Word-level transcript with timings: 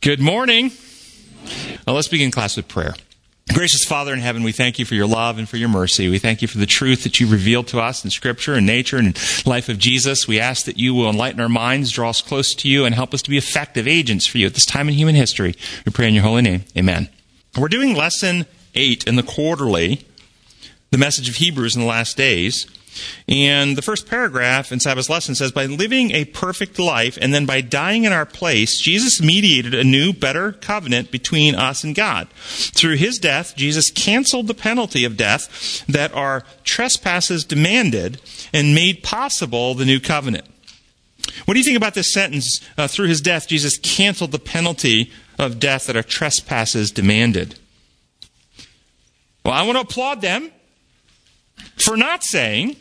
Good 0.00 0.20
morning. 0.20 0.70
Let's 1.84 2.06
begin 2.06 2.30
class 2.30 2.56
with 2.56 2.68
prayer. 2.68 2.94
Gracious 3.52 3.84
Father 3.84 4.12
in 4.12 4.20
heaven, 4.20 4.44
we 4.44 4.52
thank 4.52 4.78
you 4.78 4.84
for 4.84 4.94
your 4.94 5.08
love 5.08 5.38
and 5.38 5.48
for 5.48 5.56
your 5.56 5.68
mercy. 5.68 6.08
We 6.08 6.20
thank 6.20 6.40
you 6.40 6.46
for 6.46 6.58
the 6.58 6.66
truth 6.66 7.02
that 7.02 7.18
you 7.18 7.26
revealed 7.26 7.66
to 7.68 7.80
us 7.80 8.04
in 8.04 8.10
Scripture 8.10 8.54
and 8.54 8.64
nature 8.64 8.96
and 8.96 9.18
life 9.44 9.68
of 9.68 9.78
Jesus. 9.78 10.28
We 10.28 10.38
ask 10.38 10.66
that 10.66 10.78
you 10.78 10.94
will 10.94 11.10
enlighten 11.10 11.40
our 11.40 11.48
minds, 11.48 11.90
draw 11.90 12.10
us 12.10 12.22
close 12.22 12.54
to 12.54 12.68
you, 12.68 12.84
and 12.84 12.94
help 12.94 13.12
us 13.12 13.22
to 13.22 13.30
be 13.30 13.38
effective 13.38 13.88
agents 13.88 14.24
for 14.24 14.38
you 14.38 14.46
at 14.46 14.54
this 14.54 14.66
time 14.66 14.88
in 14.88 14.94
human 14.94 15.16
history. 15.16 15.56
We 15.84 15.90
pray 15.90 16.06
in 16.06 16.14
your 16.14 16.22
holy 16.22 16.42
name. 16.42 16.62
Amen. 16.76 17.08
We're 17.58 17.66
doing 17.66 17.96
lesson 17.96 18.46
eight 18.76 19.04
in 19.04 19.16
the 19.16 19.24
quarterly, 19.24 20.06
the 20.92 20.98
message 20.98 21.28
of 21.28 21.36
Hebrews 21.36 21.74
in 21.74 21.82
the 21.82 21.88
last 21.88 22.16
days. 22.16 22.68
And 23.26 23.76
the 23.76 23.82
first 23.82 24.06
paragraph 24.06 24.72
in 24.72 24.80
Sabbath's 24.80 25.10
lesson 25.10 25.34
says, 25.34 25.52
By 25.52 25.66
living 25.66 26.10
a 26.12 26.24
perfect 26.26 26.78
life 26.78 27.18
and 27.20 27.32
then 27.34 27.46
by 27.46 27.60
dying 27.60 28.04
in 28.04 28.12
our 28.12 28.26
place, 28.26 28.80
Jesus 28.80 29.20
mediated 29.20 29.74
a 29.74 29.84
new, 29.84 30.12
better 30.12 30.52
covenant 30.52 31.10
between 31.10 31.54
us 31.54 31.84
and 31.84 31.94
God. 31.94 32.28
Through 32.30 32.96
his 32.96 33.18
death, 33.18 33.54
Jesus 33.56 33.90
canceled 33.90 34.46
the 34.46 34.54
penalty 34.54 35.04
of 35.04 35.16
death 35.16 35.84
that 35.86 36.12
our 36.14 36.44
trespasses 36.64 37.44
demanded 37.44 38.20
and 38.52 38.74
made 38.74 39.02
possible 39.02 39.74
the 39.74 39.84
new 39.84 40.00
covenant. 40.00 40.46
What 41.44 41.54
do 41.54 41.60
you 41.60 41.64
think 41.64 41.76
about 41.76 41.94
this 41.94 42.12
sentence? 42.12 42.60
Uh, 42.76 42.88
through 42.88 43.08
his 43.08 43.20
death, 43.20 43.48
Jesus 43.48 43.78
canceled 43.78 44.32
the 44.32 44.38
penalty 44.38 45.10
of 45.38 45.58
death 45.58 45.86
that 45.86 45.96
our 45.96 46.02
trespasses 46.02 46.90
demanded. 46.90 47.58
Well, 49.44 49.54
I 49.54 49.62
want 49.62 49.76
to 49.76 49.82
applaud 49.82 50.20
them 50.20 50.50
for 51.76 51.96
not 51.96 52.22
saying 52.22 52.76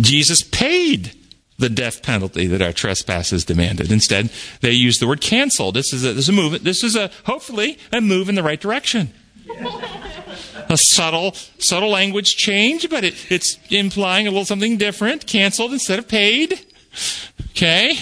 Jesus 0.00 0.42
paid 0.42 1.12
the 1.60 1.68
death 1.68 2.02
penalty 2.02 2.46
that 2.46 2.62
our 2.62 2.72
trespasses 2.72 3.44
demanded. 3.44 3.92
Instead, 3.92 4.30
they 4.62 4.72
use 4.72 4.98
the 4.98 5.06
word 5.06 5.20
cancel. 5.20 5.72
This 5.72 5.92
is 5.92 6.04
a, 6.04 6.14
this 6.14 6.24
is 6.24 6.28
a 6.30 6.32
move. 6.32 6.64
This 6.64 6.82
is 6.82 6.96
a 6.96 7.10
hopefully 7.24 7.78
a 7.92 8.00
move 8.00 8.28
in 8.28 8.34
the 8.34 8.42
right 8.42 8.60
direction. 8.60 9.12
a 10.68 10.76
subtle, 10.76 11.32
subtle 11.58 11.90
language 11.90 12.36
change, 12.36 12.88
but 12.88 13.04
it, 13.04 13.30
it's 13.30 13.58
implying 13.68 14.26
a 14.26 14.30
little 14.30 14.44
something 14.44 14.78
different. 14.78 15.26
Canceled 15.26 15.72
instead 15.72 15.98
of 15.98 16.08
paid. 16.08 16.66
Okay, 17.50 17.94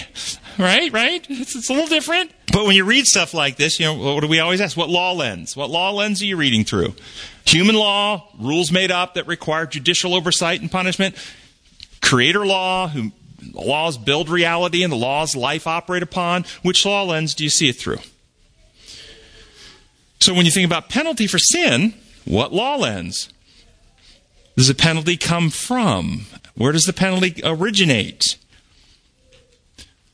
right, 0.57 0.91
right. 0.93 1.25
It's, 1.29 1.55
it's 1.55 1.69
a 1.69 1.73
little 1.73 1.87
different. 1.87 2.31
But 2.51 2.65
when 2.65 2.75
you 2.75 2.85
read 2.85 3.07
stuff 3.07 3.33
like 3.33 3.57
this, 3.57 3.79
you 3.79 3.85
know, 3.85 4.13
what 4.15 4.21
do 4.21 4.27
we 4.27 4.39
always 4.39 4.61
ask? 4.61 4.77
What 4.77 4.89
law 4.89 5.11
lens? 5.11 5.55
What 5.55 5.69
law 5.69 5.91
lens 5.91 6.21
are 6.21 6.25
you 6.25 6.37
reading 6.37 6.63
through? 6.63 6.95
Human 7.45 7.75
law, 7.75 8.29
rules 8.39 8.71
made 8.71 8.91
up 8.91 9.15
that 9.15 9.27
require 9.27 9.65
judicial 9.65 10.15
oversight 10.15 10.61
and 10.61 10.71
punishment 10.71 11.15
creator 12.01 12.45
law, 12.45 12.87
who 12.87 13.11
laws 13.53 13.97
build 13.97 14.29
reality 14.29 14.83
and 14.83 14.91
the 14.91 14.97
laws 14.97 15.35
life 15.35 15.67
operate 15.67 16.03
upon, 16.03 16.45
which 16.61 16.85
law 16.85 17.03
lens 17.03 17.33
do 17.33 17.43
you 17.43 17.49
see 17.49 17.69
it 17.69 17.77
through? 17.77 17.99
So 20.19 20.33
when 20.33 20.45
you 20.45 20.51
think 20.51 20.65
about 20.65 20.89
penalty 20.89 21.27
for 21.27 21.39
sin, 21.39 21.93
what 22.25 22.53
law 22.53 22.75
lens? 22.75 23.29
Does 24.57 24.67
the 24.67 24.75
penalty 24.75 25.15
come 25.15 25.49
from? 25.49 26.25
Where 26.55 26.73
does 26.73 26.85
the 26.85 26.93
penalty 26.93 27.39
originate? 27.43 28.37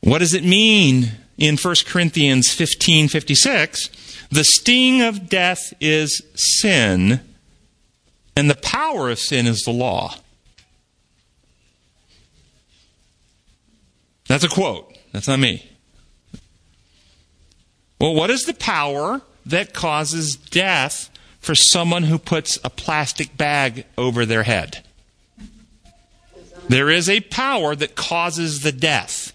What 0.00 0.18
does 0.18 0.34
it 0.34 0.44
mean 0.44 1.12
in 1.36 1.56
1 1.56 1.84
Corinthians 1.84 2.54
15:56? 2.54 3.90
The 4.30 4.44
sting 4.44 5.02
of 5.02 5.28
death 5.28 5.74
is 5.80 6.22
sin, 6.34 7.20
and 8.36 8.48
the 8.48 8.54
power 8.54 9.10
of 9.10 9.18
sin 9.18 9.46
is 9.46 9.62
the 9.62 9.72
law. 9.72 10.16
That's 14.28 14.44
a 14.44 14.48
quote. 14.48 14.96
That's 15.12 15.28
not 15.28 15.38
me. 15.38 15.68
Well, 18.00 18.14
what 18.14 18.30
is 18.30 18.44
the 18.44 18.54
power 18.54 19.22
that 19.46 19.72
causes 19.72 20.36
death 20.36 21.10
for 21.40 21.54
someone 21.54 22.04
who 22.04 22.18
puts 22.18 22.58
a 22.64 22.70
plastic 22.70 23.36
bag 23.36 23.86
over 23.96 24.26
their 24.26 24.42
head? 24.42 24.84
There 26.68 26.90
is 26.90 27.08
a 27.08 27.20
power 27.20 27.76
that 27.76 27.94
causes 27.94 28.62
the 28.62 28.72
death. 28.72 29.32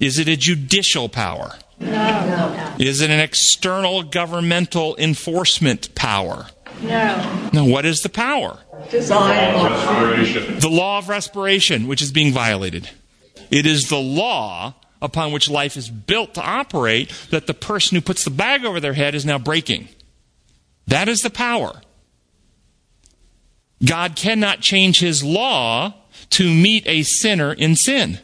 Is 0.00 0.18
it 0.18 0.28
a 0.28 0.36
judicial 0.36 1.08
power? 1.10 1.56
No. 1.78 2.76
Is 2.78 3.00
it 3.00 3.10
an 3.10 3.20
external 3.20 4.02
governmental 4.02 4.96
enforcement 4.96 5.94
power? 5.94 6.46
No. 6.82 7.50
No, 7.52 7.64
what 7.66 7.84
is 7.84 8.00
the 8.00 8.08
power? 8.08 8.60
Design. 8.90 9.54
The 10.60 10.70
law 10.70 10.98
of 10.98 11.08
respiration, 11.08 11.86
which 11.86 12.00
is 12.00 12.10
being 12.10 12.32
violated. 12.32 12.88
It 13.50 13.66
is 13.66 13.88
the 13.88 13.98
law 13.98 14.74
upon 15.02 15.32
which 15.32 15.50
life 15.50 15.76
is 15.76 15.88
built 15.88 16.34
to 16.34 16.42
operate 16.42 17.12
that 17.30 17.46
the 17.46 17.54
person 17.54 17.96
who 17.96 18.00
puts 18.00 18.24
the 18.24 18.30
bag 18.30 18.64
over 18.64 18.80
their 18.80 18.92
head 18.92 19.14
is 19.14 19.24
now 19.24 19.38
breaking. 19.38 19.88
That 20.86 21.08
is 21.08 21.22
the 21.22 21.30
power. 21.30 21.80
God 23.84 24.14
cannot 24.14 24.60
change 24.60 25.00
his 25.00 25.24
law 25.24 25.94
to 26.30 26.52
meet 26.52 26.86
a 26.86 27.02
sinner 27.02 27.52
in 27.52 27.76
sin. 27.76 28.18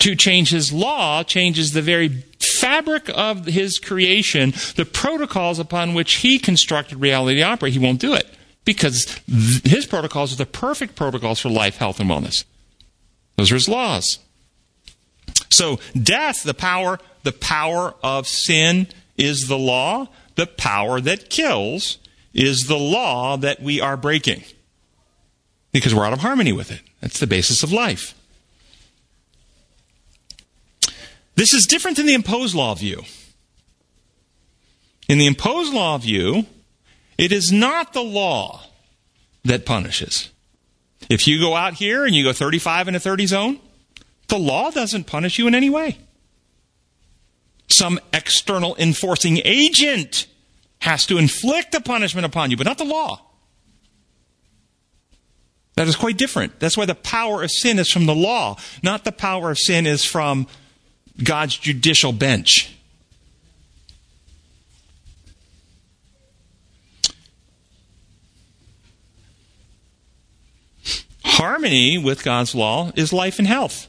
To 0.00 0.16
change 0.16 0.50
his 0.50 0.72
law 0.72 1.22
changes 1.22 1.72
the 1.72 1.82
very 1.82 2.24
fabric 2.40 3.08
of 3.14 3.46
his 3.46 3.78
creation, 3.78 4.52
the 4.74 4.84
protocols 4.84 5.60
upon 5.60 5.94
which 5.94 6.14
he 6.14 6.40
constructed 6.40 6.98
reality 6.98 7.38
to 7.38 7.42
operate. 7.42 7.72
He 7.72 7.78
won't 7.78 8.00
do 8.00 8.14
it 8.14 8.26
because 8.64 9.20
his 9.64 9.86
protocols 9.86 10.32
are 10.32 10.36
the 10.36 10.46
perfect 10.46 10.96
protocols 10.96 11.38
for 11.38 11.50
life, 11.50 11.76
health, 11.76 12.00
and 12.00 12.10
wellness. 12.10 12.44
Those 13.36 13.50
are 13.50 13.56
his 13.56 13.68
laws. 13.68 14.18
So 15.50 15.78
death, 16.00 16.42
the 16.42 16.54
power, 16.54 16.98
the 17.22 17.32
power 17.32 17.94
of 18.02 18.26
sin 18.26 18.88
is 19.16 19.48
the 19.48 19.58
law. 19.58 20.08
The 20.34 20.46
power 20.46 21.00
that 21.00 21.30
kills 21.30 21.98
is 22.32 22.66
the 22.66 22.78
law 22.78 23.36
that 23.36 23.60
we 23.60 23.80
are 23.80 23.96
breaking. 23.96 24.44
Because 25.72 25.94
we're 25.94 26.06
out 26.06 26.12
of 26.12 26.20
harmony 26.20 26.52
with 26.52 26.70
it. 26.70 26.80
That's 27.00 27.20
the 27.20 27.26
basis 27.26 27.62
of 27.62 27.72
life. 27.72 28.14
This 31.34 31.54
is 31.54 31.66
different 31.66 31.96
than 31.96 32.06
the 32.06 32.14
imposed 32.14 32.54
law 32.54 32.74
view. 32.74 33.02
In 35.08 35.18
the 35.18 35.26
imposed 35.26 35.72
law 35.72 35.98
view, 35.98 36.46
it 37.18 37.32
is 37.32 37.52
not 37.52 37.92
the 37.92 38.02
law 38.02 38.62
that 39.44 39.66
punishes. 39.66 40.30
If 41.08 41.26
you 41.26 41.38
go 41.40 41.54
out 41.54 41.74
here 41.74 42.04
and 42.04 42.14
you 42.14 42.24
go 42.24 42.32
35 42.32 42.88
in 42.88 42.94
a 42.94 43.00
30 43.00 43.26
zone, 43.26 43.60
the 44.28 44.38
law 44.38 44.70
doesn't 44.70 45.04
punish 45.04 45.38
you 45.38 45.46
in 45.46 45.54
any 45.54 45.70
way. 45.70 45.98
Some 47.68 48.00
external 48.12 48.76
enforcing 48.76 49.40
agent 49.44 50.26
has 50.80 51.06
to 51.06 51.18
inflict 51.18 51.74
a 51.74 51.80
punishment 51.80 52.26
upon 52.26 52.50
you, 52.50 52.56
but 52.56 52.66
not 52.66 52.78
the 52.78 52.84
law. 52.84 53.20
That 55.74 55.88
is 55.88 55.96
quite 55.96 56.18
different. 56.18 56.60
That's 56.60 56.76
why 56.76 56.84
the 56.84 56.94
power 56.94 57.42
of 57.42 57.50
sin 57.50 57.78
is 57.78 57.90
from 57.90 58.06
the 58.06 58.14
law, 58.14 58.58
not 58.82 59.04
the 59.04 59.12
power 59.12 59.50
of 59.50 59.58
sin 59.58 59.86
is 59.86 60.04
from 60.04 60.46
God's 61.22 61.56
judicial 61.56 62.12
bench. 62.12 62.74
Harmony 71.32 71.96
with 71.96 72.24
God's 72.24 72.54
law 72.54 72.92
is 72.94 73.10
life 73.10 73.38
and 73.38 73.48
health. 73.48 73.88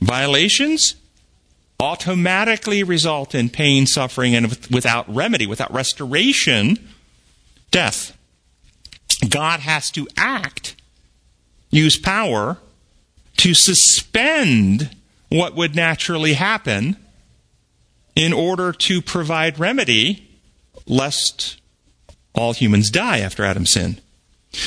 Violations 0.00 0.94
automatically 1.78 2.82
result 2.82 3.34
in 3.34 3.50
pain, 3.50 3.84
suffering, 3.84 4.34
and 4.34 4.46
without 4.70 5.06
remedy, 5.14 5.46
without 5.46 5.70
restoration, 5.70 6.78
death. 7.70 8.16
God 9.28 9.60
has 9.60 9.90
to 9.90 10.08
act, 10.16 10.76
use 11.70 11.98
power 11.98 12.56
to 13.36 13.52
suspend 13.52 14.96
what 15.28 15.54
would 15.56 15.76
naturally 15.76 16.32
happen 16.32 16.96
in 18.16 18.32
order 18.32 18.72
to 18.72 19.02
provide 19.02 19.58
remedy 19.58 20.26
lest 20.86 21.60
all 22.34 22.54
humans 22.54 22.90
die 22.90 23.18
after 23.18 23.44
Adam's 23.44 23.70
sin. 23.70 24.00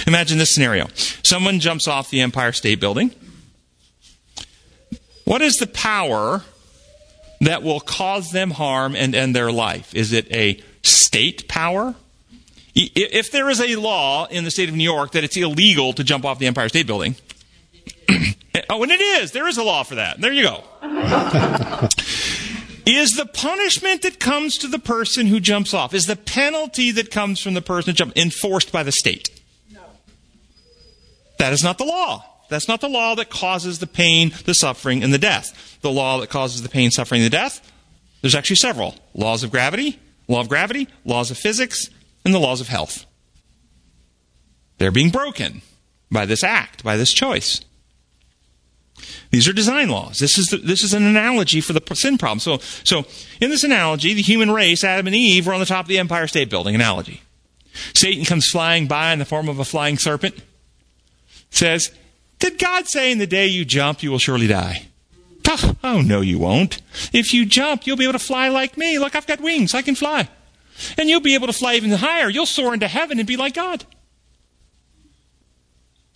Imagine 0.08 0.38
this 0.38 0.54
scenario. 0.54 0.88
Someone 1.24 1.60
jumps 1.60 1.88
off 1.88 2.10
the 2.10 2.22
Empire 2.22 2.52
State 2.52 2.80
Building. 2.80 3.12
What 5.26 5.42
is 5.42 5.58
the 5.58 5.68
power 5.68 6.44
that 7.42 7.64
will 7.64 7.80
cause 7.80 8.32
them 8.32 8.52
harm 8.52 8.96
and 8.96 9.16
end 9.16 9.36
their 9.36 9.52
life? 9.52 9.94
Is 9.96 10.14
it 10.14 10.32
a 10.32 10.62
state 10.84 11.48
power? 11.48 11.96
If 12.74 13.32
there 13.32 13.50
is 13.50 13.60
a 13.60 13.76
law 13.76 14.28
in 14.28 14.44
the 14.44 14.52
state 14.52 14.70
of 14.70 14.76
New 14.76 14.84
York 14.84 15.12
that 15.12 15.24
it's 15.24 15.36
illegal 15.36 15.94
to 15.94 16.04
jump 16.04 16.24
off 16.24 16.40
the 16.40 16.48
Empire 16.48 16.70
State 16.70 16.88
Building, 16.88 17.16
oh, 18.70 18.84
and 18.84 18.92
it 18.92 19.02
is, 19.02 19.32
there 19.32 19.48
is 19.48 19.58
a 19.58 19.64
law 19.64 19.84
for 19.84 19.96
that. 19.96 20.22
There 20.22 20.32
you 20.32 20.44
go. 20.44 20.64
is 22.86 23.16
the 23.18 23.26
punishment 23.26 24.04
that 24.04 24.20
comes 24.20 24.58
to 24.60 24.68
the 24.68 24.80
person 24.80 25.28
who 25.28 25.40
jumps 25.40 25.74
off, 25.74 25.94
is 25.94 26.06
the 26.06 26.16
penalty 26.16 26.92
that 26.92 27.12
comes 27.12 27.42
from 27.42 27.56
the 27.56 27.62
person 27.62 27.92
who 27.92 27.96
jumps 27.96 28.16
enforced 28.16 28.72
by 28.72 28.84
the 28.84 28.92
state? 28.92 29.41
That 31.42 31.54
is 31.54 31.64
not 31.64 31.80
the 31.80 31.86
law. 31.86 32.24
That's 32.50 32.68
not 32.68 32.82
the 32.82 32.88
law 32.88 33.16
that 33.16 33.32
causes 33.32 33.80
the 33.80 33.88
pain, 33.88 34.32
the 34.46 34.54
suffering, 34.54 35.04
and 35.04 35.12
the 35.12 35.18
death. 35.18 35.80
The 35.82 35.90
law 35.90 36.20
that 36.20 36.30
causes 36.30 36.62
the 36.62 36.70
pain, 36.70 36.92
suffering, 36.92 37.22
and 37.22 37.26
the 37.26 37.36
death 37.36 37.68
There's 38.22 38.36
actually 38.36 38.58
several 38.58 38.94
laws 39.16 39.42
of 39.42 39.50
gravity, 39.50 40.00
law 40.28 40.42
of 40.42 40.50
gravity, 40.50 40.88
laws 41.04 41.32
of 41.32 41.40
physics, 41.40 41.90
and 42.24 42.32
the 42.32 42.40
laws 42.40 42.62
of 42.62 42.68
health. 42.68 43.08
They're 44.78 44.92
being 44.92 45.10
broken 45.10 45.64
by 46.12 46.28
this 46.28 46.44
act, 46.44 46.84
by 46.84 46.96
this 46.96 47.12
choice. 47.12 47.62
These 49.32 49.48
are 49.48 49.54
design 49.54 49.90
laws. 49.90 50.20
This 50.20 50.38
is, 50.38 50.50
the, 50.50 50.58
this 50.58 50.84
is 50.84 50.94
an 50.94 51.08
analogy 51.08 51.60
for 51.60 51.74
the 51.74 51.82
sin 51.96 52.20
problem. 52.20 52.40
So, 52.40 52.60
so, 52.84 53.04
in 53.42 53.50
this 53.50 53.64
analogy, 53.64 54.14
the 54.14 54.22
human 54.22 54.52
race, 54.52 54.84
Adam 54.84 55.08
and 55.08 55.16
Eve, 55.16 55.48
were 55.48 55.56
on 55.56 55.60
the 55.60 55.66
top 55.66 55.86
of 55.86 55.90
the 55.90 55.98
Empire 55.98 56.28
State 56.28 56.52
Building. 56.52 56.76
Analogy. 56.76 57.24
Satan 57.96 58.26
comes 58.26 58.48
flying 58.48 58.86
by 58.86 59.12
in 59.12 59.18
the 59.18 59.26
form 59.26 59.50
of 59.50 59.58
a 59.58 59.66
flying 59.66 59.98
serpent. 59.98 60.36
Says, 61.52 61.92
Did 62.40 62.58
God 62.58 62.88
say 62.88 63.12
in 63.12 63.20
the 63.20 63.28
day 63.28 63.48
you 63.48 63.64
jump, 63.64 64.02
you 64.02 64.10
will 64.10 64.20
surely 64.20 64.48
die? 64.48 64.88
Oh, 65.84 66.02
no, 66.02 66.22
you 66.22 66.40
won't. 66.40 66.82
If 67.12 67.34
you 67.34 67.46
jump, 67.46 67.86
you'll 67.86 67.98
be 67.98 68.06
able 68.06 68.14
to 68.14 68.20
fly 68.20 68.50
like 68.50 68.78
me. 68.78 69.00
Look, 69.00 69.16
I've 69.16 69.28
got 69.28 69.42
wings. 69.42 69.74
I 69.74 69.82
can 69.82 69.96
fly. 69.96 70.30
And 70.98 71.10
you'll 71.10 71.20
be 71.22 71.36
able 71.36 71.48
to 71.48 71.54
fly 71.54 71.76
even 71.76 71.92
higher. 71.92 72.30
You'll 72.30 72.46
soar 72.46 72.74
into 72.74 72.88
heaven 72.88 73.20
and 73.20 73.28
be 73.28 73.38
like 73.38 73.54
God. 73.54 73.86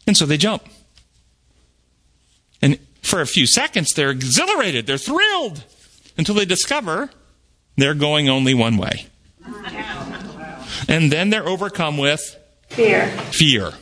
And 0.07 0.15
so 0.15 0.25
they 0.25 0.37
jump. 0.37 0.63
And 2.61 2.79
for 3.01 3.21
a 3.21 3.27
few 3.27 3.45
seconds, 3.45 3.93
they're 3.93 4.11
exhilarated, 4.11 4.87
they're 4.87 4.97
thrilled, 4.97 5.63
until 6.17 6.35
they 6.35 6.45
discover 6.45 7.09
they're 7.75 7.93
going 7.93 8.29
only 8.29 8.53
one 8.53 8.77
way. 8.77 9.07
And 10.87 11.11
then 11.11 11.29
they're 11.29 11.47
overcome 11.47 11.97
with 11.97 12.37
Fear. 12.69 13.07
fear. 13.31 13.73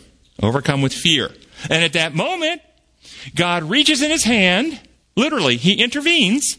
Overcome 0.41 0.81
with 0.81 0.93
fear. 0.93 1.31
And 1.69 1.83
at 1.83 1.93
that 1.93 2.13
moment, 2.13 2.61
God 3.35 3.63
reaches 3.63 4.01
in 4.01 4.11
his 4.11 4.23
hand, 4.23 4.79
literally, 5.15 5.57
he 5.57 5.81
intervenes 5.81 6.57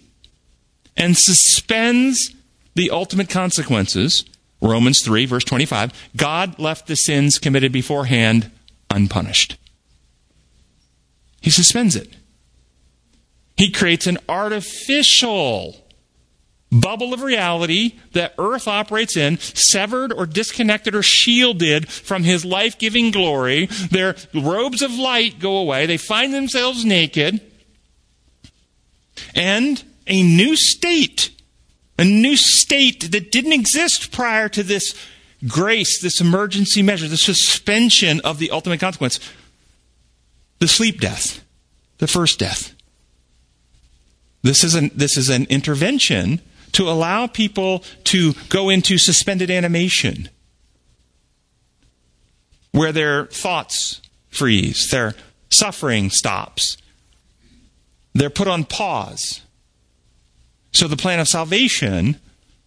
and 0.97 1.17
suspends 1.17 2.35
the 2.75 2.91
ultimate 2.91 3.29
consequences. 3.29 4.25
Romans 4.61 5.03
3, 5.03 5.27
verse 5.27 5.45
25. 5.45 5.93
God 6.17 6.59
left 6.59 6.87
the 6.87 6.97
sins 6.97 7.39
committed 7.39 7.73
beforehand 7.73 8.51
unpunished. 8.91 9.57
He 11.41 11.51
suspends 11.51 11.95
it. 11.97 12.17
He 13.57 13.71
creates 13.71 14.07
an 14.07 14.19
artificial 14.29 15.84
bubble 16.81 17.15
of 17.15 17.23
reality 17.23 17.99
that 18.13 18.35
earth 18.39 18.67
operates 18.67 19.17
in, 19.17 19.39
severed 19.39 20.13
or 20.13 20.27
disconnected 20.27 20.95
or 20.95 21.03
shielded 21.03 21.89
from 21.89 22.25
his 22.25 22.45
life 22.45 22.79
giving 22.79 23.11
glory. 23.11 23.67
Their 23.67 24.17
robes 24.35 24.83
of 24.83 24.93
light 24.93 25.39
go 25.39 25.57
away. 25.57 25.87
They 25.87 25.97
find 25.97 26.35
themselves 26.35 26.85
naked. 26.85 27.41
And 29.35 29.83
a 30.07 30.23
new 30.23 30.57
state, 30.57 31.31
a 31.99 32.05
new 32.05 32.37
state 32.37 33.13
that 33.13 33.31
didn't 33.31 33.53
exist 33.53 34.13
prior 34.13 34.49
to 34.51 34.63
this 34.63 34.95
grace, 35.47 36.01
this 36.01 36.21
emergency 36.21 36.83
measure, 36.83 37.09
the 37.09 37.17
suspension 37.17 38.21
of 38.21 38.39
the 38.39 38.51
ultimate 38.51 38.81
consequence, 38.81 39.21
the 40.59 40.69
sleep 40.69 41.01
death, 41.01 41.45
the 41.99 42.07
first 42.07 42.39
death. 42.39 42.75
This 44.43 44.65
is 44.65 44.75
an, 44.75 44.91
this 44.95 45.17
is 45.17 45.31
an 45.31 45.47
intervention 45.49 46.41
to 46.75 46.89
allow 46.89 47.27
people 47.27 47.83
to 48.05 48.35
go 48.49 48.69
into 48.69 48.99
suspended 48.99 49.51
animation 49.51 50.29
where 52.73 52.93
their 52.93 53.27
thoughts 53.27 54.01
freeze, 54.29 54.91
their 54.91 55.15
suffering 55.51 56.11
stops, 56.11 56.77
they're 58.13 58.31
put 58.31 58.49
on 58.49 58.65
pause. 58.65 59.41
So 60.73 60.89
the 60.89 60.97
plan 60.97 61.21
of 61.21 61.29
salvation 61.29 62.21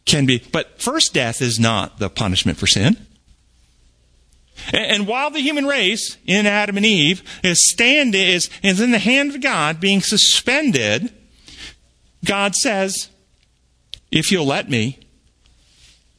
can 0.06 0.26
be, 0.26 0.42
but 0.52 0.82
first 0.82 1.14
death 1.14 1.42
is 1.42 1.60
not 1.60 2.00
the 2.00 2.10
punishment 2.10 2.58
for 2.58 2.68
sin. 2.68 2.98
And, 4.74 5.06
while 5.06 5.30
the 5.30 5.40
human 5.40 5.68
race 5.68 6.18
in 6.26 6.48
Adam 6.48 6.78
and 6.78 6.86
Eve 6.86 7.22
is 7.44 7.62
standing, 7.62 8.20
is, 8.20 8.50
is 8.64 8.82
in 8.82 8.90
the 8.92 8.98
hand 8.98 9.36
of 9.36 9.42
God 9.42 9.80
being 9.80 10.02
suspended 10.02 11.14
God 12.28 12.56
says, 12.56 13.10
if 14.12 14.32
you'll 14.32 14.46
let 14.46 14.70
me, 14.70 15.00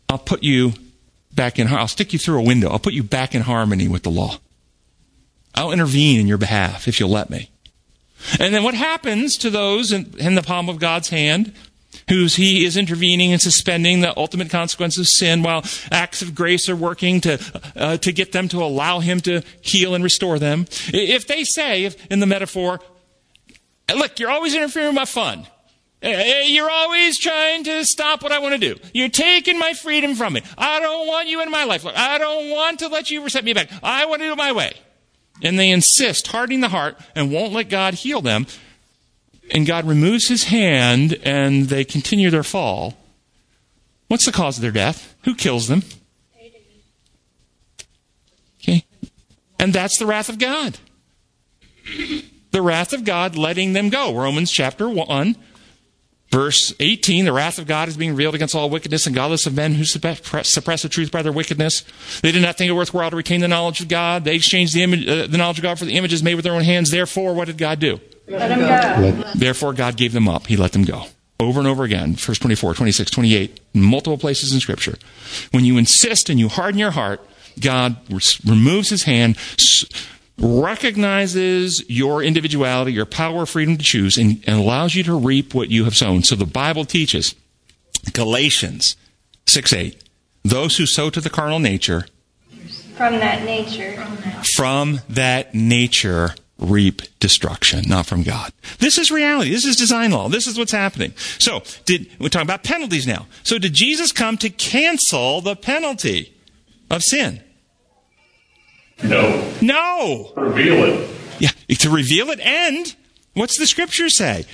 I'll 0.09 0.19
put 0.19 0.43
you 0.43 0.73
back 1.33 1.59
in, 1.59 1.69
I'll 1.69 1.89
stick 1.89 2.13
you 2.13 2.19
through 2.19 2.41
a 2.41 2.43
window. 2.43 2.69
I'll 2.71 2.79
put 2.79 2.95
you 2.95 3.03
back 3.03 3.35
in 3.35 3.43
harmony 3.43 3.89
with 3.89 4.03
the 4.03 4.11
law. 4.11 4.39
I'll 5.55 5.73
intervene 5.73 6.21
in 6.21 6.27
your 6.27 6.39
behalf 6.39 6.89
if 6.89 7.01
you'll 7.01 7.11
let 7.11 7.31
me. 7.31 7.51
And 8.41 8.53
then 8.53 8.65
what 8.65 8.75
happens 8.75 9.37
to 9.39 9.51
those 9.51 9.93
in, 9.93 10.15
in 10.19 10.35
the 10.35 10.43
palm 10.43 10.69
of 10.69 10.79
God's 10.79 11.09
hand 11.09 11.53
whose 12.09 12.37
he 12.37 12.65
is 12.65 12.77
intervening 12.77 13.33
and 13.33 13.41
suspending 13.41 14.01
the 14.01 14.17
ultimate 14.17 14.51
consequence 14.51 14.99
of 14.99 15.07
sin 15.07 15.43
while 15.43 15.65
acts 15.91 16.23
of 16.23 16.35
grace 16.35 16.69
are 16.69 16.77
working 16.77 17.21
to, 17.21 17.39
uh, 17.77 17.97
to 17.99 18.13
get 18.13 18.33
them 18.33 18.49
to 18.49 18.63
allow 18.63 19.01
him 19.01 19.21
to 19.21 19.43
heal 19.61 19.95
and 19.95 20.03
restore 20.03 20.39
them. 20.39 20.67
If 20.89 21.27
they 21.27 21.45
say, 21.45 21.85
if, 21.85 22.07
in 22.07 22.21
the 22.21 22.27
metaphor, 22.27 22.81
look, 23.95 24.19
you're 24.19 24.31
always 24.31 24.55
interfering 24.55 24.89
with 24.89 24.97
my 24.97 25.05
fun. 25.05 25.47
You're 26.01 26.71
always 26.71 27.19
trying 27.19 27.65
to 27.65 27.85
stop 27.85 28.23
what 28.23 28.31
I 28.31 28.39
want 28.39 28.61
to 28.61 28.75
do. 28.75 28.81
You're 28.95 29.09
taking 29.09 29.59
my 29.59 29.75
freedom 29.75 30.15
from 30.15 30.35
me. 30.35 30.43
I 30.57 30.79
don't 30.79 31.07
want 31.09 31.29
you 31.29 31.43
in 31.43 31.51
my 31.51 31.65
life. 31.65 31.85
I 31.85 32.19
don't 32.19 32.51
want 32.51 32.79
to 32.81 32.89
let 32.89 33.11
you 33.11 33.29
set 33.29 33.45
me 33.45 33.53
back. 33.53 33.69
I 33.83 34.07
want 34.07 34.21
to 34.21 34.29
do 34.29 34.33
it 34.33 34.37
my 34.37 34.53
way. 34.53 34.75
And 35.43 35.59
they 35.59 35.71
insist, 35.71 36.29
hardening 36.29 36.61
the 36.61 36.69
heart, 36.69 36.99
and 37.15 37.33
won't 37.33 37.53
let 37.53 37.69
God 37.69 37.95
heal 37.95 38.21
them. 38.21 38.47
And 39.51 39.67
God 39.67 39.87
removes 39.87 40.29
his 40.29 40.45
hand, 40.45 41.19
and 41.25 41.69
they 41.69 41.85
continue 41.85 42.31
their 42.31 42.43
fall. 42.43 42.97
What's 44.09 44.25
the 44.25 44.33
cause 44.33 44.59
of 44.59 44.63
their 44.63 44.71
death? 44.71 45.17
Who 45.25 45.35
kills 45.35 45.69
them? 45.69 45.83
Okay. 48.63 48.85
And 49.59 49.73
that's 49.73 49.99
the 49.99 50.07
wrath 50.07 50.29
of 50.29 50.39
God. 50.39 50.79
The 52.51 52.63
wrath 52.63 52.93
of 52.93 53.05
God 53.05 53.37
letting 53.37 53.73
them 53.73 53.89
go. 53.89 54.15
Romans 54.15 54.51
chapter 54.51 54.89
1 54.89 55.37
Verse 56.31 56.75
18, 56.79 57.25
the 57.25 57.33
wrath 57.33 57.59
of 57.59 57.67
God 57.67 57.89
is 57.89 57.97
being 57.97 58.11
revealed 58.11 58.35
against 58.35 58.55
all 58.55 58.69
wickedness 58.69 59.07
and 59.07 59.17
godless 59.17 59.47
of 59.47 59.55
men 59.55 59.73
who 59.75 59.85
suppress 59.85 60.83
the 60.83 60.89
truth 60.91 61.11
by 61.11 61.23
their 61.23 61.33
wickedness. 61.33 61.85
They 62.21 62.33
did 62.33 62.43
not 62.43 62.59
think 62.59 62.69
it 62.69 62.73
worthwhile 62.73 63.09
to 63.09 63.17
retain 63.17 63.41
the 63.41 63.49
knowledge 63.49 63.81
of 63.81 63.89
God. 63.89 64.25
They 64.25 64.37
exchanged 64.37 64.75
the, 64.75 64.83
image, 64.83 65.09
uh, 65.09 65.27
the 65.27 65.39
knowledge 65.39 65.59
of 65.59 65.63
God 65.63 65.79
for 65.79 65.87
the 65.87 65.97
images 65.97 66.23
made 66.23 66.35
with 66.35 66.45
their 66.45 66.53
own 66.53 66.65
hands. 66.65 66.91
Therefore, 66.91 67.35
what 67.35 67.47
did 67.47 67.57
God 67.57 67.79
do? 67.79 67.99
Let 68.27 68.49
them 68.49 68.61
go. 68.61 69.31
Therefore, 69.35 69.73
God 69.73 69.97
gave 69.97 70.13
them 70.13 70.29
up. 70.29 70.49
He 70.49 70.57
let 70.59 70.73
them 70.73 70.85
go. 70.85 71.05
Over 71.41 71.61
and 71.61 71.69
over 71.69 71.85
again. 71.85 72.15
Verse 72.15 72.39
24, 72.39 72.75
26, 72.75 73.11
28, 73.11 73.61
multiple 73.73 74.19
places 74.19 74.53
in 74.53 74.61
Scripture. 74.61 74.99
When 75.51 75.65
you 75.65 75.79
insist 75.79 76.29
and 76.29 76.39
you 76.39 76.49
harden 76.49 76.79
your 76.79 76.91
heart, 76.91 77.27
God 77.59 77.97
removes 78.45 78.91
his 78.91 79.05
hand, 79.05 79.39
recognizes 80.39 81.89
your 81.89 82.23
individuality, 82.23 82.93
your 82.93 83.07
power, 83.07 83.45
freedom 83.47 83.77
to 83.77 83.85
choose, 83.85 84.17
and, 84.17 84.43
and 84.47 84.61
allows 84.61 84.95
you 84.95 85.03
to 85.05 85.19
reap 85.19 85.55
what 85.55 85.71
you 85.71 85.85
have 85.85 85.97
sown. 85.97 86.23
So 86.23 86.37
the 86.37 86.47
Bible 86.47 86.85
teaches, 86.85 87.35
Galatians 88.13 88.97
6 89.47 89.73
8, 89.73 90.05
those 90.45 90.77
who 90.77 90.87
sow 90.87 91.11
to 91.11 91.21
the 91.21 91.31
carnal 91.31 91.59
nature, 91.59 92.07
from 92.97 93.15
that 93.15 93.45
nature, 93.45 93.95
from 94.43 95.01
that 95.09 95.55
nature 95.55 96.35
reap 96.59 97.03
destruction, 97.21 97.85
not 97.87 98.07
from 98.07 98.25
God. 98.25 98.53
This 98.79 98.99
is 98.99 99.11
reality. 99.11 99.51
This 99.51 99.65
is 99.65 99.77
design 99.77 100.11
law. 100.11 100.29
This 100.29 100.47
is 100.47 100.59
what's 100.59 100.73
happening. 100.73 101.13
So, 101.39 101.63
did 101.85 102.09
we're 102.19 102.29
talking 102.29 102.47
about 102.47 102.65
penalties 102.65 103.07
now. 103.07 103.27
So, 103.45 103.59
did 103.59 103.75
Jesus 103.75 104.11
come 104.13 104.37
to 104.39 104.51
cancel 104.51 105.41
the 105.41 105.55
penalty 105.55 106.35
of 106.91 107.05
sin? 107.05 107.41
No. 109.03 109.53
No. 109.61 110.33
Reveal 110.37 110.85
it. 110.85 111.11
Yeah, 111.39 111.51
to 111.77 111.91
reveal 111.91 112.31
it. 112.31 112.41
And 112.41 112.95
what's 113.35 113.59
the 113.59 113.67
scripture 113.67 114.09
say? 114.09 114.45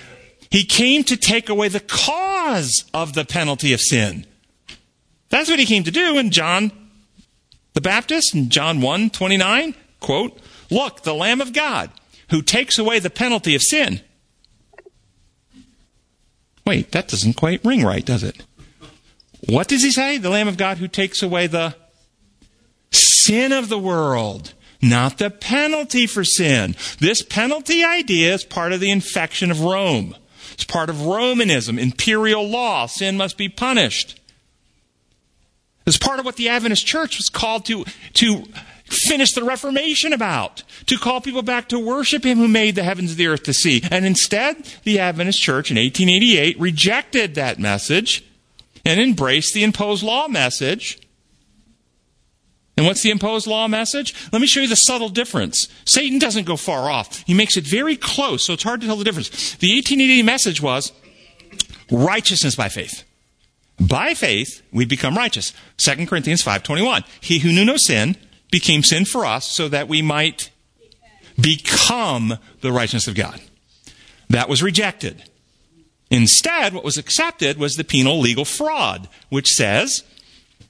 He 0.50 0.64
came 0.64 1.02
to 1.04 1.16
take 1.16 1.48
away 1.48 1.68
the 1.68 1.80
cause 1.80 2.84
of 2.92 3.14
the 3.14 3.24
penalty 3.24 3.72
of 3.72 3.80
sin. 3.80 4.26
That's 5.30 5.50
what 5.50 5.58
he 5.58 5.66
came 5.66 5.84
to 5.84 5.90
do 5.90 6.18
in 6.18 6.30
John 6.30 6.70
the 7.74 7.80
Baptist 7.80 8.34
in 8.34 8.48
John 8.48 8.80
1 8.80 9.10
29. 9.10 9.74
Quote, 10.00 10.40
Look, 10.70 11.02
the 11.02 11.14
Lamb 11.14 11.40
of 11.40 11.52
God 11.52 11.90
who 12.30 12.40
takes 12.40 12.78
away 12.78 12.98
the 13.00 13.10
penalty 13.10 13.54
of 13.54 13.62
sin. 13.62 14.00
Wait, 16.66 16.92
that 16.92 17.08
doesn't 17.08 17.34
quite 17.34 17.64
ring 17.64 17.84
right, 17.84 18.04
does 18.04 18.22
it? 18.22 18.44
What 19.48 19.68
does 19.68 19.82
he 19.82 19.90
say? 19.90 20.16
The 20.16 20.30
Lamb 20.30 20.48
of 20.48 20.56
God 20.56 20.78
who 20.78 20.88
takes 20.88 21.22
away 21.22 21.46
the 21.46 21.76
sin 23.26 23.52
of 23.52 23.68
the 23.68 23.78
world, 23.78 24.54
not 24.82 25.18
the 25.18 25.30
penalty 25.30 26.06
for 26.06 26.24
sin. 26.24 26.76
This 26.98 27.22
penalty 27.22 27.84
idea 27.84 28.34
is 28.34 28.44
part 28.44 28.72
of 28.72 28.80
the 28.80 28.90
infection 28.90 29.50
of 29.50 29.60
Rome. 29.60 30.16
It's 30.52 30.64
part 30.64 30.90
of 30.90 31.06
Romanism, 31.06 31.78
imperial 31.78 32.48
law. 32.48 32.86
Sin 32.86 33.16
must 33.16 33.36
be 33.36 33.48
punished. 33.48 34.20
It's 35.86 35.98
part 35.98 36.18
of 36.18 36.24
what 36.24 36.36
the 36.36 36.48
Adventist 36.48 36.86
church 36.86 37.18
was 37.18 37.28
called 37.28 37.66
to, 37.66 37.84
to 38.14 38.44
finished 38.84 39.34
the 39.34 39.44
Reformation 39.44 40.12
about, 40.12 40.62
to 40.86 40.96
call 40.96 41.20
people 41.20 41.42
back 41.42 41.68
to 41.68 41.78
worship 41.78 42.24
Him 42.24 42.38
who 42.38 42.48
made 42.48 42.74
the 42.74 42.82
heavens, 42.82 43.10
and 43.10 43.18
the 43.18 43.26
earth, 43.26 43.44
the 43.44 43.52
sea. 43.54 43.82
And 43.90 44.06
instead, 44.06 44.64
the 44.84 44.98
Adventist 44.98 45.42
Church 45.42 45.70
in 45.70 45.76
1888 45.76 46.58
rejected 46.60 47.34
that 47.34 47.58
message 47.58 48.24
and 48.84 49.00
embraced 49.00 49.54
the 49.54 49.64
imposed 49.64 50.02
law 50.02 50.28
message. 50.28 50.98
And 52.76 52.86
what's 52.86 53.02
the 53.02 53.10
imposed 53.10 53.46
law 53.46 53.68
message? 53.68 54.14
Let 54.32 54.40
me 54.40 54.48
show 54.48 54.60
you 54.60 54.68
the 54.68 54.76
subtle 54.76 55.08
difference. 55.08 55.68
Satan 55.84 56.18
doesn't 56.18 56.44
go 56.44 56.56
far 56.56 56.90
off. 56.90 57.22
He 57.24 57.34
makes 57.34 57.56
it 57.56 57.64
very 57.64 57.96
close, 57.96 58.44
so 58.44 58.52
it's 58.52 58.64
hard 58.64 58.80
to 58.80 58.86
tell 58.86 58.96
the 58.96 59.04
difference. 59.04 59.28
The 59.56 59.74
1888 59.74 60.22
message 60.24 60.60
was 60.60 60.92
righteousness 61.90 62.56
by 62.56 62.68
faith. 62.68 63.04
By 63.78 64.14
faith, 64.14 64.62
we 64.72 64.84
become 64.84 65.16
righteous. 65.16 65.52
2 65.78 66.06
Corinthians 66.06 66.42
5.21. 66.42 67.04
He 67.20 67.40
who 67.40 67.52
knew 67.52 67.64
no 67.64 67.76
sin 67.76 68.16
became 68.50 68.82
sin 68.82 69.04
for 69.04 69.24
us 69.24 69.46
so 69.46 69.68
that 69.68 69.88
we 69.88 70.02
might 70.02 70.50
become 71.40 72.38
the 72.60 72.72
righteousness 72.72 73.08
of 73.08 73.14
God. 73.14 73.40
That 74.30 74.48
was 74.48 74.62
rejected. 74.62 75.24
Instead, 76.10 76.74
what 76.74 76.84
was 76.84 76.98
accepted 76.98 77.58
was 77.58 77.74
the 77.74 77.84
penal 77.84 78.20
legal 78.20 78.44
fraud, 78.44 79.08
which 79.28 79.52
says, 79.52 80.04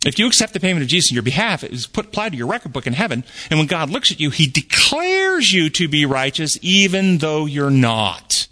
if 0.05 0.19
you 0.19 0.27
accept 0.27 0.53
the 0.53 0.61
payment 0.61 0.83
of 0.83 0.89
Jesus 0.89 1.11
in 1.11 1.15
your 1.15 1.23
behalf, 1.23 1.65
it 1.65 1.73
is 1.73 1.87
put 1.87 2.07
applied 2.07 2.33
to 2.33 2.39
your 2.39 2.47
record 2.47 2.73
book 2.73 2.87
in 2.87 2.93
heaven, 2.93 3.25
and 3.51 3.59
when 3.59 3.67
God 3.67 3.91
looks 3.91 4.13
at 4.13 4.21
you, 4.21 4.31
he 4.31 4.47
declares 4.47 5.53
you 5.53 5.71
to 5.71 5.89
be 5.89 6.05
righteous 6.07 6.59
even 6.63 7.19
though 7.19 7.47
you're 7.47 7.71
not. 7.71 8.49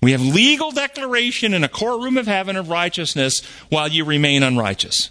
We 0.00 0.12
have 0.12 0.22
legal 0.22 0.70
declaration 0.70 1.54
in 1.54 1.64
a 1.64 1.68
courtroom 1.68 2.18
of 2.18 2.26
heaven 2.26 2.56
of 2.56 2.68
righteousness 2.68 3.44
while 3.68 3.88
you 3.88 4.04
remain 4.04 4.42
unrighteous. 4.42 5.10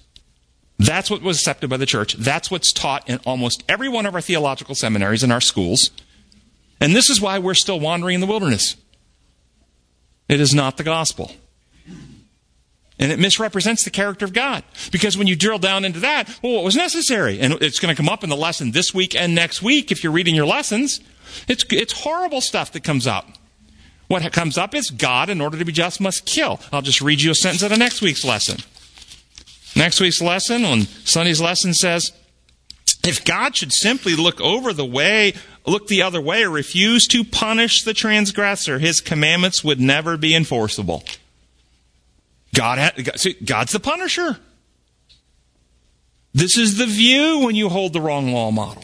That's 0.80 1.10
what 1.10 1.22
was 1.22 1.38
accepted 1.38 1.70
by 1.70 1.78
the 1.78 1.86
church. 1.86 2.14
That's 2.14 2.52
what's 2.52 2.72
taught 2.72 3.10
in 3.10 3.20
almost 3.26 3.64
every 3.68 3.90
one 3.90 4.06
of 4.06 4.16
our 4.16 4.22
theological 4.22 4.76
seminaries 4.76 5.24
in 5.24 5.32
our 5.32 5.42
schools. 5.42 5.92
And 6.80 6.96
this 6.96 7.10
is 7.10 7.20
why 7.20 7.40
we're 7.40 7.56
still 7.56 7.80
wandering 7.80 8.16
in 8.16 8.22
the 8.22 8.28
wilderness. 8.28 8.78
It 10.30 10.40
is 10.40 10.54
not 10.54 10.78
the 10.78 10.84
gospel. 10.84 11.32
And 13.00 13.12
it 13.12 13.20
misrepresents 13.20 13.84
the 13.84 13.92
character 13.92 14.26
of 14.26 14.34
God. 14.34 14.64
Because 14.92 15.18
when 15.18 15.28
you 15.28 15.36
drill 15.36 15.60
down 15.60 15.86
into 15.86 16.00
that, 16.00 16.28
well, 16.42 16.54
what 16.54 16.64
was 16.64 16.76
necessary? 16.76 17.40
And 17.40 17.54
it's 17.62 17.80
going 17.80 17.96
to 17.96 17.98
come 17.98 18.10
up 18.10 18.24
in 18.24 18.30
the 18.30 18.36
lesson 18.36 18.72
this 18.72 18.94
week 18.94 19.16
and 19.16 19.36
next 19.36 19.62
week 19.62 19.92
if 19.92 20.04
you're 20.04 20.12
reading 20.12 20.34
your 20.34 20.48
lessons. 20.48 21.00
It's, 21.48 21.64
it's 21.70 22.02
horrible 22.02 22.42
stuff 22.42 22.72
that 22.72 22.84
comes 22.84 23.06
up. 23.06 23.30
What 24.08 24.32
comes 24.32 24.58
up 24.58 24.74
is 24.74 24.90
God, 24.90 25.30
in 25.30 25.42
order 25.42 25.60
to 25.60 25.66
be 25.66 25.74
just, 25.74 26.00
must 26.00 26.26
kill. 26.26 26.60
I'll 26.72 26.82
just 26.82 27.02
read 27.02 27.22
you 27.22 27.32
a 27.32 27.36
sentence 27.36 27.62
out 27.62 27.72
of 27.72 27.78
next 27.78 28.02
week's 28.02 28.24
lesson. 28.26 28.62
Next 29.76 30.00
week's 30.00 30.22
lesson, 30.22 30.66
on 30.66 30.82
Sunday's 31.04 31.42
lesson, 31.42 31.74
says, 31.74 32.12
if 33.04 33.24
God 33.24 33.56
should 33.56 33.74
simply 33.74 34.16
look 34.16 34.42
over 34.42 34.74
the 34.74 34.86
way, 34.86 35.34
look 35.66 35.88
the 35.88 36.02
other 36.02 36.22
way, 36.22 36.44
or 36.44 36.50
refuse 36.50 37.06
to 37.08 37.24
punish 37.24 37.84
the 37.84 37.94
transgressor, 37.94 38.80
his 38.80 39.02
commandments 39.02 39.64
would 39.64 39.80
never 39.80 40.18
be 40.18 40.34
enforceable. 40.34 41.04
God, 42.54 42.80
God's 43.46 43.72
the 43.72 43.80
punisher. 43.80 44.38
This 46.34 46.58
is 46.58 46.78
the 46.78 46.86
view 46.86 47.40
when 47.40 47.56
you 47.56 47.70
hold 47.70 47.94
the 47.94 48.02
wrong 48.02 48.32
law 48.32 48.52
model. 48.52 48.84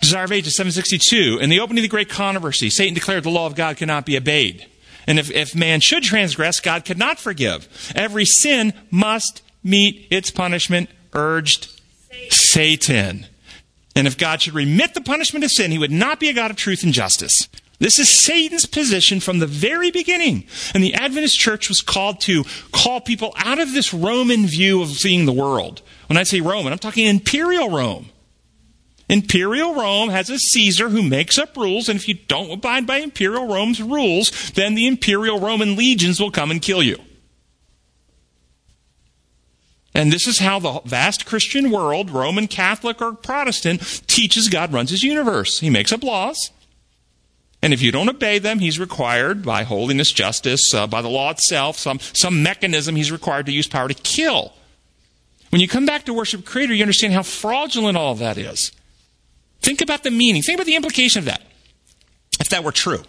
Desire 0.00 0.24
of 0.24 0.32
Ages 0.32 0.54
762. 0.54 1.38
In 1.40 1.50
the 1.50 1.60
opening 1.60 1.80
of 1.80 1.82
the 1.82 1.88
great 1.88 2.08
controversy, 2.08 2.70
Satan 2.70 2.94
declared 2.94 3.22
the 3.22 3.30
law 3.30 3.46
of 3.46 3.54
God 3.54 3.76
cannot 3.76 4.06
be 4.06 4.16
obeyed. 4.16 4.66
And 5.06 5.18
if, 5.18 5.30
if 5.30 5.54
man 5.54 5.80
should 5.80 6.02
transgress, 6.02 6.60
God 6.60 6.84
could 6.84 6.98
not 6.98 7.18
forgive. 7.18 7.92
Every 7.94 8.24
sin 8.24 8.72
must 8.90 9.42
meet 9.62 10.06
its 10.10 10.30
punishment, 10.30 10.88
urged 11.12 11.80
Satan. 12.30 12.30
Satan. 12.30 13.26
And 13.96 14.06
if 14.06 14.16
God 14.16 14.42
should 14.42 14.54
remit 14.54 14.94
the 14.94 15.00
punishment 15.00 15.44
of 15.44 15.50
sin, 15.50 15.70
he 15.70 15.78
would 15.78 15.90
not 15.90 16.20
be 16.20 16.28
a 16.28 16.32
God 16.32 16.50
of 16.50 16.56
truth 16.56 16.82
and 16.82 16.92
justice. 16.92 17.48
This 17.80 17.98
is 17.98 18.10
Satan's 18.10 18.66
position 18.66 19.20
from 19.20 19.38
the 19.38 19.46
very 19.46 19.90
beginning. 19.90 20.44
And 20.74 20.84
the 20.84 20.94
Adventist 20.94 21.38
church 21.38 21.70
was 21.70 21.80
called 21.80 22.20
to 22.22 22.44
call 22.72 23.00
people 23.00 23.32
out 23.36 23.58
of 23.58 23.72
this 23.72 23.94
Roman 23.94 24.46
view 24.46 24.82
of 24.82 24.90
seeing 24.90 25.24
the 25.24 25.32
world. 25.32 25.80
When 26.06 26.18
I 26.18 26.24
say 26.24 26.42
Roman, 26.42 26.74
I'm 26.74 26.78
talking 26.78 27.06
imperial 27.06 27.70
Rome. 27.70 28.10
Imperial 29.08 29.74
Rome 29.74 30.10
has 30.10 30.28
a 30.28 30.38
Caesar 30.38 30.90
who 30.90 31.02
makes 31.02 31.38
up 31.38 31.56
rules, 31.56 31.88
and 31.88 31.98
if 31.98 32.06
you 32.06 32.14
don't 32.14 32.52
abide 32.52 32.86
by 32.86 32.98
Imperial 32.98 33.48
Rome's 33.48 33.82
rules, 33.82 34.30
then 34.52 34.74
the 34.74 34.86
Imperial 34.86 35.40
Roman 35.40 35.74
legions 35.74 36.20
will 36.20 36.30
come 36.30 36.50
and 36.50 36.62
kill 36.62 36.82
you. 36.82 36.98
And 39.94 40.12
this 40.12 40.28
is 40.28 40.38
how 40.38 40.60
the 40.60 40.80
vast 40.84 41.26
Christian 41.26 41.70
world, 41.70 42.10
Roman 42.10 42.46
Catholic 42.46 43.02
or 43.02 43.14
Protestant, 43.14 44.02
teaches 44.06 44.48
God 44.48 44.72
runs 44.72 44.90
his 44.90 45.02
universe. 45.02 45.60
He 45.60 45.70
makes 45.70 45.92
up 45.92 46.04
laws. 46.04 46.50
And 47.62 47.74
if 47.74 47.82
you 47.82 47.92
don't 47.92 48.08
obey 48.08 48.38
them, 48.38 48.58
he's 48.58 48.78
required 48.78 49.44
by 49.44 49.64
holiness, 49.64 50.12
justice, 50.12 50.72
uh, 50.72 50.86
by 50.86 51.02
the 51.02 51.08
law 51.08 51.30
itself, 51.30 51.76
some, 51.76 52.00
some 52.00 52.42
mechanism, 52.42 52.96
he's 52.96 53.12
required 53.12 53.46
to 53.46 53.52
use 53.52 53.66
power 53.66 53.88
to 53.88 53.94
kill. 53.94 54.54
When 55.50 55.60
you 55.60 55.68
come 55.68 55.84
back 55.84 56.04
to 56.04 56.14
worship 56.14 56.44
Creator, 56.44 56.74
you 56.74 56.82
understand 56.82 57.12
how 57.12 57.22
fraudulent 57.22 57.98
all 57.98 58.14
that 58.14 58.38
is. 58.38 58.72
Think 59.60 59.82
about 59.82 60.04
the 60.04 60.10
meaning. 60.10 60.42
Think 60.42 60.58
about 60.58 60.66
the 60.66 60.76
implication 60.76 61.18
of 61.18 61.24
that. 61.26 61.42
If 62.38 62.48
that 62.48 62.64
were 62.64 62.72
true. 62.72 63.02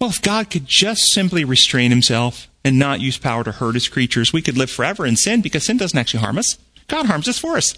Well, 0.00 0.10
if 0.10 0.20
God 0.20 0.50
could 0.50 0.66
just 0.66 1.12
simply 1.12 1.44
restrain 1.44 1.92
himself 1.92 2.48
and 2.64 2.76
not 2.76 3.00
use 3.00 3.18
power 3.18 3.44
to 3.44 3.52
hurt 3.52 3.74
his 3.74 3.86
creatures, 3.86 4.32
we 4.32 4.42
could 4.42 4.58
live 4.58 4.70
forever 4.70 5.06
in 5.06 5.14
sin 5.14 5.42
because 5.42 5.64
sin 5.64 5.76
doesn't 5.76 5.98
actually 5.98 6.20
harm 6.20 6.38
us. 6.38 6.58
God 6.88 7.06
harms 7.06 7.28
us 7.28 7.38
for 7.38 7.56
us. 7.56 7.74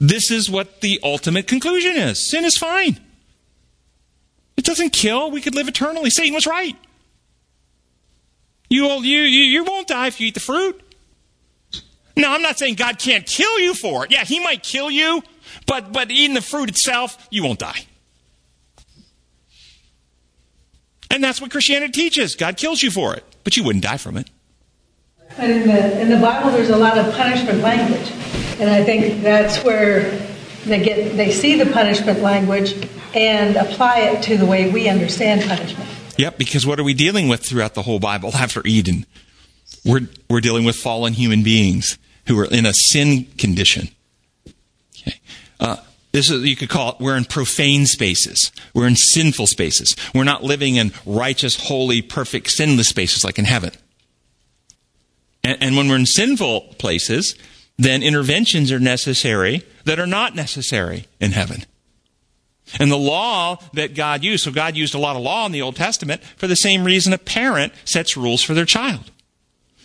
This 0.00 0.32
is 0.32 0.50
what 0.50 0.80
the 0.80 0.98
ultimate 1.04 1.46
conclusion 1.46 1.96
is. 1.96 2.28
Sin 2.28 2.44
is 2.44 2.58
fine. 2.58 2.98
It 4.56 4.64
doesn't 4.64 4.90
kill. 4.90 5.30
We 5.30 5.40
could 5.40 5.54
live 5.54 5.68
eternally. 5.68 6.10
Satan 6.10 6.34
was 6.34 6.46
right. 6.46 6.76
You, 8.68 8.86
you, 9.02 9.20
you 9.20 9.64
won't 9.64 9.88
die 9.88 10.08
if 10.08 10.20
you 10.20 10.28
eat 10.28 10.34
the 10.34 10.40
fruit. 10.40 10.80
No, 12.16 12.32
I'm 12.32 12.42
not 12.42 12.58
saying 12.58 12.74
God 12.74 12.98
can't 12.98 13.26
kill 13.26 13.60
you 13.60 13.74
for 13.74 14.04
it. 14.04 14.10
Yeah, 14.10 14.24
he 14.24 14.40
might 14.40 14.62
kill 14.62 14.90
you, 14.90 15.22
but, 15.66 15.92
but 15.92 16.10
eating 16.10 16.34
the 16.34 16.40
fruit 16.40 16.68
itself, 16.68 17.28
you 17.30 17.44
won't 17.44 17.58
die. 17.58 17.86
And 21.10 21.22
that's 21.22 21.40
what 21.40 21.50
Christianity 21.50 21.92
teaches. 21.92 22.34
God 22.34 22.56
kills 22.56 22.82
you 22.82 22.90
for 22.90 23.14
it, 23.14 23.24
but 23.44 23.56
you 23.56 23.62
wouldn't 23.62 23.84
die 23.84 23.98
from 23.98 24.16
it. 24.16 24.30
And 25.38 25.52
in 25.52 25.68
the, 25.68 26.00
in 26.00 26.08
the 26.08 26.16
Bible, 26.16 26.50
there's 26.50 26.70
a 26.70 26.76
lot 26.76 26.96
of 26.96 27.14
punishment 27.14 27.60
language. 27.60 28.10
And 28.58 28.70
I 28.70 28.82
think 28.82 29.22
that's 29.22 29.62
where 29.62 30.18
they 30.66 30.82
get 30.84 31.16
they 31.16 31.30
see 31.30 31.56
the 31.56 31.70
punishment 31.72 32.20
language 32.20 32.74
and 33.14 33.56
apply 33.56 34.00
it 34.00 34.22
to 34.24 34.36
the 34.36 34.46
way 34.46 34.70
we 34.70 34.88
understand 34.88 35.42
punishment. 35.42 35.88
Yep, 36.18 36.38
because 36.38 36.66
what 36.66 36.80
are 36.80 36.84
we 36.84 36.94
dealing 36.94 37.28
with 37.28 37.44
throughout 37.44 37.74
the 37.74 37.82
whole 37.82 37.98
Bible 37.98 38.30
after 38.34 38.66
Eden? 38.66 39.06
We're, 39.84 40.08
we're 40.28 40.40
dealing 40.40 40.64
with 40.64 40.76
fallen 40.76 41.12
human 41.12 41.42
beings 41.42 41.98
who 42.26 42.38
are 42.38 42.46
in 42.46 42.66
a 42.66 42.72
sin 42.72 43.26
condition. 43.38 43.88
Okay. 44.96 45.20
Uh, 45.60 45.76
this 46.12 46.30
is, 46.30 46.44
you 46.44 46.56
could 46.56 46.68
call 46.68 46.90
it, 46.90 46.96
we're 46.98 47.16
in 47.16 47.24
profane 47.24 47.86
spaces. 47.86 48.50
We're 48.74 48.88
in 48.88 48.96
sinful 48.96 49.46
spaces. 49.46 49.94
We're 50.14 50.24
not 50.24 50.42
living 50.42 50.76
in 50.76 50.92
righteous, 51.04 51.68
holy, 51.68 52.02
perfect, 52.02 52.50
sinless 52.50 52.88
spaces 52.88 53.24
like 53.24 53.38
in 53.38 53.44
heaven. 53.44 53.70
And, 55.44 55.62
and 55.62 55.76
when 55.76 55.88
we're 55.88 55.96
in 55.96 56.06
sinful 56.06 56.74
places, 56.78 57.36
then 57.78 58.02
interventions 58.02 58.72
are 58.72 58.80
necessary 58.80 59.64
that 59.84 59.98
are 59.98 60.06
not 60.06 60.34
necessary 60.34 61.06
in 61.20 61.32
heaven. 61.32 61.64
And 62.80 62.90
the 62.90 62.96
law 62.96 63.58
that 63.74 63.94
God 63.94 64.24
used, 64.24 64.44
so 64.44 64.50
God 64.50 64.76
used 64.76 64.94
a 64.94 64.98
lot 64.98 65.16
of 65.16 65.22
law 65.22 65.46
in 65.46 65.52
the 65.52 65.62
Old 65.62 65.76
Testament 65.76 66.22
for 66.36 66.46
the 66.46 66.56
same 66.56 66.84
reason 66.84 67.12
a 67.12 67.18
parent 67.18 67.72
sets 67.84 68.16
rules 68.16 68.42
for 68.42 68.54
their 68.54 68.64
child. 68.64 69.10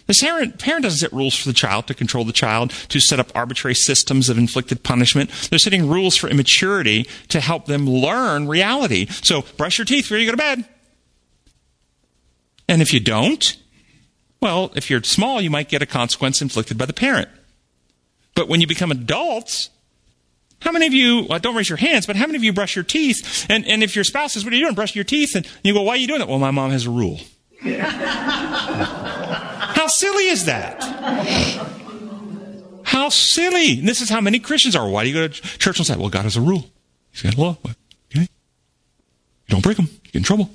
The 0.07 0.19
parent, 0.19 0.59
parent 0.59 0.83
doesn't 0.83 0.99
set 0.99 1.13
rules 1.13 1.35
for 1.35 1.47
the 1.47 1.53
child 1.53 1.87
to 1.87 1.93
control 1.93 2.25
the 2.25 2.33
child, 2.33 2.71
to 2.89 2.99
set 2.99 3.19
up 3.19 3.31
arbitrary 3.35 3.75
systems 3.75 4.29
of 4.29 4.37
inflicted 4.37 4.83
punishment. 4.83 5.29
They're 5.49 5.59
setting 5.59 5.87
rules 5.87 6.17
for 6.17 6.27
immaturity 6.27 7.07
to 7.29 7.39
help 7.39 7.65
them 7.65 7.87
learn 7.87 8.47
reality. 8.47 9.05
So 9.21 9.43
brush 9.57 9.77
your 9.77 9.85
teeth 9.85 10.05
before 10.05 10.17
you 10.17 10.25
go 10.25 10.31
to 10.31 10.37
bed. 10.37 10.65
And 12.67 12.81
if 12.81 12.93
you 12.93 12.99
don't, 12.99 13.57
well, 14.41 14.71
if 14.75 14.89
you're 14.89 15.03
small, 15.03 15.39
you 15.39 15.49
might 15.49 15.69
get 15.69 15.81
a 15.81 15.85
consequence 15.85 16.41
inflicted 16.41 16.77
by 16.77 16.87
the 16.87 16.93
parent. 16.93 17.29
But 18.35 18.47
when 18.47 18.61
you 18.61 18.67
become 18.67 18.91
adults, 18.91 19.69
how 20.61 20.71
many 20.71 20.87
of 20.87 20.93
you, 20.93 21.25
well, 21.27 21.39
don't 21.39 21.55
raise 21.55 21.69
your 21.69 21.77
hands, 21.77 22.05
but 22.05 22.15
how 22.15 22.27
many 22.27 22.37
of 22.37 22.43
you 22.43 22.53
brush 22.53 22.75
your 22.75 22.83
teeth? 22.83 23.47
And, 23.49 23.65
and 23.65 23.83
if 23.83 23.95
your 23.95 24.03
spouse 24.03 24.33
says, 24.33 24.43
What 24.43 24.53
are 24.53 24.55
you 24.55 24.63
doing? 24.63 24.75
Brush 24.75 24.95
your 24.95 25.03
teeth. 25.03 25.35
And 25.35 25.47
you 25.63 25.73
go, 25.73 25.81
Why 25.81 25.93
are 25.93 25.97
you 25.97 26.07
doing 26.07 26.19
that? 26.19 26.27
Well, 26.27 26.39
my 26.39 26.51
mom 26.51 26.71
has 26.71 26.85
a 26.85 26.91
rule. 26.91 27.19
how 27.61 28.87
silly 29.87 30.29
is 30.29 30.45
that? 30.45 30.81
How 32.83 33.09
silly. 33.09 33.79
And 33.79 33.87
this 33.87 34.01
is 34.01 34.09
how 34.09 34.21
many 34.21 34.39
Christians 34.39 34.75
are. 34.75 34.89
Why 34.89 35.03
do 35.03 35.09
you 35.09 35.15
go 35.15 35.27
to 35.27 35.57
church 35.57 35.77
and 35.77 35.85
say, 35.85 35.97
Well, 35.97 36.09
God 36.09 36.23
has 36.23 36.37
a 36.37 36.41
rule? 36.41 36.69
He's 37.11 37.23
got 37.23 37.35
a 37.35 37.41
law. 37.41 37.57
Okay? 37.65 37.75
You 38.21 38.27
don't 39.47 39.63
break 39.63 39.77
them, 39.77 39.87
you 39.87 40.11
get 40.11 40.15
in 40.15 40.23
trouble. 40.23 40.49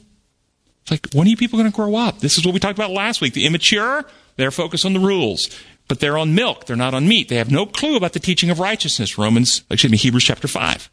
It's 0.82 0.90
like, 0.92 1.08
when 1.14 1.26
are 1.26 1.30
you 1.30 1.36
people 1.36 1.58
going 1.58 1.70
to 1.70 1.74
grow 1.74 1.96
up? 1.96 2.20
This 2.20 2.38
is 2.38 2.46
what 2.46 2.54
we 2.54 2.60
talked 2.60 2.78
about 2.78 2.92
last 2.92 3.20
week. 3.20 3.34
The 3.34 3.44
immature, 3.44 4.04
they're 4.36 4.52
focused 4.52 4.86
on 4.86 4.92
the 4.92 5.00
rules. 5.00 5.50
But 5.88 6.00
they're 6.00 6.18
on 6.18 6.34
milk. 6.34 6.66
They're 6.66 6.76
not 6.76 6.94
on 6.94 7.08
meat. 7.08 7.28
They 7.28 7.36
have 7.36 7.50
no 7.50 7.66
clue 7.66 7.96
about 7.96 8.12
the 8.12 8.20
teaching 8.20 8.50
of 8.50 8.58
righteousness. 8.58 9.18
Romans, 9.18 9.62
excuse 9.70 9.90
me, 9.90 9.96
Hebrews 9.96 10.24
chapter 10.24 10.48
5. 10.48 10.90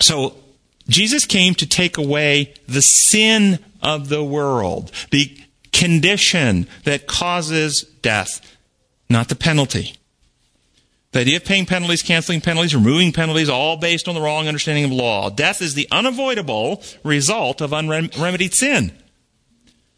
So, 0.00 0.36
Jesus 0.88 1.24
came 1.24 1.54
to 1.54 1.66
take 1.66 1.96
away 1.96 2.54
the 2.66 2.82
sin 2.82 3.58
of 3.82 4.08
the 4.08 4.24
world, 4.24 4.90
the 5.10 5.38
condition 5.72 6.66
that 6.84 7.06
causes 7.06 7.82
death, 8.02 8.56
not 9.08 9.28
the 9.28 9.36
penalty. 9.36 9.94
The 11.12 11.20
idea 11.20 11.36
of 11.36 11.44
paying 11.44 11.66
penalties, 11.66 12.02
canceling 12.02 12.40
penalties, 12.40 12.74
removing 12.74 13.12
penalties, 13.12 13.48
all 13.48 13.76
based 13.76 14.08
on 14.08 14.14
the 14.14 14.20
wrong 14.20 14.46
understanding 14.48 14.84
of 14.84 14.92
law. 14.92 15.28
Death 15.28 15.60
is 15.60 15.74
the 15.74 15.88
unavoidable 15.90 16.82
result 17.04 17.60
of 17.60 17.72
unremedied 17.72 18.54
sin 18.54 18.92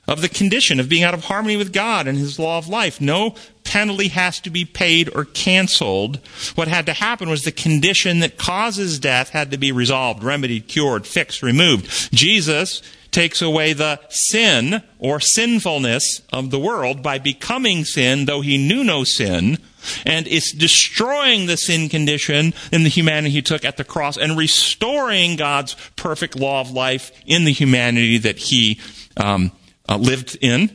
of 0.09 0.21
the 0.21 0.29
condition 0.29 0.81
of 0.81 0.89
being 0.89 1.05
out 1.05 1.15
of 1.15 1.25
harmony 1.25 1.57
with 1.57 1.73
God 1.73 2.07
and 2.07 2.19
His 2.19 2.39
law 2.39 2.59
of 2.59 2.69
life. 2.69 3.01
No 3.01 3.35
penalty 3.65 4.09
has 4.09 4.41
to 4.41 4.51
be 4.51 4.65
paid 4.65 5.09
or 5.15 5.25
canceled. 5.25 6.19
What 6.55 6.69
had 6.69 6.87
to 6.87 6.93
happen 6.93 7.29
was 7.29 7.45
the 7.45 7.53
condition 7.53 8.21
that 8.21 8.37
causes 8.39 8.99
death 8.99 9.31
had 9.31 9.51
to 9.53 9.59
be 9.59 9.71
resolved, 9.71 10.25
remedied, 10.25 10.67
cured, 10.67 11.07
fixed, 11.07 11.43
removed. 11.43 12.13
Jesus 12.13 12.83
takes 13.13 13.43
away 13.43 13.75
the 13.75 14.01
sin 14.09 14.83
or 14.99 15.21
sinfulness 15.21 16.23
of 16.33 16.51
the 16.51 16.59
world 16.59 17.03
by 17.03 17.19
becoming 17.19 17.85
sin, 17.85 18.25
though 18.25 18.41
he 18.41 18.57
knew 18.57 18.83
no 18.83 19.05
sin, 19.05 19.59
and 20.07 20.27
is 20.27 20.51
destroying 20.53 21.47
the 21.47 21.57
sin 21.57 21.89
condition 21.89 22.55
in 22.73 22.83
the 22.83 22.89
humanity 22.89 23.31
he 23.31 23.43
took 23.43 23.65
at 23.65 23.77
the 23.77 23.85
cross 23.85 24.17
and 24.17 24.39
restoring 24.39 25.37
God's 25.37 25.77
perfect 25.97 26.37
law 26.37 26.61
of 26.61 26.71
life 26.71 27.13
in 27.27 27.45
the 27.45 27.53
humanity 27.53 28.19
that 28.19 28.39
he 28.39 28.81
um, 29.17 29.53
uh, 29.93 29.99
lived 29.99 30.39
in. 30.41 30.75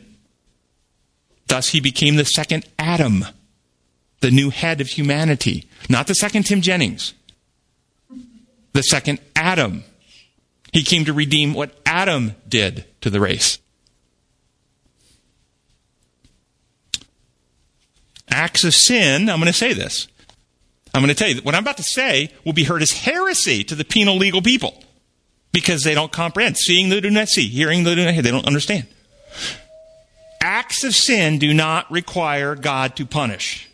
Thus, 1.48 1.70
he 1.70 1.80
became 1.80 2.18
the 2.18 2.26
second 2.26 2.68
Adam, 2.78 3.26
the 4.20 4.32
new 4.32 4.50
head 4.50 4.82
of 4.82 4.88
humanity. 4.88 5.68
Not 5.90 6.08
the 6.08 6.14
second 6.16 6.44
Tim 6.44 6.62
Jennings, 6.62 7.14
the 8.74 8.84
second 8.84 9.20
Adam. 9.36 9.84
He 10.74 10.84
came 10.84 11.06
to 11.06 11.14
redeem 11.14 11.54
what 11.54 11.80
Adam 11.86 12.36
did 12.48 12.86
to 13.02 13.10
the 13.10 13.20
race. 13.20 13.58
Acts 18.30 18.66
of 18.66 18.76
sin, 18.76 19.30
I'm 19.30 19.40
going 19.40 19.48
to 19.48 19.54
say 19.54 19.74
this. 19.74 20.08
I'm 20.94 21.02
going 21.02 21.14
to 21.14 21.16
tell 21.16 21.30
you 21.30 21.36
that 21.36 21.46
what 21.46 21.56
I'm 21.56 21.64
about 21.64 21.78
to 21.78 21.84
say 21.84 22.30
will 22.44 22.54
be 22.54 22.66
heard 22.66 22.82
as 22.82 22.92
heresy 22.92 23.64
to 23.64 23.76
the 23.76 23.86
penal 23.86 24.18
legal 24.18 24.42
people 24.42 24.84
because 25.54 25.84
they 25.84 25.96
don't 25.96 26.12
comprehend. 26.12 26.58
Seeing 26.58 26.90
they 26.90 27.00
do 27.00 27.10
hearing 27.10 27.84
they 27.84 27.96
do 27.96 28.22
they 28.22 28.32
don't 28.32 28.46
understand 28.46 28.88
acts 30.42 30.84
of 30.84 30.96
sin 30.96 31.40
do 31.40 31.54
not 31.54 31.90
require 31.92 32.56
God 32.56 32.96
to 32.96 33.06
punish. 33.06 33.70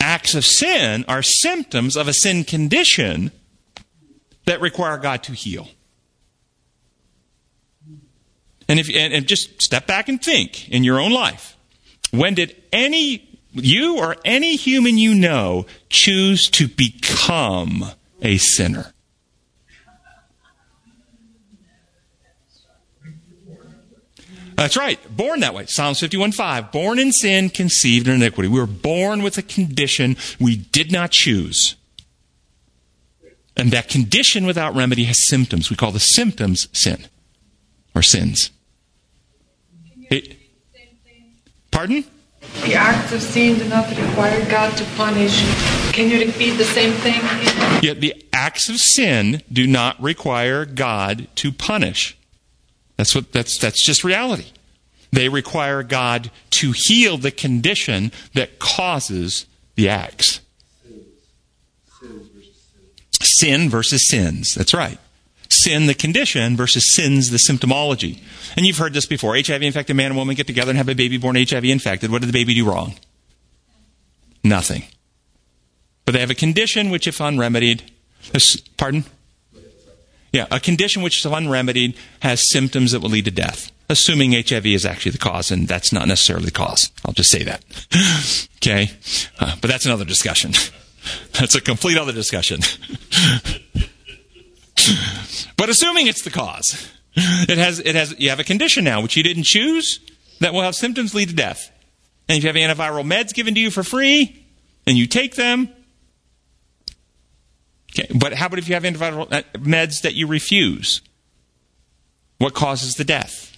Acts 0.00 0.34
of 0.34 0.44
sin 0.44 1.04
are 1.08 1.22
symptoms 1.22 1.96
of 1.96 2.08
a 2.08 2.12
sin 2.12 2.44
condition 2.44 3.32
that 4.46 4.60
require 4.60 4.96
God 4.96 5.22
to 5.24 5.32
heal. 5.32 5.68
And 8.68 8.78
if 8.80 8.88
and, 8.88 9.12
and 9.12 9.26
just 9.26 9.60
step 9.60 9.86
back 9.86 10.08
and 10.08 10.22
think 10.22 10.68
in 10.68 10.84
your 10.84 11.00
own 11.00 11.12
life. 11.12 11.56
When 12.10 12.34
did 12.34 12.56
any 12.72 13.40
you 13.52 13.98
or 13.98 14.16
any 14.24 14.56
human 14.56 14.96
you 14.96 15.14
know 15.14 15.66
choose 15.88 16.48
to 16.50 16.68
become 16.68 17.84
a 18.22 18.38
sinner? 18.38 18.92
That's 24.60 24.76
right. 24.76 24.98
Born 25.16 25.40
that 25.40 25.54
way. 25.54 25.64
Psalms 25.64 26.00
51:5. 26.00 26.70
Born 26.70 26.98
in 26.98 27.12
sin, 27.12 27.48
conceived 27.48 28.06
in 28.06 28.16
iniquity. 28.16 28.46
We 28.46 28.60
were 28.60 28.66
born 28.66 29.22
with 29.22 29.38
a 29.38 29.42
condition 29.42 30.18
we 30.38 30.56
did 30.56 30.92
not 30.92 31.12
choose. 31.12 31.76
And 33.56 33.70
that 33.70 33.88
condition 33.88 34.44
without 34.44 34.74
remedy 34.74 35.04
has 35.04 35.16
symptoms. 35.16 35.70
We 35.70 35.76
call 35.76 35.92
the 35.92 35.98
symptoms 35.98 36.68
sin 36.72 37.06
or 37.94 38.02
sins. 38.02 38.50
It, 40.10 40.36
pardon? 41.70 42.04
The 42.62 42.74
acts 42.74 43.12
of 43.12 43.22
sin 43.22 43.58
do 43.60 43.64
not 43.66 43.88
require 43.88 44.44
God 44.50 44.76
to 44.76 44.84
punish. 44.94 45.40
Can 45.94 46.10
you 46.10 46.26
repeat 46.26 46.58
the 46.58 46.64
same 46.64 46.92
thing? 46.96 47.18
Yet 47.82 48.02
the 48.02 48.14
acts 48.34 48.68
of 48.68 48.76
sin 48.76 49.42
do 49.50 49.66
not 49.66 49.98
require 50.02 50.66
God 50.66 51.28
to 51.36 51.50
punish. 51.50 52.18
That's 53.00 53.14
what 53.14 53.32
that's 53.32 53.56
that's 53.56 53.82
just 53.82 54.04
reality. 54.04 54.52
They 55.10 55.30
require 55.30 55.82
God 55.82 56.30
to 56.50 56.72
heal 56.76 57.16
the 57.16 57.30
condition 57.30 58.12
that 58.34 58.58
causes 58.58 59.46
the 59.74 59.88
acts. 59.88 60.42
Sin 63.22 63.70
versus 63.70 64.06
sins. 64.06 64.54
That's 64.54 64.74
right. 64.74 64.98
Sin, 65.48 65.86
the 65.86 65.94
condition, 65.94 66.58
versus 66.58 66.84
sins, 66.84 67.30
the 67.30 67.38
symptomology. 67.38 68.20
And 68.54 68.66
you've 68.66 68.76
heard 68.76 68.92
this 68.92 69.06
before. 69.06 69.34
HIV 69.34 69.62
infected 69.62 69.96
man 69.96 70.08
and 70.08 70.16
woman 70.16 70.36
get 70.36 70.46
together 70.46 70.68
and 70.68 70.76
have 70.76 70.90
a 70.90 70.94
baby 70.94 71.16
born 71.16 71.36
HIV 71.36 71.64
infected. 71.64 72.10
What 72.10 72.20
did 72.20 72.28
the 72.28 72.34
baby 72.34 72.52
do 72.52 72.68
wrong? 72.68 72.96
Nothing. 74.44 74.84
But 76.04 76.12
they 76.12 76.20
have 76.20 76.30
a 76.30 76.34
condition 76.34 76.90
which, 76.90 77.08
if 77.08 77.18
unremedied, 77.18 77.90
pardon? 78.76 79.06
Yeah, 80.32 80.46
a 80.50 80.60
condition 80.60 81.02
which 81.02 81.18
is 81.18 81.26
unremedied 81.26 81.96
has 82.20 82.48
symptoms 82.48 82.92
that 82.92 83.00
will 83.00 83.10
lead 83.10 83.24
to 83.24 83.30
death. 83.30 83.72
Assuming 83.88 84.32
HIV 84.32 84.66
is 84.66 84.86
actually 84.86 85.12
the 85.12 85.18
cause, 85.18 85.50
and 85.50 85.66
that's 85.66 85.92
not 85.92 86.06
necessarily 86.06 86.44
the 86.44 86.52
cause. 86.52 86.92
I'll 87.04 87.12
just 87.12 87.30
say 87.30 87.42
that. 87.42 87.64
okay? 88.58 88.92
Uh, 89.40 89.56
but 89.60 89.68
that's 89.68 89.86
another 89.86 90.04
discussion. 90.04 90.52
that's 91.32 91.56
a 91.56 91.60
complete 91.60 91.98
other 91.98 92.12
discussion. 92.12 92.60
but 95.56 95.68
assuming 95.68 96.06
it's 96.06 96.22
the 96.22 96.30
cause, 96.30 96.88
it 97.16 97.58
has, 97.58 97.80
it 97.80 97.96
has, 97.96 98.14
you 98.18 98.30
have 98.30 98.38
a 98.38 98.44
condition 98.44 98.84
now 98.84 99.00
which 99.00 99.16
you 99.16 99.24
didn't 99.24 99.42
choose 99.42 99.98
that 100.38 100.54
will 100.54 100.62
have 100.62 100.76
symptoms 100.76 101.12
lead 101.12 101.30
to 101.30 101.34
death. 101.34 101.72
And 102.28 102.38
if 102.38 102.44
you 102.44 102.48
have 102.48 102.76
antiviral 102.76 103.04
meds 103.04 103.34
given 103.34 103.54
to 103.54 103.60
you 103.60 103.72
for 103.72 103.82
free, 103.82 104.46
and 104.86 104.96
you 104.96 105.06
take 105.06 105.34
them, 105.34 105.68
Okay, 107.90 108.06
but 108.14 108.34
how 108.34 108.46
about 108.46 108.58
if 108.58 108.68
you 108.68 108.74
have 108.74 108.84
antiviral 108.84 109.32
uh, 109.32 109.42
meds 109.58 110.02
that 110.02 110.14
you 110.14 110.26
refuse? 110.26 111.00
What 112.38 112.54
causes 112.54 112.94
the 112.94 113.04
death? 113.04 113.56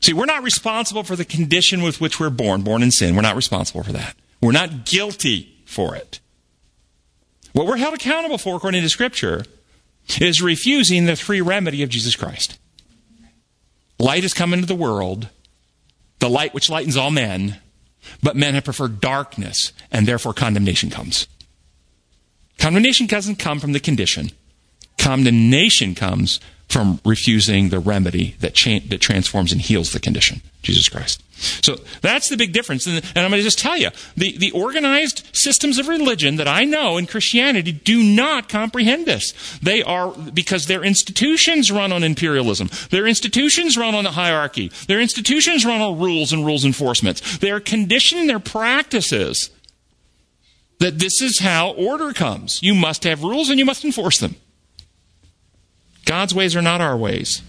See, 0.00 0.12
we're 0.12 0.26
not 0.26 0.42
responsible 0.42 1.04
for 1.04 1.16
the 1.16 1.24
condition 1.24 1.82
with 1.82 2.00
which 2.00 2.20
we're 2.20 2.30
born, 2.30 2.62
born 2.62 2.82
in 2.82 2.90
sin. 2.90 3.14
We're 3.14 3.22
not 3.22 3.36
responsible 3.36 3.82
for 3.82 3.92
that. 3.92 4.16
We're 4.40 4.52
not 4.52 4.84
guilty 4.84 5.62
for 5.64 5.94
it. 5.94 6.20
What 7.52 7.66
we're 7.66 7.76
held 7.76 7.94
accountable 7.94 8.38
for, 8.38 8.56
according 8.56 8.82
to 8.82 8.88
Scripture, 8.88 9.44
is 10.20 10.42
refusing 10.42 11.06
the 11.06 11.16
free 11.16 11.40
remedy 11.40 11.82
of 11.82 11.88
Jesus 11.88 12.16
Christ. 12.16 12.58
Light 13.98 14.24
has 14.24 14.34
come 14.34 14.52
into 14.52 14.66
the 14.66 14.74
world, 14.74 15.28
the 16.18 16.28
light 16.28 16.54
which 16.54 16.68
lightens 16.68 16.96
all 16.96 17.10
men, 17.10 17.60
but 18.22 18.34
men 18.34 18.54
have 18.54 18.64
preferred 18.64 19.00
darkness, 19.00 19.72
and 19.92 20.06
therefore 20.06 20.34
condemnation 20.34 20.90
comes. 20.90 21.28
Condemnation 22.58 23.06
doesn't 23.06 23.36
come 23.36 23.60
from 23.60 23.72
the 23.72 23.80
condition. 23.80 24.30
Condemnation 24.98 25.94
comes 25.94 26.40
from 26.72 27.00
refusing 27.04 27.68
the 27.68 27.78
remedy 27.78 28.34
that, 28.40 28.54
cha- 28.54 28.80
that 28.88 29.00
transforms 29.00 29.52
and 29.52 29.60
heals 29.60 29.92
the 29.92 30.00
condition, 30.00 30.40
Jesus 30.62 30.88
Christ. 30.88 31.22
So 31.62 31.76
that's 32.00 32.28
the 32.28 32.36
big 32.36 32.52
difference. 32.52 32.86
And, 32.86 32.96
and, 32.96 33.18
I'm 33.18 33.30
going 33.30 33.40
to 33.40 33.42
just 33.42 33.58
tell 33.58 33.76
you 33.76 33.90
the, 34.16 34.38
the 34.38 34.52
organized 34.52 35.26
systems 35.32 35.78
of 35.78 35.88
religion 35.88 36.36
that 36.36 36.48
I 36.48 36.64
know 36.64 36.96
in 36.96 37.06
Christianity 37.06 37.72
do 37.72 38.02
not 38.02 38.48
comprehend 38.48 39.06
this. 39.06 39.58
They 39.58 39.82
are, 39.82 40.12
because 40.12 40.66
their 40.66 40.82
institutions 40.82 41.70
run 41.70 41.92
on 41.92 42.02
imperialism, 42.04 42.70
their 42.90 43.06
institutions 43.06 43.76
run 43.76 43.94
on 43.94 44.06
a 44.06 44.12
hierarchy, 44.12 44.70
their 44.86 45.00
institutions 45.00 45.66
run 45.66 45.80
on 45.80 45.98
rules 45.98 46.32
and 46.32 46.46
rules 46.46 46.64
enforcements. 46.64 47.38
They 47.38 47.50
are 47.50 47.60
conditioning 47.60 48.28
their 48.28 48.40
practices 48.40 49.50
that 50.82 50.98
this 50.98 51.22
is 51.22 51.38
how 51.38 51.70
order 51.70 52.12
comes. 52.12 52.60
You 52.60 52.74
must 52.74 53.04
have 53.04 53.22
rules 53.22 53.48
and 53.50 53.58
you 53.58 53.64
must 53.64 53.84
enforce 53.84 54.18
them. 54.18 54.34
God's 56.04 56.34
ways 56.34 56.56
are 56.56 56.62
not 56.62 56.80
our 56.80 56.96
ways. 56.96 57.40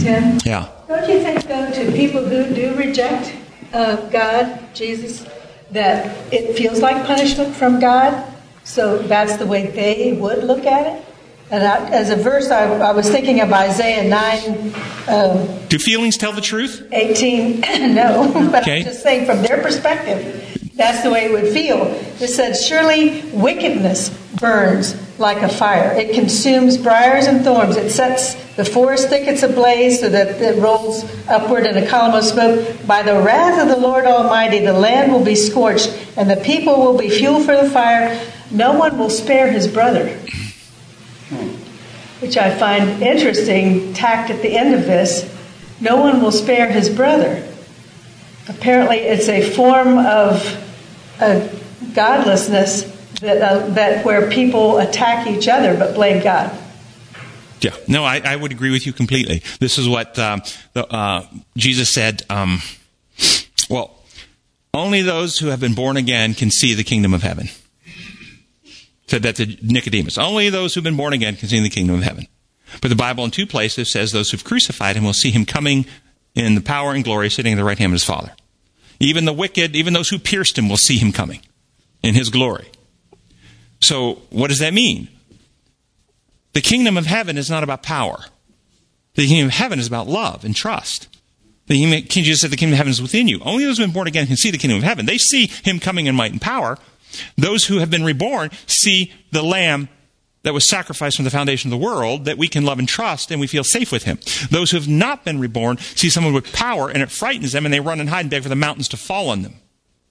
Tim? 0.00 0.38
Yeah. 0.44 0.68
Don't 0.88 1.08
you 1.08 1.20
think, 1.20 1.44
though, 1.44 1.70
to 1.70 1.92
people 1.92 2.24
who 2.24 2.52
do 2.52 2.74
reject 2.74 3.34
uh, 3.72 3.96
God, 4.10 4.74
Jesus, 4.74 5.24
that 5.70 6.32
it 6.32 6.56
feels 6.56 6.80
like 6.80 7.06
punishment 7.06 7.54
from 7.54 7.78
God? 7.78 8.28
So 8.64 8.98
that's 8.98 9.36
the 9.36 9.46
way 9.46 9.68
they 9.68 10.14
would 10.14 10.42
look 10.42 10.66
at 10.66 10.98
it? 10.98 11.04
And 11.52 11.62
I, 11.62 11.88
as 11.90 12.10
a 12.10 12.16
verse, 12.16 12.50
I, 12.50 12.64
I, 12.64 12.92
was 12.92 13.08
thinking 13.08 13.40
of 13.40 13.52
Isaiah 13.52 14.08
9. 14.08 14.74
Um, 15.06 15.68
do 15.68 15.78
feelings 15.78 16.16
tell 16.16 16.32
the 16.32 16.40
truth? 16.40 16.88
18. 16.90 17.60
no, 17.94 18.30
but 18.50 18.62
okay. 18.62 18.78
I'm 18.78 18.84
just 18.84 19.02
saying 19.02 19.26
from 19.26 19.42
their 19.42 19.62
perspective. 19.62 20.51
That's 20.74 21.02
the 21.02 21.10
way 21.10 21.26
it 21.26 21.32
would 21.32 21.52
feel. 21.52 21.82
It 22.20 22.28
said, 22.28 22.54
Surely 22.54 23.22
wickedness 23.32 24.08
burns 24.40 24.96
like 25.18 25.42
a 25.42 25.48
fire. 25.48 25.92
It 25.92 26.14
consumes 26.14 26.78
briars 26.78 27.26
and 27.26 27.44
thorns. 27.44 27.76
It 27.76 27.90
sets 27.90 28.34
the 28.54 28.64
forest 28.64 29.08
thickets 29.08 29.42
ablaze 29.42 30.00
so 30.00 30.08
that 30.08 30.40
it 30.40 30.60
rolls 30.60 31.04
upward 31.28 31.66
in 31.66 31.76
a 31.76 31.86
column 31.86 32.14
of 32.14 32.24
smoke. 32.24 32.86
By 32.86 33.02
the 33.02 33.20
wrath 33.20 33.60
of 33.60 33.68
the 33.68 33.76
Lord 33.76 34.06
Almighty, 34.06 34.60
the 34.60 34.72
land 34.72 35.12
will 35.12 35.24
be 35.24 35.34
scorched, 35.34 35.88
and 36.16 36.30
the 36.30 36.36
people 36.36 36.78
will 36.78 36.98
be 36.98 37.10
fuel 37.10 37.40
for 37.40 37.56
the 37.56 37.70
fire. 37.70 38.20
No 38.50 38.72
one 38.72 38.98
will 38.98 39.10
spare 39.10 39.50
his 39.50 39.68
brother. 39.68 40.08
Hmm. 41.28 41.48
Which 42.20 42.36
I 42.36 42.54
find 42.58 43.02
interesting, 43.02 43.92
tacked 43.94 44.30
at 44.30 44.42
the 44.42 44.56
end 44.56 44.74
of 44.74 44.86
this. 44.86 45.28
No 45.80 45.96
one 45.96 46.22
will 46.22 46.32
spare 46.32 46.70
his 46.70 46.88
brother. 46.88 47.46
Apparently, 48.48 48.98
it's 48.98 49.28
a 49.28 49.50
form 49.50 49.98
of 49.98 50.44
uh, 51.20 51.48
godlessness 51.94 52.82
that, 53.20 53.40
uh, 53.40 53.66
that 53.68 54.04
where 54.04 54.30
people 54.30 54.78
attack 54.78 55.26
each 55.26 55.48
other 55.48 55.76
but 55.76 55.94
blame 55.94 56.22
God. 56.22 56.58
Yeah, 57.60 57.76
no, 57.86 58.04
I, 58.04 58.20
I 58.24 58.34
would 58.34 58.50
agree 58.50 58.70
with 58.70 58.86
you 58.86 58.92
completely. 58.92 59.42
This 59.60 59.78
is 59.78 59.88
what 59.88 60.18
um, 60.18 60.42
the, 60.72 60.86
uh, 60.92 61.26
Jesus 61.56 61.92
said. 61.92 62.22
Um, 62.28 62.60
well, 63.70 64.02
only 64.74 65.02
those 65.02 65.38
who 65.38 65.46
have 65.48 65.60
been 65.60 65.74
born 65.74 65.96
again 65.96 66.34
can 66.34 66.50
see 66.50 66.74
the 66.74 66.82
kingdom 66.82 67.14
of 67.14 67.22
heaven. 67.22 67.48
Said 69.06 69.22
that 69.22 69.36
to 69.36 69.46
Nicodemus. 69.62 70.18
Only 70.18 70.50
those 70.50 70.74
who've 70.74 70.82
been 70.82 70.96
born 70.96 71.12
again 71.12 71.36
can 71.36 71.48
see 71.48 71.60
the 71.60 71.68
kingdom 71.68 71.96
of 71.96 72.02
heaven. 72.02 72.26
But 72.80 72.88
the 72.88 72.96
Bible 72.96 73.24
in 73.24 73.30
two 73.30 73.46
places 73.46 73.90
says 73.90 74.10
those 74.10 74.30
who've 74.30 74.42
crucified 74.42 74.96
him 74.96 75.04
will 75.04 75.12
see 75.12 75.30
him 75.30 75.44
coming 75.44 75.86
in 76.34 76.54
the 76.54 76.60
power 76.60 76.92
and 76.92 77.04
glory, 77.04 77.30
sitting 77.30 77.52
at 77.52 77.56
the 77.56 77.64
right 77.64 77.78
hand 77.78 77.90
of 77.90 77.94
his 77.94 78.04
Father. 78.04 78.32
Even 79.00 79.24
the 79.24 79.32
wicked, 79.32 79.74
even 79.74 79.92
those 79.92 80.08
who 80.08 80.18
pierced 80.18 80.56
him, 80.56 80.68
will 80.68 80.76
see 80.76 80.96
him 80.96 81.12
coming 81.12 81.42
in 82.02 82.14
his 82.14 82.30
glory. 82.30 82.68
So, 83.80 84.22
what 84.30 84.48
does 84.48 84.60
that 84.60 84.72
mean? 84.72 85.08
The 86.52 86.60
kingdom 86.60 86.96
of 86.96 87.06
heaven 87.06 87.36
is 87.36 87.50
not 87.50 87.64
about 87.64 87.82
power. 87.82 88.24
The 89.14 89.26
kingdom 89.26 89.48
of 89.48 89.54
heaven 89.54 89.78
is 89.78 89.86
about 89.86 90.06
love 90.06 90.44
and 90.44 90.54
trust. 90.54 91.08
The 91.66 91.74
kingdom, 91.74 92.08
Jesus 92.08 92.40
said 92.40 92.50
the 92.50 92.56
kingdom 92.56 92.74
of 92.74 92.78
heaven 92.78 92.90
is 92.90 93.02
within 93.02 93.28
you. 93.28 93.40
Only 93.44 93.64
those 93.64 93.76
who 93.76 93.82
have 93.82 93.90
been 93.90 93.94
born 93.94 94.08
again 94.08 94.26
can 94.26 94.36
see 94.36 94.50
the 94.50 94.58
kingdom 94.58 94.78
of 94.78 94.84
heaven. 94.84 95.06
They 95.06 95.18
see 95.18 95.46
him 95.46 95.80
coming 95.80 96.06
in 96.06 96.14
might 96.14 96.32
and 96.32 96.40
power. 96.40 96.78
Those 97.36 97.66
who 97.66 97.78
have 97.78 97.90
been 97.90 98.04
reborn 98.04 98.50
see 98.66 99.12
the 99.32 99.42
lamb 99.42 99.88
that 100.42 100.54
was 100.54 100.68
sacrificed 100.68 101.16
from 101.16 101.24
the 101.24 101.30
foundation 101.30 101.72
of 101.72 101.78
the 101.78 101.84
world 101.84 102.24
that 102.24 102.38
we 102.38 102.48
can 102.48 102.64
love 102.64 102.78
and 102.78 102.88
trust 102.88 103.30
and 103.30 103.40
we 103.40 103.46
feel 103.46 103.64
safe 103.64 103.92
with 103.92 104.04
him. 104.04 104.18
Those 104.50 104.70
who 104.70 104.76
have 104.76 104.88
not 104.88 105.24
been 105.24 105.38
reborn 105.38 105.78
see 105.78 106.10
someone 106.10 106.34
with 106.34 106.52
power 106.52 106.88
and 106.88 107.02
it 107.02 107.10
frightens 107.10 107.52
them 107.52 107.64
and 107.64 107.72
they 107.72 107.80
run 107.80 108.00
and 108.00 108.08
hide 108.08 108.22
and 108.22 108.30
beg 108.30 108.42
for 108.42 108.48
the 108.48 108.56
mountains 108.56 108.88
to 108.88 108.96
fall 108.96 109.30
on 109.30 109.42
them. 109.42 109.54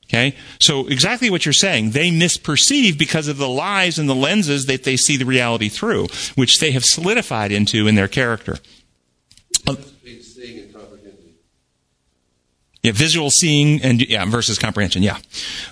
Okay? 0.05 0.35
So 0.59 0.87
exactly 0.87 1.29
what 1.29 1.45
you're 1.45 1.53
saying, 1.53 1.91
they 1.91 2.11
misperceive 2.11 2.97
because 2.97 3.27
of 3.27 3.37
the 3.37 3.47
lies 3.47 3.97
and 3.97 4.09
the 4.09 4.15
lenses 4.15 4.65
that 4.65 4.83
they 4.83 4.97
see 4.97 5.15
the 5.15 5.25
reality 5.25 5.69
through, 5.69 6.07
which 6.35 6.59
they 6.59 6.71
have 6.71 6.83
solidified 6.83 7.51
into 7.51 7.87
in 7.87 7.95
their 7.95 8.09
character. 8.09 8.57
Yeah, 12.83 12.93
visual 12.93 13.29
seeing 13.29 13.81
and 13.83 14.01
yeah, 14.01 14.25
versus 14.25 14.57
comprehension. 14.57 15.03
Yeah. 15.03 15.19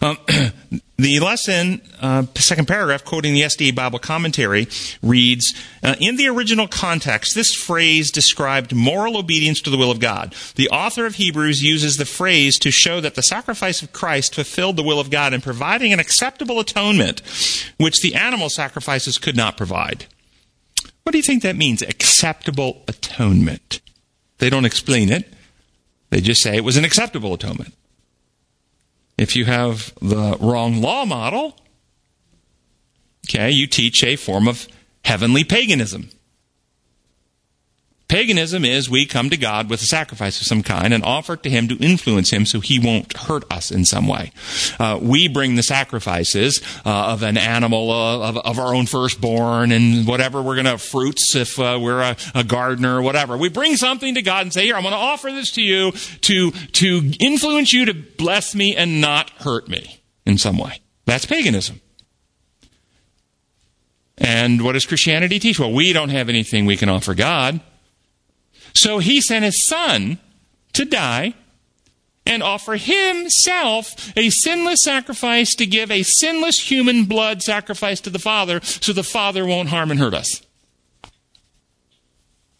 Um, 0.01 0.17
the 1.01 1.19
lesson, 1.19 1.81
uh, 2.01 2.23
second 2.35 2.67
paragraph, 2.67 3.05
quoting 3.05 3.33
the 3.33 3.41
SDA 3.41 3.73
Bible 3.75 3.99
commentary, 3.99 4.67
reads 5.01 5.53
uh, 5.83 5.95
In 5.99 6.17
the 6.17 6.27
original 6.27 6.67
context, 6.67 7.35
this 7.35 7.53
phrase 7.53 8.11
described 8.11 8.75
moral 8.75 9.17
obedience 9.17 9.61
to 9.61 9.69
the 9.69 9.77
will 9.77 9.91
of 9.91 9.99
God. 9.99 10.35
The 10.55 10.69
author 10.69 11.05
of 11.05 11.15
Hebrews 11.15 11.63
uses 11.63 11.97
the 11.97 12.05
phrase 12.05 12.59
to 12.59 12.71
show 12.71 13.01
that 13.01 13.15
the 13.15 13.23
sacrifice 13.23 13.81
of 13.81 13.93
Christ 13.93 14.35
fulfilled 14.35 14.77
the 14.77 14.83
will 14.83 14.99
of 14.99 15.09
God 15.09 15.33
in 15.33 15.41
providing 15.41 15.93
an 15.93 15.99
acceptable 15.99 16.59
atonement, 16.59 17.21
which 17.77 18.01
the 18.01 18.15
animal 18.15 18.49
sacrifices 18.49 19.17
could 19.17 19.35
not 19.37 19.57
provide. 19.57 20.05
What 21.03 21.13
do 21.13 21.17
you 21.17 21.23
think 21.23 21.43
that 21.43 21.55
means, 21.55 21.81
acceptable 21.81 22.83
atonement? 22.87 23.81
They 24.39 24.49
don't 24.49 24.65
explain 24.65 25.11
it. 25.11 25.33
They 26.09 26.21
just 26.21 26.41
say 26.41 26.55
it 26.55 26.63
was 26.63 26.77
an 26.77 26.85
acceptable 26.85 27.33
atonement. 27.33 27.73
If 29.19 29.35
you 29.35 29.43
have 29.43 29.93
the 29.99 30.37
wrong 30.39 30.81
law 30.81 31.03
model, 31.03 31.57
okay, 33.27 33.51
you 33.51 33.67
teach 33.67 34.01
a 34.01 34.15
form 34.15 34.47
of 34.47 34.65
heavenly 35.03 35.43
paganism. 35.43 36.09
Paganism 38.09 38.65
is 38.65 38.89
we 38.89 39.05
come 39.05 39.29
to 39.29 39.37
God 39.37 39.69
with 39.69 39.83
a 39.83 39.85
sacrifice 39.85 40.41
of 40.41 40.47
some 40.47 40.63
kind 40.63 40.95
and 40.95 41.03
offer 41.03 41.33
it 41.33 41.43
to 41.43 41.49
Him 41.49 41.67
to 41.67 41.77
influence 41.77 42.31
Him 42.31 42.43
so 42.47 42.59
He 42.59 42.79
won't 42.79 43.15
hurt 43.15 43.43
us 43.51 43.69
in 43.69 43.85
some 43.85 44.07
way. 44.07 44.31
Uh, 44.79 44.97
we 44.99 45.27
bring 45.27 45.55
the 45.55 45.61
sacrifices 45.61 46.59
uh, 46.87 47.13
of 47.13 47.21
an 47.21 47.37
animal, 47.37 47.91
uh, 47.91 48.29
of, 48.29 48.37
of, 48.37 48.57
our 48.57 48.73
own 48.73 48.87
firstborn, 48.87 49.71
and 49.71 50.07
whatever 50.07 50.41
we're 50.41 50.55
going 50.55 50.65
to 50.65 50.79
fruits 50.79 51.35
if 51.35 51.59
uh, 51.59 51.77
we're 51.79 52.01
a, 52.01 52.17
a, 52.33 52.43
gardener 52.43 52.97
or 52.97 53.03
whatever. 53.03 53.37
We 53.37 53.47
bring 53.47 53.75
something 53.75 54.15
to 54.15 54.23
God 54.23 54.41
and 54.41 54.51
say, 54.51 54.65
"Here, 54.65 54.75
I'm 54.75 54.81
going 54.81 54.91
to 54.91 54.97
offer 54.97 55.29
this 55.29 55.51
to 55.51 55.61
you 55.61 55.91
to 55.91 56.49
to 56.49 57.11
influence 57.19 57.73
you 57.73 57.85
to 57.85 57.93
bless 57.93 58.55
me 58.55 58.75
and 58.75 58.99
not 59.01 59.29
hurt 59.41 59.69
me 59.69 60.01
in 60.25 60.39
some 60.39 60.57
way." 60.57 60.81
That's 61.05 61.27
paganism. 61.27 61.79
And 64.17 64.63
what 64.63 64.73
does 64.73 64.87
Christianity 64.87 65.37
teach? 65.37 65.59
Well, 65.59 65.71
we 65.71 65.93
don't 65.93 66.09
have 66.09 66.27
anything 66.27 66.65
we 66.65 66.75
can 66.75 66.89
offer 66.89 67.13
God. 67.13 67.61
So 68.73 68.99
he 68.99 69.21
sent 69.21 69.45
his 69.45 69.61
son 69.61 70.19
to 70.73 70.85
die 70.85 71.33
and 72.25 72.43
offer 72.43 72.75
himself 72.75 74.15
a 74.15 74.29
sinless 74.29 74.83
sacrifice 74.83 75.55
to 75.55 75.65
give 75.65 75.89
a 75.89 76.03
sinless 76.03 76.69
human 76.69 77.05
blood 77.05 77.41
sacrifice 77.41 77.99
to 78.01 78.09
the 78.09 78.19
Father 78.19 78.61
so 78.61 78.93
the 78.93 79.03
Father 79.03 79.45
won't 79.45 79.69
harm 79.69 79.89
and 79.89 79.99
hurt 79.99 80.13
us. 80.13 80.41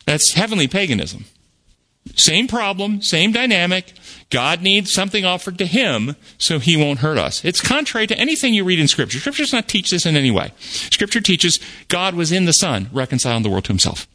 That's 0.05 0.33
heavenly 0.33 0.67
paganism. 0.67 1.25
Same 2.15 2.47
problem, 2.47 3.01
same 3.03 3.31
dynamic. 3.31 3.93
God 4.31 4.61
needs 4.63 4.91
something 4.91 5.23
offered 5.23 5.59
to 5.59 5.67
him 5.67 6.15
so 6.39 6.57
he 6.57 6.75
won't 6.75 6.99
hurt 6.99 7.19
us. 7.19 7.45
It's 7.45 7.61
contrary 7.61 8.07
to 8.07 8.17
anything 8.17 8.55
you 8.55 8.63
read 8.63 8.79
in 8.79 8.87
Scripture. 8.87 9.19
Scripture 9.19 9.43
does 9.43 9.53
not 9.53 9.67
teach 9.67 9.91
this 9.91 10.07
in 10.07 10.17
any 10.17 10.31
way. 10.31 10.51
Scripture 10.57 11.21
teaches 11.21 11.59
God 11.87 12.15
was 12.15 12.31
in 12.31 12.45
the 12.45 12.53
Son, 12.53 12.89
reconciling 12.91 13.43
the 13.43 13.49
world 13.49 13.65
to 13.65 13.71
himself. 13.71 14.07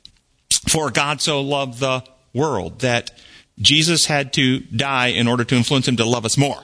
For 0.69 0.91
God 0.91 1.21
so 1.21 1.41
loved 1.41 1.79
the 1.79 2.05
world 2.33 2.81
that 2.81 3.11
Jesus 3.59 4.07
had 4.07 4.33
to 4.35 4.61
die 4.61 5.09
in 5.09 5.29
order 5.29 5.45
to 5.45 5.55
influence 5.55 5.87
him 5.87 5.97
to 5.97 6.05
love 6.05 6.25
us 6.25 6.37
more. 6.37 6.61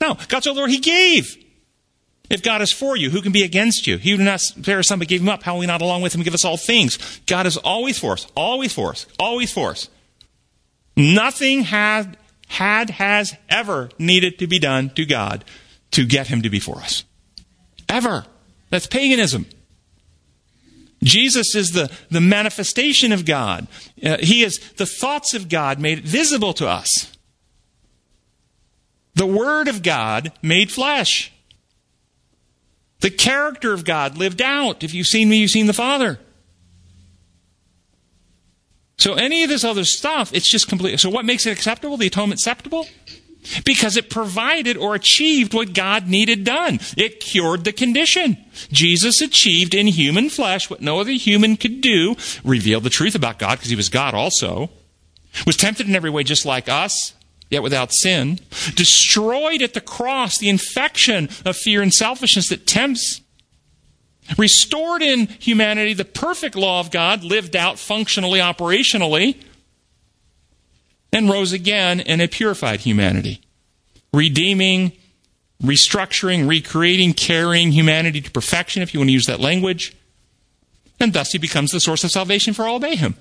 No, 0.00 0.16
God 0.28 0.44
so 0.44 0.52
loved 0.52 0.70
He 0.70 0.78
gave. 0.78 1.36
If 2.30 2.42
God 2.42 2.62
is 2.62 2.72
for 2.72 2.96
you, 2.96 3.10
who 3.10 3.20
can 3.20 3.32
be 3.32 3.42
against 3.42 3.86
you? 3.86 3.98
He 3.98 4.10
who 4.10 4.16
did 4.16 4.24
not 4.24 4.40
spare 4.40 4.82
son 4.82 4.98
but 4.98 5.08
gave 5.08 5.20
him 5.20 5.28
up, 5.28 5.42
how 5.42 5.52
will 5.52 5.60
we 5.60 5.66
not 5.66 5.82
along 5.82 6.00
with 6.00 6.14
him 6.14 6.22
give 6.22 6.32
us 6.32 6.46
all 6.46 6.56
things? 6.56 7.20
God 7.26 7.46
is 7.46 7.58
always 7.58 7.98
for 7.98 8.12
us, 8.12 8.26
always 8.34 8.72
for 8.72 8.90
us, 8.90 9.06
always 9.18 9.52
for 9.52 9.70
us. 9.70 9.88
Nothing 10.96 11.62
had, 11.64 12.16
had, 12.48 12.88
has 12.90 13.36
ever 13.50 13.90
needed 13.98 14.38
to 14.38 14.46
be 14.46 14.58
done 14.58 14.90
to 14.90 15.04
God 15.04 15.44
to 15.90 16.06
get 16.06 16.28
him 16.28 16.40
to 16.42 16.48
be 16.48 16.58
for 16.58 16.78
us. 16.78 17.04
Ever. 17.88 18.24
That's 18.70 18.86
paganism. 18.86 19.44
Jesus 21.02 21.54
is 21.54 21.72
the, 21.72 21.90
the 22.10 22.20
manifestation 22.20 23.12
of 23.12 23.24
God. 23.24 23.66
Uh, 24.02 24.18
he 24.18 24.42
is 24.42 24.58
the 24.76 24.86
thoughts 24.86 25.34
of 25.34 25.48
God 25.48 25.80
made 25.80 26.00
visible 26.00 26.52
to 26.54 26.68
us. 26.68 27.12
The 29.14 29.26
Word 29.26 29.68
of 29.68 29.82
God 29.82 30.32
made 30.42 30.70
flesh. 30.70 31.32
The 33.00 33.10
character 33.10 33.72
of 33.72 33.84
God 33.84 34.16
lived 34.16 34.40
out. 34.40 34.84
If 34.84 34.94
you've 34.94 35.08
seen 35.08 35.28
me, 35.28 35.38
you've 35.38 35.50
seen 35.50 35.66
the 35.66 35.72
Father. 35.72 36.20
So 38.96 39.14
any 39.14 39.42
of 39.42 39.48
this 39.48 39.64
other 39.64 39.84
stuff, 39.84 40.32
it's 40.32 40.48
just 40.48 40.68
complete. 40.68 41.00
So 41.00 41.10
what 41.10 41.24
makes 41.24 41.44
it 41.44 41.50
acceptable? 41.50 41.96
The 41.96 42.06
atonement 42.06 42.40
acceptable? 42.40 42.86
Because 43.64 43.96
it 43.96 44.08
provided 44.08 44.76
or 44.76 44.94
achieved 44.94 45.52
what 45.52 45.74
God 45.74 46.08
needed 46.08 46.44
done. 46.44 46.78
It 46.96 47.20
cured 47.20 47.64
the 47.64 47.72
condition. 47.72 48.36
Jesus 48.70 49.20
achieved 49.20 49.74
in 49.74 49.88
human 49.88 50.30
flesh 50.30 50.70
what 50.70 50.80
no 50.80 51.00
other 51.00 51.10
human 51.12 51.56
could 51.56 51.80
do, 51.80 52.14
revealed 52.44 52.84
the 52.84 52.90
truth 52.90 53.14
about 53.14 53.38
God 53.38 53.58
because 53.58 53.70
he 53.70 53.76
was 53.76 53.88
God 53.88 54.14
also, 54.14 54.70
was 55.46 55.56
tempted 55.56 55.88
in 55.88 55.96
every 55.96 56.10
way 56.10 56.22
just 56.22 56.46
like 56.46 56.68
us, 56.68 57.14
yet 57.50 57.62
without 57.62 57.92
sin, 57.92 58.38
destroyed 58.76 59.60
at 59.60 59.74
the 59.74 59.80
cross 59.80 60.38
the 60.38 60.48
infection 60.48 61.28
of 61.44 61.56
fear 61.56 61.82
and 61.82 61.92
selfishness 61.92 62.48
that 62.48 62.66
tempts, 62.66 63.20
restored 64.38 65.02
in 65.02 65.26
humanity 65.26 65.94
the 65.94 66.04
perfect 66.04 66.54
law 66.54 66.80
of 66.80 66.90
God, 66.90 67.24
lived 67.24 67.56
out 67.56 67.78
functionally, 67.78 68.38
operationally, 68.38 69.42
and 71.12 71.28
rose 71.28 71.52
again 71.52 72.00
in 72.00 72.20
a 72.20 72.28
purified 72.28 72.80
humanity, 72.80 73.40
redeeming, 74.12 74.92
restructuring, 75.62 76.48
recreating, 76.48 77.12
carrying 77.12 77.72
humanity 77.72 78.20
to 78.20 78.30
perfection, 78.30 78.82
if 78.82 78.92
you 78.92 79.00
want 79.00 79.08
to 79.08 79.12
use 79.12 79.26
that 79.26 79.40
language. 79.40 79.94
And 80.98 81.12
thus 81.12 81.32
he 81.32 81.38
becomes 81.38 81.70
the 81.70 81.80
source 81.80 82.04
of 82.04 82.10
salvation 82.10 82.54
for 82.54 82.64
all 82.64 82.76
obey 82.76 82.96
him. 82.96 83.16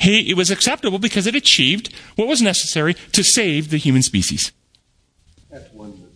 He, 0.00 0.30
it 0.30 0.36
was 0.36 0.50
acceptable 0.50 0.98
because 0.98 1.26
it 1.26 1.34
achieved 1.34 1.94
what 2.16 2.28
was 2.28 2.42
necessary 2.42 2.94
to 3.12 3.22
save 3.22 3.70
the 3.70 3.76
human 3.76 4.02
species. 4.02 4.52
At 5.52 5.72
one 5.72 6.08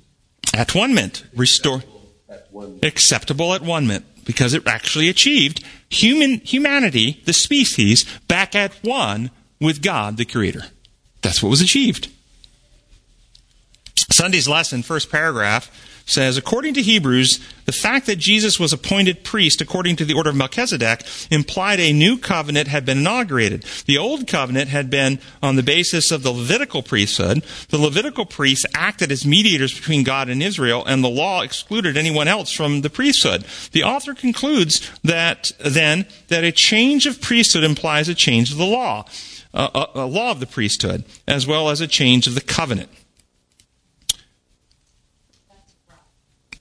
At 0.53 0.75
one 0.75 0.95
meant 0.95 1.25
restore. 1.35 1.83
Acceptable 2.83 3.55
at 3.55 3.62
one 3.62 3.87
moment 3.87 4.05
because 4.25 4.53
it 4.53 4.67
actually 4.67 5.09
achieved 5.09 5.64
human 5.88 6.41
humanity, 6.41 7.23
the 7.25 7.33
species, 7.33 8.05
back 8.27 8.55
at 8.55 8.75
one 8.83 9.31
with 9.61 9.83
God, 9.83 10.16
the 10.16 10.25
Creator. 10.25 10.62
That's 11.23 11.42
what 11.42 11.51
was 11.51 11.61
achieved. 11.61 12.11
Sunday's 14.11 14.49
lesson, 14.49 14.83
first 14.83 15.11
paragraph, 15.11 15.71
says, 16.09 16.38
according 16.38 16.75
to 16.75 16.83
Hebrews, 16.83 17.38
the 17.66 17.73
fact 17.73 18.07
that 18.07 18.16
Jesus 18.16 18.59
was 18.59 18.73
appointed 18.73 19.25
priest 19.25 19.61
according 19.61 19.97
to 19.97 20.07
the 20.07 20.14
order 20.14 20.31
of 20.31 20.37
Melchizedek 20.37 21.03
implied 21.31 21.81
a 21.81 21.92
new 21.92 22.16
covenant 22.16 22.68
had 22.68 22.87
been 22.87 22.99
inaugurated. 22.99 23.64
The 23.85 23.99
old 23.99 24.27
covenant 24.27 24.71
had 24.71 24.88
been 24.88 25.18
on 25.42 25.57
the 25.57 25.62
basis 25.62 26.11
of 26.11 26.23
the 26.23 26.31
Levitical 26.31 26.83
priesthood. 26.83 27.44
The 27.68 27.79
Levitical 27.79 28.25
priests 28.25 28.64
acted 28.75 29.12
as 29.12 29.27
mediators 29.27 29.75
between 29.75 30.03
God 30.03 30.31
and 30.31 30.42
Israel, 30.42 30.83
and 30.87 31.05
the 31.05 31.09
law 31.09 31.42
excluded 31.42 31.97
anyone 31.97 32.27
else 32.27 32.51
from 32.51 32.81
the 32.81 32.90
priesthood. 32.90 33.44
The 33.73 33.85
author 33.85 34.14
concludes 34.14 34.90
that 35.05 35.53
then 35.59 36.07
that 36.29 36.44
a 36.44 36.53
change 36.53 37.07
of 37.07 37.21
priesthood 37.21 37.64
implies 37.64 38.09
a 38.09 38.14
change 38.14 38.51
of 38.51 38.57
the 38.57 38.64
law, 38.64 39.05
a, 39.54 39.70
a, 39.74 40.00
a 40.02 40.06
law 40.06 40.30
of 40.30 40.40
the 40.40 40.46
priesthood, 40.46 41.04
as 41.26 41.46
well 41.46 41.68
as 41.70 41.80
a 41.80 41.87
change 41.87 42.26
of 42.26 42.34
the 42.34 42.40
covenant. 42.40 42.90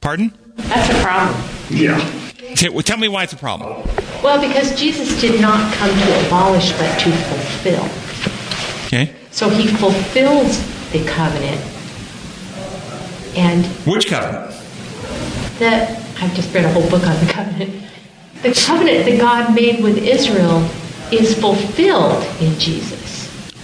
Pardon? 0.02 0.34
That's 0.56 0.90
a 0.90 1.02
problem. 1.04 1.42
T- 2.56 2.82
Tell 2.84 2.98
me 2.98 3.08
why 3.08 3.24
it's 3.24 3.34
a 3.34 3.38
problem. 3.38 3.88
Well, 4.24 4.40
because 4.42 4.78
Jesus 4.80 5.20
did 5.22 5.40
not 5.42 5.74
come 5.76 5.90
to 5.90 6.26
abolish, 6.28 6.72
but 6.74 6.98
to 7.00 7.12
fulfill. 7.12 7.84
Okay. 8.88 9.14
So 9.32 9.50
he 9.50 9.68
fulfills 9.68 10.60
the 10.92 11.04
covenant. 11.06 11.62
And 13.36 13.66
Which 13.86 14.08
covenant? 14.08 14.52
that, 15.60 16.00
I've 16.22 16.34
just 16.34 16.54
read 16.54 16.66
a 16.66 16.72
whole 16.72 16.90
book 16.90 17.06
on 17.06 17.26
the 17.26 17.32
covenant. 17.32 17.84
The 18.42 18.54
covenant 18.54 19.06
that 19.06 19.18
God 19.20 19.54
made 19.54 19.84
with 19.84 19.98
Israel 19.98 20.68
is 21.12 21.40
fulfilled 21.40 22.24
in 22.42 22.58
Jesus. 22.60 23.18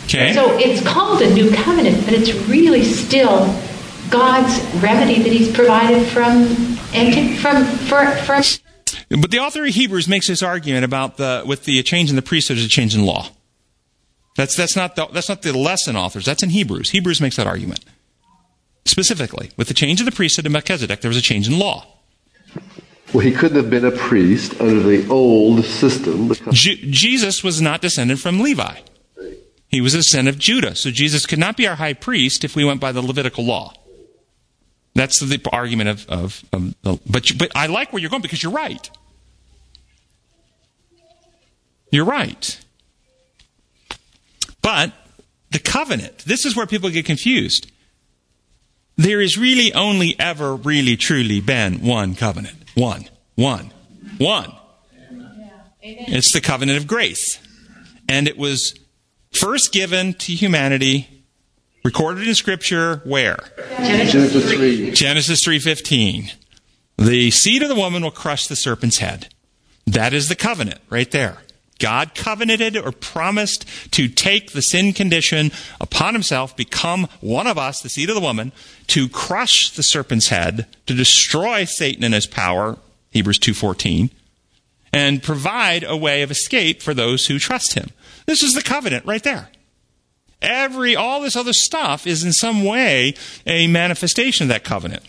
Okay. 0.06 0.34
So 0.34 0.58
it's 0.58 0.86
called 0.86 1.21
a 1.21 1.34
new 1.34 1.51
covenant, 1.51 2.06
but 2.06 2.13
it's 2.13 2.34
really 2.47 2.84
still 2.84 3.45
God's 4.10 4.62
remedy 4.75 5.21
that 5.23 5.32
He's 5.32 5.51
provided 5.51 6.08
from 6.08 6.45
and 6.93 7.38
from 7.39 7.65
for, 7.65 8.06
from. 8.17 8.43
But 9.10 9.32
the 9.32 9.39
author 9.39 9.65
of 9.65 9.73
Hebrews 9.73 10.08
makes 10.08 10.27
this 10.27 10.43
argument 10.43 10.86
about 10.86 11.17
the 11.17 11.43
with 11.45 11.65
the 11.65 11.82
change 11.84 12.10
in 12.10 12.15
the 12.15 12.21
priesthood 12.21 12.58
is 12.58 12.65
a 12.65 12.69
change 12.69 12.95
in 12.95 13.06
law. 13.06 13.29
That's 14.36 14.56
that's 14.56 14.75
not 14.75 14.95
the, 14.95 15.08
that's 15.08 15.29
not 15.29 15.41
the 15.41 15.58
lesson 15.58 15.95
authors. 15.95 16.25
That's 16.25 16.43
in 16.43 16.49
Hebrews. 16.49 16.91
Hebrews 16.91 17.21
makes 17.21 17.36
that 17.38 17.47
argument 17.47 17.84
specifically 18.86 19.51
with 19.58 19.67
the 19.67 19.73
change 19.73 19.99
of 19.99 20.06
the 20.06 20.12
priesthood 20.12 20.45
to 20.45 20.51
Melchizedek. 20.51 21.01
There 21.01 21.10
was 21.10 21.17
a 21.17 21.21
change 21.21 21.47
in 21.47 21.58
law. 21.58 21.88
Well, 23.13 23.23
he 23.23 23.32
couldn't 23.32 23.58
have 23.58 23.69
been 23.69 23.86
a 23.86 23.91
priest 23.91 24.60
under 24.60 24.82
the 24.82 25.08
old 25.10 25.63
system 25.65 26.28
because 26.30 26.58
Je- 26.58 26.89
Jesus 26.91 27.43
was 27.43 27.62
not 27.62 27.82
descended 27.82 28.19
from 28.19 28.39
Levi. 28.39 28.80
He 29.69 29.82
was 29.82 29.93
a 29.93 30.02
son 30.04 30.28
of 30.28 30.38
Judah. 30.39 30.76
So 30.76 30.89
Jesus 30.91 31.26
could 31.26 31.39
not 31.39 31.56
be 31.58 31.67
our 31.67 31.76
high 31.76 31.93
priest 31.93 32.43
if 32.43 32.56
we 32.56 32.65
went 32.65 32.80
by 32.80 32.91
the 32.91 33.02
Levitical 33.02 33.43
law. 33.43 33.73
That's 34.95 35.19
the 35.19 35.39
argument 35.52 35.89
of, 35.89 36.06
of, 36.10 36.43
of 36.54 36.76
the, 36.84 36.99
but, 37.10 37.30
you- 37.30 37.38
but 37.38 37.52
I 37.56 37.67
like 37.67 37.93
where 37.93 37.99
you're 38.02 38.10
going 38.10 38.21
because 38.21 38.41
you're 38.41 38.52
right. 38.52 38.89
You're 41.91 42.06
right. 42.06 42.60
But 44.63 44.91
the 45.52 45.60
covenant, 45.60 46.19
this 46.19 46.45
is 46.45 46.56
where 46.56 46.65
people 46.65 46.89
get 46.89 47.06
confused. 47.06 47.71
There 48.95 49.21
is 49.21 49.38
really 49.38 49.73
only 49.73 50.15
ever 50.19 50.56
really 50.56 50.95
truly 50.97 51.41
been 51.41 51.82
one 51.82 52.15
covenant. 52.15 52.62
One. 52.75 53.09
One. 53.36 53.71
One. 54.17 54.53
It's 55.81 56.31
the 56.31 56.41
covenant 56.41 56.77
of 56.77 56.88
grace. 56.88 57.39
And 58.07 58.27
it 58.27 58.38
was 58.38 58.73
first 59.31 59.71
given 59.71 60.13
to 60.15 60.33
humanity, 60.33 61.25
recorded 61.83 62.27
in 62.27 62.36
scripture 62.36 63.01
where? 63.05 63.38
Genesis 63.77 64.51
3. 64.51 64.91
Genesis 64.91 65.43
3:15. 65.43 66.31
The 66.97 67.31
seed 67.31 67.63
of 67.63 67.69
the 67.69 67.75
woman 67.75 68.03
will 68.03 68.12
crush 68.12 68.47
the 68.47 68.55
serpent's 68.55 68.99
head. 68.99 69.33
That 69.86 70.13
is 70.13 70.29
the 70.29 70.36
covenant 70.36 70.79
right 70.89 71.09
there. 71.12 71.39
God 71.84 72.15
covenanted 72.15 72.78
or 72.78 72.93
promised 72.93 73.65
to 73.91 74.08
take 74.08 74.54
the 74.54 74.62
sin 74.62 74.93
condition 74.93 75.52
upon 75.82 76.13
himself, 76.13 76.56
become 76.56 77.10
one 77.19 77.46
of 77.46 77.58
us, 77.58 77.82
the 77.82 77.89
seed 77.89 78.08
of 78.08 78.15
the 78.15 78.22
woman, 78.22 78.54
to 78.88 79.10
crush 79.10 79.69
the 79.69 79.84
serpent's 79.84 80.30
head, 80.30 80.65
to 80.86 80.93
destroy 80.93 81.65
Satan 81.65 82.06
and 82.06 82.13
his 82.13 82.26
power, 82.26 82.78
Hebrews 83.12 83.38
2:14, 83.39 84.12
and 84.93 85.22
provide 85.22 85.84
a 85.84 85.98
way 85.98 86.22
of 86.22 86.32
escape 86.32 86.82
for 86.82 86.93
those 86.93 87.28
who 87.28 87.38
trust 87.38 87.74
him. 87.74 87.89
This 88.28 88.43
is 88.43 88.54
the 88.54 88.62
covenant 88.62 89.06
right 89.06 89.22
there. 89.22 89.50
Every 90.41 90.96
all 90.96 91.19
this 91.19 91.36
other 91.36 91.52
stuff 91.52 92.08
is 92.08 92.24
in 92.24 92.32
some 92.32 92.63
way 92.63 93.13
a 93.46 93.67
manifestation 93.67 94.46
of 94.46 94.50
that 94.50 94.63
covenant. 94.63 95.04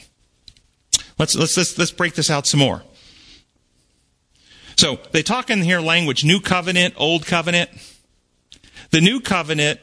Let's 1.20 1.36
let's 1.36 1.56
let's, 1.56 1.78
let's 1.78 1.92
break 1.92 2.14
this 2.14 2.30
out 2.30 2.48
some 2.48 2.58
more. 2.58 2.82
So 4.76 4.98
they 5.12 5.22
talk 5.22 5.50
in 5.50 5.62
here 5.62 5.80
language 5.80 6.24
new 6.24 6.40
covenant, 6.40 6.94
old 6.96 7.26
covenant. 7.26 7.70
The 8.90 9.00
new 9.00 9.20
covenant, 9.20 9.80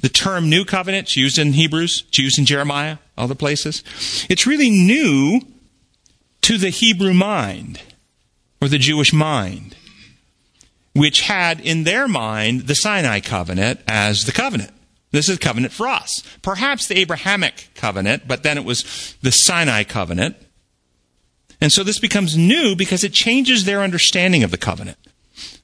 the 0.00 0.08
term 0.08 0.50
new 0.50 0.64
covenant, 0.64 1.06
it's 1.06 1.16
used 1.16 1.38
in 1.38 1.52
Hebrews, 1.52 2.04
it's 2.08 2.18
used 2.18 2.38
in 2.38 2.44
Jeremiah, 2.44 2.98
other 3.16 3.34
places. 3.34 3.82
It's 4.28 4.46
really 4.46 4.70
new 4.70 5.40
to 6.42 6.58
the 6.58 6.70
Hebrew 6.70 7.14
mind 7.14 7.80
or 8.60 8.68
the 8.68 8.78
Jewish 8.78 9.12
mind, 9.12 9.76
which 10.94 11.22
had 11.22 11.60
in 11.60 11.84
their 11.84 12.08
mind 12.08 12.62
the 12.62 12.74
Sinai 12.74 13.20
covenant 13.20 13.80
as 13.86 14.24
the 14.24 14.32
covenant. 14.32 14.72
This 15.10 15.28
is 15.28 15.38
covenant 15.38 15.72
for 15.72 15.88
us. 15.88 16.22
Perhaps 16.42 16.86
the 16.86 16.98
Abrahamic 16.98 17.70
covenant, 17.74 18.28
but 18.28 18.42
then 18.42 18.56
it 18.58 18.64
was 18.64 19.16
the 19.22 19.32
Sinai 19.32 19.84
covenant. 19.84 20.36
And 21.60 21.72
so 21.72 21.82
this 21.82 21.98
becomes 21.98 22.36
new 22.36 22.74
because 22.74 23.04
it 23.04 23.12
changes 23.12 23.64
their 23.64 23.82
understanding 23.82 24.42
of 24.42 24.50
the 24.50 24.56
covenant. 24.56 24.98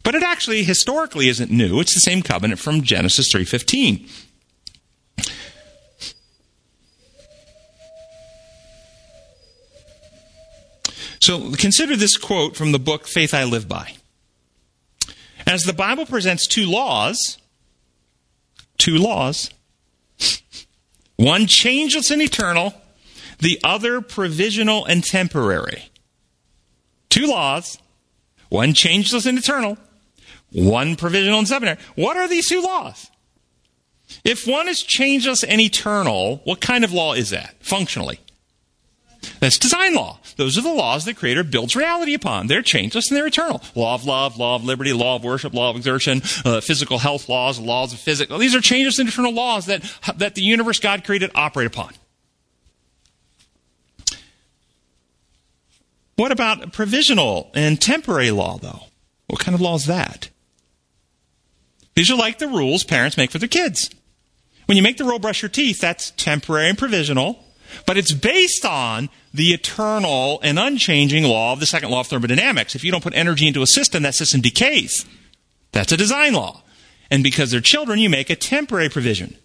But 0.02 0.14
it 0.14 0.22
actually 0.22 0.62
historically 0.62 1.28
isn't 1.28 1.50
new. 1.50 1.80
It's 1.80 1.94
the 1.94 2.00
same 2.00 2.22
covenant 2.22 2.60
from 2.60 2.82
Genesis 2.82 3.32
3:15. 3.32 4.08
So 11.18 11.50
consider 11.52 11.96
this 11.96 12.16
quote 12.16 12.56
from 12.56 12.70
the 12.70 12.78
book 12.78 13.08
Faith 13.08 13.34
I 13.34 13.42
Live 13.44 13.66
By. 13.66 13.94
As 15.44 15.64
the 15.64 15.72
Bible 15.72 16.06
presents 16.06 16.46
two 16.46 16.66
laws, 16.66 17.38
two 18.78 18.96
laws, 18.96 19.50
one 21.16 21.46
changeless 21.46 22.10
and 22.10 22.22
eternal, 22.22 22.74
the 23.38 23.60
other 23.62 24.00
provisional 24.00 24.84
and 24.84 25.04
temporary. 25.04 25.90
Two 27.08 27.26
laws, 27.26 27.78
one 28.48 28.74
changeless 28.74 29.26
and 29.26 29.38
eternal, 29.38 29.78
one 30.52 30.96
provisional 30.96 31.38
and 31.38 31.48
temporary. 31.48 31.78
What 31.94 32.16
are 32.16 32.28
these 32.28 32.48
two 32.48 32.62
laws? 32.62 33.10
If 34.24 34.46
one 34.46 34.68
is 34.68 34.82
changeless 34.82 35.42
and 35.42 35.60
eternal, 35.60 36.40
what 36.44 36.60
kind 36.60 36.84
of 36.84 36.92
law 36.92 37.14
is 37.14 37.30
that, 37.30 37.54
functionally? 37.60 38.20
That's 39.40 39.58
design 39.58 39.94
law. 39.94 40.20
Those 40.36 40.56
are 40.56 40.62
the 40.62 40.72
laws 40.72 41.04
the 41.04 41.14
Creator 41.14 41.44
builds 41.44 41.74
reality 41.74 42.14
upon. 42.14 42.46
They're 42.46 42.62
changeless 42.62 43.10
and 43.10 43.16
they're 43.16 43.26
eternal. 43.26 43.62
Law 43.74 43.94
of 43.94 44.04
love, 44.04 44.38
law 44.38 44.54
of 44.54 44.64
liberty, 44.64 44.92
law 44.92 45.16
of 45.16 45.24
worship, 45.24 45.54
law 45.54 45.70
of 45.70 45.76
exertion, 45.76 46.22
uh, 46.44 46.60
physical 46.60 46.98
health 46.98 47.28
laws, 47.28 47.58
laws 47.58 47.92
of 47.92 47.98
physics. 47.98 48.32
These 48.38 48.54
are 48.54 48.60
changeless 48.60 48.98
and 48.98 49.08
eternal 49.08 49.32
laws 49.32 49.66
that, 49.66 49.82
that 50.16 50.34
the 50.34 50.42
universe 50.42 50.78
God 50.78 51.04
created 51.04 51.30
operate 51.34 51.66
upon. 51.66 51.94
What 56.16 56.32
about 56.32 56.72
provisional 56.72 57.50
and 57.54 57.80
temporary 57.80 58.30
law, 58.30 58.58
though? 58.58 58.84
What 59.26 59.40
kind 59.40 59.54
of 59.54 59.60
law 59.60 59.76
is 59.76 59.86
that? 59.86 60.30
These 61.94 62.10
are 62.10 62.16
like 62.16 62.38
the 62.38 62.48
rules 62.48 62.84
parents 62.84 63.16
make 63.16 63.30
for 63.30 63.38
their 63.38 63.48
kids. 63.48 63.90
When 64.66 64.76
you 64.76 64.82
make 64.82 64.96
the 64.96 65.04
rule 65.04 65.18
brush 65.18 65.42
your 65.42 65.48
teeth, 65.48 65.80
that's 65.80 66.10
temporary 66.12 66.68
and 66.68 66.78
provisional, 66.78 67.44
but 67.86 67.96
it's 67.96 68.12
based 68.12 68.64
on 68.64 69.08
the 69.32 69.52
eternal 69.52 70.40
and 70.42 70.58
unchanging 70.58 71.24
law 71.24 71.52
of 71.52 71.60
the 71.60 71.66
second 71.66 71.90
law 71.90 72.00
of 72.00 72.06
thermodynamics. 72.06 72.74
If 72.74 72.82
you 72.82 72.90
don't 72.90 73.02
put 73.02 73.14
energy 73.14 73.46
into 73.46 73.62
a 73.62 73.66
system, 73.66 74.02
that 74.02 74.14
system 74.14 74.40
decays. 74.40 75.04
That's 75.72 75.92
a 75.92 75.96
design 75.96 76.34
law. 76.34 76.62
And 77.10 77.22
because 77.22 77.50
they're 77.50 77.60
children, 77.60 77.98
you 77.98 78.10
make 78.10 78.30
a 78.30 78.36
temporary 78.36 78.88
provision. 78.88 79.36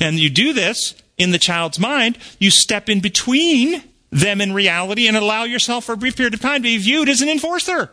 And 0.00 0.18
you 0.18 0.30
do 0.30 0.52
this 0.52 0.94
in 1.16 1.30
the 1.30 1.38
child's 1.38 1.78
mind, 1.78 2.18
you 2.38 2.50
step 2.50 2.88
in 2.88 3.00
between 3.00 3.82
them 4.10 4.40
in 4.40 4.52
reality 4.52 5.06
and 5.06 5.16
allow 5.16 5.44
yourself 5.44 5.84
for 5.84 5.92
a 5.92 5.96
brief 5.96 6.16
period 6.16 6.34
of 6.34 6.40
time 6.40 6.62
to 6.62 6.68
be 6.68 6.78
viewed 6.78 7.08
as 7.08 7.20
an 7.20 7.28
enforcer. 7.28 7.90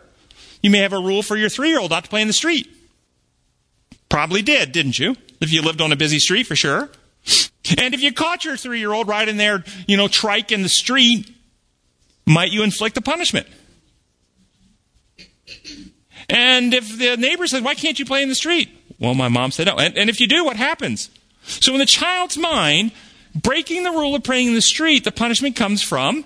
You 0.61 0.69
may 0.69 0.79
have 0.79 0.93
a 0.93 0.99
rule 0.99 1.21
for 1.21 1.35
your 1.35 1.49
three 1.49 1.69
year 1.69 1.79
old 1.79 1.91
not 1.91 2.05
to 2.05 2.09
play 2.09 2.21
in 2.21 2.27
the 2.27 2.33
street. 2.33 2.69
Probably 4.09 4.41
did, 4.41 4.71
didn't 4.71 4.97
you? 4.97 5.15
If 5.41 5.51
you 5.51 5.61
lived 5.61 5.81
on 5.81 5.91
a 5.91 5.95
busy 5.95 6.19
street, 6.19 6.47
for 6.47 6.55
sure. 6.55 6.89
And 7.77 7.93
if 7.93 8.01
you 8.01 8.13
caught 8.13 8.45
your 8.45 8.57
three 8.57 8.79
year 8.79 8.93
old 8.93 9.09
in 9.09 9.37
there, 9.37 9.63
you 9.87 9.97
know, 9.97 10.07
trike 10.07 10.51
in 10.51 10.61
the 10.61 10.69
street, 10.69 11.31
might 12.25 12.51
you 12.51 12.63
inflict 12.63 12.97
a 12.97 13.01
punishment? 13.01 13.47
And 16.29 16.73
if 16.73 16.97
the 16.97 17.17
neighbor 17.17 17.47
says, 17.47 17.61
Why 17.61 17.75
can't 17.75 17.99
you 17.99 18.05
play 18.05 18.23
in 18.23 18.29
the 18.29 18.35
street? 18.35 18.69
Well, 18.99 19.13
my 19.13 19.27
mom 19.27 19.51
said 19.51 19.67
no. 19.67 19.77
And, 19.77 19.97
and 19.97 20.09
if 20.09 20.19
you 20.19 20.27
do, 20.27 20.45
what 20.45 20.57
happens? 20.57 21.09
So 21.43 21.73
in 21.73 21.79
the 21.79 21.85
child's 21.85 22.37
mind, 22.37 22.91
breaking 23.35 23.83
the 23.83 23.91
rule 23.91 24.15
of 24.15 24.23
playing 24.23 24.47
in 24.47 24.53
the 24.55 24.61
street, 24.61 25.03
the 25.03 25.11
punishment 25.11 25.55
comes 25.55 25.81
from 25.81 26.25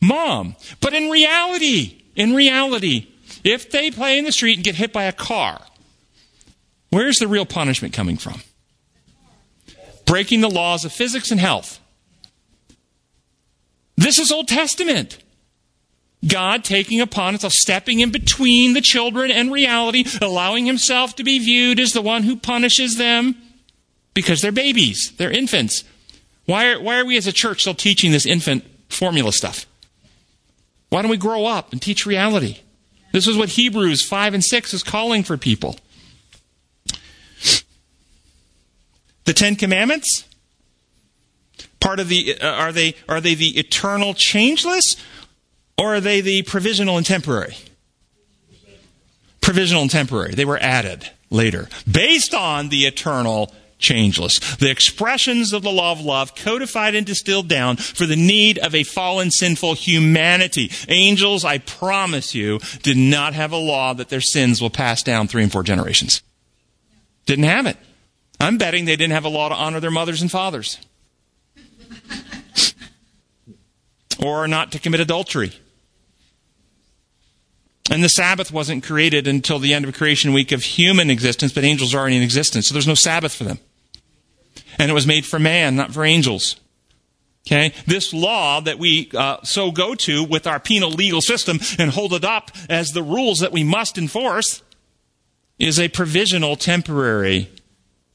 mom. 0.00 0.56
But 0.80 0.94
in 0.94 1.10
reality, 1.10 2.02
in 2.14 2.34
reality, 2.34 3.08
if 3.44 3.70
they 3.70 3.90
play 3.90 4.18
in 4.18 4.24
the 4.24 4.32
street 4.32 4.56
and 4.56 4.64
get 4.64 4.74
hit 4.74 4.92
by 4.92 5.04
a 5.04 5.12
car, 5.12 5.60
where's 6.90 7.18
the 7.18 7.28
real 7.28 7.46
punishment 7.46 7.94
coming 7.94 8.16
from? 8.16 8.40
Breaking 10.04 10.40
the 10.40 10.50
laws 10.50 10.84
of 10.84 10.92
physics 10.92 11.30
and 11.30 11.40
health. 11.40 11.80
This 13.96 14.18
is 14.18 14.30
Old 14.30 14.48
Testament. 14.48 15.18
God 16.26 16.64
taking 16.64 17.00
upon 17.00 17.34
himself, 17.34 17.52
stepping 17.52 18.00
in 18.00 18.10
between 18.10 18.72
the 18.72 18.80
children 18.80 19.30
and 19.30 19.52
reality, 19.52 20.04
allowing 20.20 20.66
himself 20.66 21.14
to 21.16 21.24
be 21.24 21.38
viewed 21.38 21.78
as 21.78 21.92
the 21.92 22.02
one 22.02 22.22
who 22.22 22.36
punishes 22.36 22.96
them 22.96 23.36
because 24.16 24.40
they're 24.40 24.50
babies, 24.50 25.12
they're 25.18 25.30
infants. 25.30 25.84
Why 26.46 26.72
are, 26.72 26.80
why 26.80 26.98
are 26.98 27.04
we 27.04 27.18
as 27.18 27.26
a 27.26 27.32
church 27.32 27.60
still 27.60 27.74
teaching 27.74 28.12
this 28.12 28.24
infant 28.24 28.64
formula 28.88 29.30
stuff? 29.30 29.66
Why 30.88 31.02
don't 31.02 31.10
we 31.10 31.18
grow 31.18 31.44
up 31.44 31.70
and 31.70 31.82
teach 31.82 32.06
reality? 32.06 32.60
This 33.12 33.28
is 33.28 33.36
what 33.36 33.50
Hebrews 33.50 34.02
5 34.02 34.32
and 34.32 34.42
6 34.42 34.72
is 34.72 34.82
calling 34.82 35.22
for 35.22 35.36
people. 35.36 35.76
The 39.24 39.34
Ten 39.34 39.54
Commandments? 39.54 40.24
Part 41.78 42.00
of 42.00 42.08
the, 42.08 42.40
uh, 42.40 42.48
are 42.48 42.72
they, 42.72 42.94
are 43.10 43.20
they 43.20 43.34
the 43.34 43.58
eternal 43.58 44.14
changeless 44.14 44.96
or 45.76 45.96
are 45.96 46.00
they 46.00 46.22
the 46.22 46.40
provisional 46.42 46.96
and 46.96 47.04
temporary? 47.04 47.56
Provisional 49.42 49.82
and 49.82 49.90
temporary. 49.90 50.34
They 50.34 50.46
were 50.46 50.58
added 50.58 51.10
later 51.28 51.68
based 51.90 52.32
on 52.32 52.70
the 52.70 52.86
eternal 52.86 53.52
changeless. 53.78 54.56
The 54.56 54.70
expressions 54.70 55.52
of 55.52 55.62
the 55.62 55.70
law 55.70 55.92
of 55.92 56.00
love 56.00 56.34
codified 56.34 56.94
and 56.94 57.06
distilled 57.06 57.48
down 57.48 57.76
for 57.76 58.06
the 58.06 58.16
need 58.16 58.58
of 58.58 58.74
a 58.74 58.84
fallen, 58.84 59.30
sinful 59.30 59.74
humanity. 59.74 60.70
Angels, 60.88 61.44
I 61.44 61.58
promise 61.58 62.34
you, 62.34 62.58
did 62.82 62.96
not 62.96 63.34
have 63.34 63.52
a 63.52 63.56
law 63.56 63.92
that 63.94 64.08
their 64.08 64.20
sins 64.20 64.62
will 64.62 64.70
pass 64.70 65.02
down 65.02 65.28
three 65.28 65.42
and 65.42 65.52
four 65.52 65.62
generations. 65.62 66.22
Didn't 67.26 67.44
have 67.44 67.66
it. 67.66 67.76
I'm 68.38 68.58
betting 68.58 68.84
they 68.84 68.96
didn't 68.96 69.14
have 69.14 69.24
a 69.24 69.30
law 69.30 69.48
to 69.48 69.54
honor 69.54 69.80
their 69.80 69.90
mothers 69.90 70.22
and 70.22 70.30
fathers. 70.30 70.78
or 74.22 74.46
not 74.46 74.72
to 74.72 74.78
commit 74.78 75.00
adultery. 75.00 75.52
And 77.90 78.02
the 78.02 78.08
Sabbath 78.08 78.52
wasn't 78.52 78.82
created 78.82 79.28
until 79.28 79.58
the 79.58 79.72
end 79.72 79.84
of 79.84 79.94
creation 79.94 80.32
week 80.32 80.50
of 80.50 80.62
human 80.62 81.08
existence, 81.08 81.52
but 81.52 81.64
angels 81.64 81.94
are 81.94 81.98
already 81.98 82.16
in 82.16 82.22
existence, 82.22 82.66
so 82.66 82.72
there's 82.72 82.88
no 82.88 82.94
Sabbath 82.94 83.34
for 83.34 83.44
them. 83.44 83.58
And 84.78 84.90
it 84.90 84.94
was 84.94 85.06
made 85.06 85.26
for 85.26 85.38
man, 85.38 85.76
not 85.76 85.92
for 85.92 86.04
angels. 86.04 86.56
Okay? 87.46 87.72
This 87.86 88.12
law 88.12 88.60
that 88.60 88.78
we 88.78 89.10
uh, 89.14 89.38
so 89.42 89.70
go 89.70 89.94
to 89.94 90.24
with 90.24 90.46
our 90.46 90.58
penal 90.58 90.90
legal 90.90 91.20
system 91.20 91.58
and 91.78 91.90
hold 91.90 92.12
it 92.12 92.24
up 92.24 92.50
as 92.68 92.92
the 92.92 93.02
rules 93.02 93.40
that 93.40 93.52
we 93.52 93.64
must 93.64 93.98
enforce 93.98 94.62
is 95.58 95.78
a 95.78 95.88
provisional, 95.88 96.56
temporary 96.56 97.48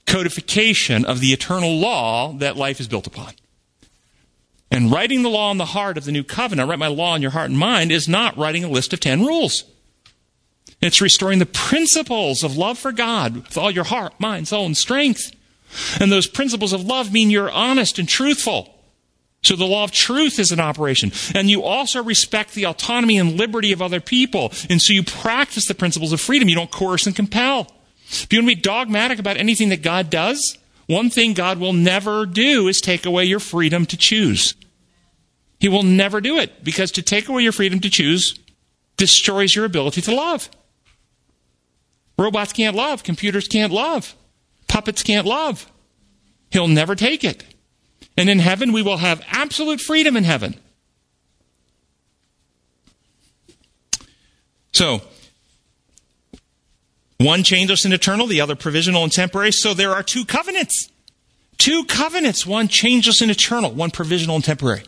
codification 0.05 1.05
of 1.05 1.21
the 1.21 1.27
eternal 1.27 1.77
law 1.77 2.33
that 2.33 2.57
life 2.57 2.79
is 2.79 2.87
built 2.87 3.07
upon. 3.07 3.33
And 4.69 4.91
writing 4.91 5.21
the 5.21 5.29
law 5.29 5.51
in 5.51 5.57
the 5.57 5.65
heart 5.65 5.97
of 5.97 6.05
the 6.05 6.11
new 6.11 6.23
covenant, 6.23 6.69
write 6.69 6.79
my 6.79 6.87
law 6.87 7.15
in 7.15 7.21
your 7.21 7.31
heart 7.31 7.49
and 7.49 7.59
mind, 7.59 7.91
is 7.91 8.07
not 8.07 8.37
writing 8.37 8.63
a 8.63 8.69
list 8.69 8.93
of 8.93 8.99
10 8.99 9.25
rules. 9.25 9.65
It's 10.81 11.01
restoring 11.01 11.39
the 11.39 11.45
principles 11.45 12.43
of 12.43 12.57
love 12.57 12.79
for 12.79 12.91
God 12.91 13.35
with 13.35 13.57
all 13.57 13.69
your 13.69 13.83
heart, 13.83 14.19
mind, 14.19 14.47
soul, 14.47 14.65
and 14.65 14.77
strength. 14.77 15.31
And 15.99 16.11
those 16.11 16.27
principles 16.27 16.73
of 16.73 16.83
love 16.83 17.11
mean 17.11 17.29
you're 17.29 17.51
honest 17.51 17.99
and 17.99 18.07
truthful. 18.07 18.77
So 19.43 19.55
the 19.55 19.65
law 19.65 19.83
of 19.83 19.91
truth 19.91 20.37
is 20.37 20.51
in 20.51 20.59
operation. 20.59 21.11
And 21.33 21.49
you 21.49 21.63
also 21.63 22.03
respect 22.03 22.53
the 22.53 22.65
autonomy 22.65 23.17
and 23.17 23.37
liberty 23.37 23.71
of 23.71 23.81
other 23.81 23.99
people. 23.99 24.51
And 24.69 24.81
so 24.81 24.93
you 24.93 25.03
practice 25.03 25.65
the 25.65 25.73
principles 25.73 26.13
of 26.13 26.21
freedom. 26.21 26.47
You 26.47 26.55
don't 26.55 26.71
coerce 26.71 27.07
and 27.07 27.15
compel. 27.15 27.67
If 28.07 28.27
you 28.31 28.39
want 28.39 28.49
to 28.49 28.55
be 28.55 28.61
dogmatic 28.61 29.19
about 29.19 29.37
anything 29.37 29.69
that 29.69 29.81
God 29.81 30.09
does, 30.09 30.57
one 30.85 31.09
thing 31.09 31.33
God 31.33 31.57
will 31.59 31.73
never 31.73 32.25
do 32.25 32.67
is 32.67 32.81
take 32.81 33.05
away 33.05 33.25
your 33.25 33.39
freedom 33.39 33.85
to 33.87 33.97
choose. 33.97 34.53
He 35.59 35.69
will 35.69 35.83
never 35.83 36.21
do 36.21 36.37
it 36.37 36.63
because 36.63 36.91
to 36.91 37.01
take 37.01 37.29
away 37.29 37.43
your 37.43 37.51
freedom 37.51 37.79
to 37.81 37.89
choose 37.89 38.37
destroys 38.97 39.55
your 39.55 39.65
ability 39.65 40.01
to 40.01 40.13
love. 40.13 40.49
Robots 42.17 42.53
can't 42.53 42.75
love, 42.75 43.03
computers 43.03 43.47
can't 43.47 43.71
love, 43.71 44.15
puppets 44.67 45.03
can't 45.03 45.27
love. 45.27 45.71
He'll 46.51 46.67
never 46.67 46.95
take 46.95 47.23
it. 47.23 47.43
And 48.17 48.29
in 48.29 48.39
heaven, 48.39 48.71
we 48.71 48.81
will 48.81 48.97
have 48.97 49.23
absolute 49.29 49.79
freedom 49.79 50.17
in 50.17 50.23
heaven. 50.23 50.55
So, 54.73 55.01
one 57.17 57.43
changeless 57.43 57.85
and 57.85 57.93
eternal, 57.93 58.27
the 58.27 58.41
other 58.41 58.55
provisional 58.55 59.03
and 59.03 59.11
temporary. 59.11 59.51
So 59.51 59.73
there 59.73 59.91
are 59.91 60.03
two 60.03 60.25
covenants. 60.25 60.89
Two 61.57 61.85
covenants, 61.85 62.45
one 62.45 62.67
changeless 62.67 63.21
and 63.21 63.29
eternal, 63.29 63.71
one 63.71 63.91
provisional 63.91 64.35
and 64.35 64.43
temporary. 64.43 64.83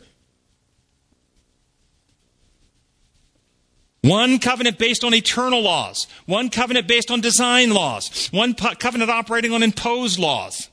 One 4.04 4.38
covenant 4.40 4.78
based 4.78 5.06
on 5.06 5.14
eternal 5.14 5.62
laws. 5.62 6.08
One 6.26 6.50
covenant 6.50 6.90
based 6.90 7.10
on 7.10 7.22
design 7.22 7.70
laws. 7.74 8.28
One 8.32 8.54
covenant 8.54 9.10
operating 9.10 9.54
on 9.54 9.64
imposed 9.64 10.20
laws. 10.20 10.70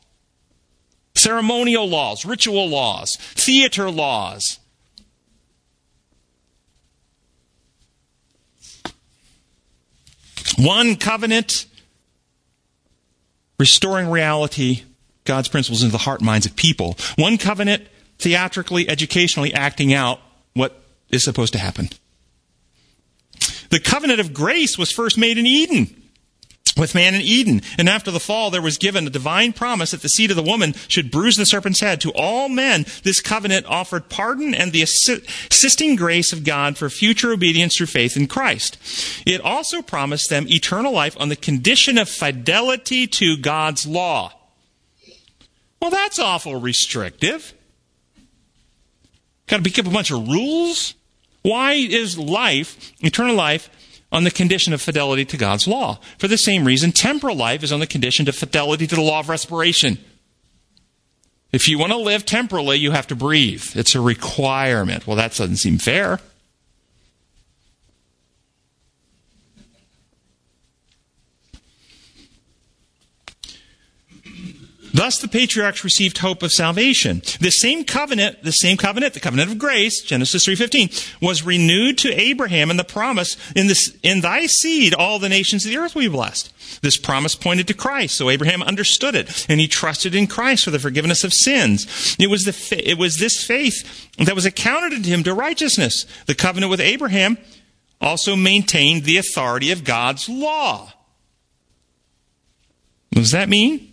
Ceremonial 1.14 1.88
laws, 1.88 2.24
ritual 2.24 2.68
laws, 2.68 3.16
theater 3.16 3.88
laws. 3.90 4.58
One 10.58 10.96
covenant 10.96 11.66
restoring 13.60 14.08
reality, 14.08 14.82
God's 15.24 15.48
principles 15.48 15.82
into 15.82 15.92
the 15.92 15.98
heart 15.98 16.20
and 16.20 16.26
minds 16.26 16.46
of 16.46 16.56
people. 16.56 16.96
One 17.16 17.38
covenant 17.38 17.86
theatrically, 18.18 18.88
educationally 18.88 19.54
acting 19.54 19.94
out 19.94 20.20
what 20.54 20.82
is 21.10 21.22
supposed 21.22 21.52
to 21.52 21.58
happen. 21.58 21.90
The 23.70 23.80
covenant 23.80 24.20
of 24.20 24.34
grace 24.34 24.76
was 24.76 24.92
first 24.92 25.16
made 25.16 25.38
in 25.38 25.46
Eden 25.46 26.00
with 26.76 26.94
man 26.94 27.14
in 27.14 27.20
Eden. 27.20 27.62
And 27.78 27.88
after 27.88 28.10
the 28.10 28.18
fall, 28.18 28.50
there 28.50 28.62
was 28.62 28.78
given 28.78 29.06
a 29.06 29.10
divine 29.10 29.52
promise 29.52 29.90
that 29.90 30.02
the 30.02 30.08
seed 30.08 30.30
of 30.30 30.36
the 30.36 30.42
woman 30.42 30.74
should 30.88 31.10
bruise 31.10 31.36
the 31.36 31.46
serpent's 31.46 31.80
head. 31.80 32.00
To 32.00 32.12
all 32.12 32.48
men, 32.48 32.86
this 33.02 33.20
covenant 33.20 33.66
offered 33.66 34.08
pardon 34.08 34.54
and 34.54 34.72
the 34.72 34.82
assisting 34.82 35.96
grace 35.96 36.32
of 36.32 36.44
God 36.44 36.78
for 36.78 36.88
future 36.88 37.32
obedience 37.32 37.76
through 37.76 37.86
faith 37.86 38.16
in 38.16 38.26
Christ. 38.26 38.78
It 39.26 39.40
also 39.40 39.82
promised 39.82 40.30
them 40.30 40.48
eternal 40.48 40.92
life 40.92 41.16
on 41.20 41.28
the 41.28 41.36
condition 41.36 41.98
of 41.98 42.08
fidelity 42.08 43.06
to 43.06 43.36
God's 43.36 43.86
law. 43.86 44.32
Well, 45.80 45.90
that's 45.90 46.18
awful 46.18 46.60
restrictive. 46.60 47.54
Got 49.46 49.58
to 49.58 49.62
pick 49.62 49.78
up 49.78 49.86
a 49.86 49.90
bunch 49.90 50.10
of 50.10 50.28
rules? 50.28 50.94
Why 51.42 51.72
is 51.72 52.18
life, 52.18 52.92
eternal 53.00 53.34
life, 53.34 53.70
on 54.12 54.24
the 54.24 54.30
condition 54.30 54.72
of 54.72 54.82
fidelity 54.82 55.24
to 55.24 55.36
God's 55.36 55.66
law? 55.66 55.98
For 56.18 56.28
the 56.28 56.38
same 56.38 56.64
reason, 56.64 56.92
temporal 56.92 57.36
life 57.36 57.62
is 57.62 57.72
on 57.72 57.80
the 57.80 57.86
condition 57.86 58.28
of 58.28 58.36
fidelity 58.36 58.86
to 58.86 58.94
the 58.94 59.02
law 59.02 59.20
of 59.20 59.28
respiration. 59.28 59.98
If 61.52 61.68
you 61.68 61.78
want 61.78 61.92
to 61.92 61.98
live 61.98 62.26
temporally, 62.26 62.76
you 62.78 62.92
have 62.92 63.06
to 63.08 63.16
breathe. 63.16 63.64
It's 63.74 63.94
a 63.94 64.00
requirement. 64.00 65.06
Well, 65.06 65.16
that 65.16 65.34
doesn't 65.34 65.56
seem 65.56 65.78
fair. 65.78 66.20
Thus 74.92 75.18
the 75.18 75.28
patriarchs 75.28 75.84
received 75.84 76.18
hope 76.18 76.42
of 76.42 76.52
salvation. 76.52 77.22
The 77.40 77.50
same 77.50 77.84
covenant, 77.84 78.42
the 78.42 78.52
same 78.52 78.76
covenant, 78.76 79.14
the 79.14 79.20
covenant 79.20 79.50
of 79.50 79.58
grace, 79.58 80.02
Genesis 80.02 80.44
3:15, 80.44 80.90
was 81.20 81.42
renewed 81.42 81.98
to 81.98 82.20
Abraham 82.20 82.70
in 82.70 82.76
the 82.76 82.84
promise, 82.84 83.36
in 83.54 83.66
this 83.66 83.92
in 84.02 84.20
thy 84.20 84.46
seed 84.46 84.94
all 84.94 85.18
the 85.18 85.28
nations 85.28 85.64
of 85.64 85.70
the 85.70 85.78
earth 85.78 85.94
will 85.94 86.02
be 86.02 86.08
blessed. 86.08 86.52
This 86.82 86.96
promise 86.96 87.34
pointed 87.34 87.66
to 87.68 87.74
Christ, 87.74 88.16
so 88.16 88.30
Abraham 88.30 88.62
understood 88.62 89.14
it, 89.14 89.46
and 89.48 89.60
he 89.60 89.68
trusted 89.68 90.14
in 90.14 90.26
Christ 90.26 90.64
for 90.64 90.70
the 90.70 90.78
forgiveness 90.78 91.24
of 91.24 91.32
sins. 91.32 92.16
It 92.18 92.28
was, 92.28 92.44
the, 92.44 92.88
it 92.88 92.96
was 92.96 93.16
this 93.16 93.44
faith 93.44 94.08
that 94.18 94.34
was 94.34 94.46
accounted 94.46 94.92
unto 94.92 95.08
him 95.08 95.22
to 95.24 95.34
righteousness. 95.34 96.06
The 96.26 96.34
covenant 96.34 96.70
with 96.70 96.80
Abraham 96.80 97.38
also 98.00 98.36
maintained 98.36 99.04
the 99.04 99.18
authority 99.18 99.70
of 99.70 99.84
God's 99.84 100.28
law. 100.28 100.92
What 103.10 103.22
does 103.22 103.32
that 103.32 103.48
mean? 103.48 103.89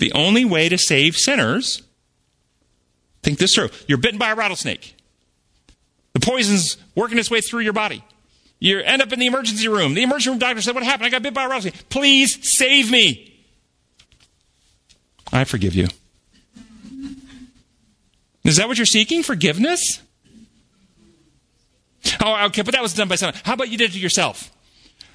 The 0.00 0.12
only 0.14 0.46
way 0.46 0.70
to 0.70 0.78
save 0.78 1.16
sinners, 1.18 1.82
think 3.22 3.38
this 3.38 3.54
through. 3.54 3.68
You're 3.86 3.98
bitten 3.98 4.18
by 4.18 4.30
a 4.30 4.34
rattlesnake. 4.34 4.96
The 6.14 6.20
poison's 6.20 6.78
working 6.94 7.18
its 7.18 7.30
way 7.30 7.42
through 7.42 7.60
your 7.60 7.74
body. 7.74 8.02
You 8.58 8.80
end 8.80 9.02
up 9.02 9.12
in 9.12 9.18
the 9.18 9.26
emergency 9.26 9.68
room. 9.68 9.92
The 9.92 10.02
emergency 10.02 10.30
room 10.30 10.38
doctor 10.38 10.62
said, 10.62 10.74
What 10.74 10.84
happened? 10.84 11.06
I 11.06 11.10
got 11.10 11.22
bit 11.22 11.34
by 11.34 11.44
a 11.44 11.48
rattlesnake. 11.48 11.90
Please 11.90 12.50
save 12.50 12.90
me. 12.90 13.42
I 15.32 15.44
forgive 15.44 15.74
you. 15.74 15.88
Is 18.42 18.56
that 18.56 18.68
what 18.68 18.78
you're 18.78 18.86
seeking? 18.86 19.22
Forgiveness? 19.22 20.00
Oh, 22.24 22.46
okay, 22.46 22.62
but 22.62 22.72
that 22.72 22.82
was 22.82 22.94
done 22.94 23.08
by 23.08 23.16
someone. 23.16 23.38
How 23.44 23.52
about 23.52 23.68
you 23.68 23.76
did 23.76 23.90
it 23.90 23.92
to 23.92 23.98
yourself? 23.98 24.50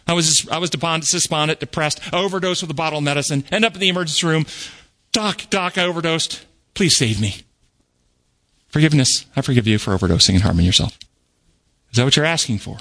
I 0.07 0.13
was 0.13 0.47
I 0.49 0.59
was 0.59 0.69
despondent, 0.69 1.59
depressed, 1.59 1.99
overdosed 2.13 2.61
with 2.61 2.69
a 2.69 2.75
bottle 2.75 2.99
of 2.99 3.03
medicine, 3.03 3.43
end 3.51 3.65
up 3.65 3.73
in 3.73 3.79
the 3.79 3.89
emergency 3.89 4.25
room. 4.27 4.45
Doc, 5.15 5.49
doc, 5.49 5.77
I 5.77 5.85
overdosed. 5.85 6.45
Please 6.73 6.97
save 6.97 7.21
me. 7.21 7.37
Forgiveness. 8.67 9.25
I 9.33 9.39
forgive 9.39 9.65
you 9.65 9.79
for 9.79 9.97
overdosing 9.97 10.33
and 10.33 10.41
harming 10.41 10.65
yourself. 10.65 10.99
Is 11.89 11.95
that 11.95 12.03
what 12.03 12.17
you're 12.17 12.25
asking 12.25 12.57
for? 12.57 12.79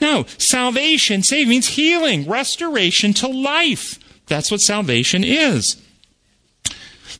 No. 0.00 0.24
Salvation, 0.38 1.24
save 1.24 1.48
means 1.48 1.66
healing, 1.66 2.28
restoration 2.28 3.12
to 3.14 3.26
life. 3.26 3.98
That's 4.28 4.52
what 4.52 4.60
salvation 4.60 5.24
is. 5.24 5.82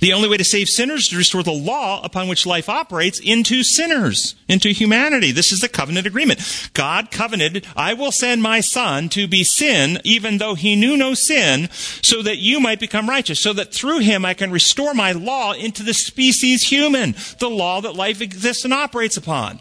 The 0.01 0.13
only 0.15 0.29
way 0.29 0.39
to 0.39 0.45
save 0.45 0.69
sinners 0.69 1.03
is 1.03 1.09
to 1.09 1.17
restore 1.17 1.43
the 1.43 1.53
law 1.53 2.03
upon 2.03 2.27
which 2.29 2.47
life 2.47 2.69
operates 2.69 3.21
into 3.21 3.63
sinners, 3.63 4.35
into 4.49 4.71
humanity. 4.71 5.31
This 5.31 5.53
is 5.53 5.61
the 5.61 5.69
covenant 5.69 6.07
agreement. 6.07 6.71
God 6.73 7.11
covenanted, 7.11 7.67
I 7.77 7.95
will 7.95 8.11
send 8.11 8.43
my 8.43 8.61
son 8.61 9.11
to 9.11 9.29
be 9.29 9.45
sin, 9.45 10.01
even 10.05 10.39
though 10.39 10.55
he 10.55 10.75
knew 10.75 10.97
no 10.97 11.15
sin, 11.15 11.69
so 11.71 12.23
that 12.23 12.39
you 12.39 12.61
might 12.61 12.81
become 12.81 13.09
righteous, 13.09 13.43
so 13.43 13.53
that 13.53 13.75
through 13.75 13.99
him 13.99 14.25
I 14.25 14.35
can 14.35 14.51
restore 14.51 14.95
my 14.95 15.13
law 15.13 15.53
into 15.53 15.83
the 15.83 15.95
species 15.95 16.69
human, 16.69 17.15
the 17.39 17.51
law 17.51 17.81
that 17.83 17.95
life 17.95 18.21
exists 18.21 18.65
and 18.65 18.73
operates 18.73 19.17
upon 19.17 19.61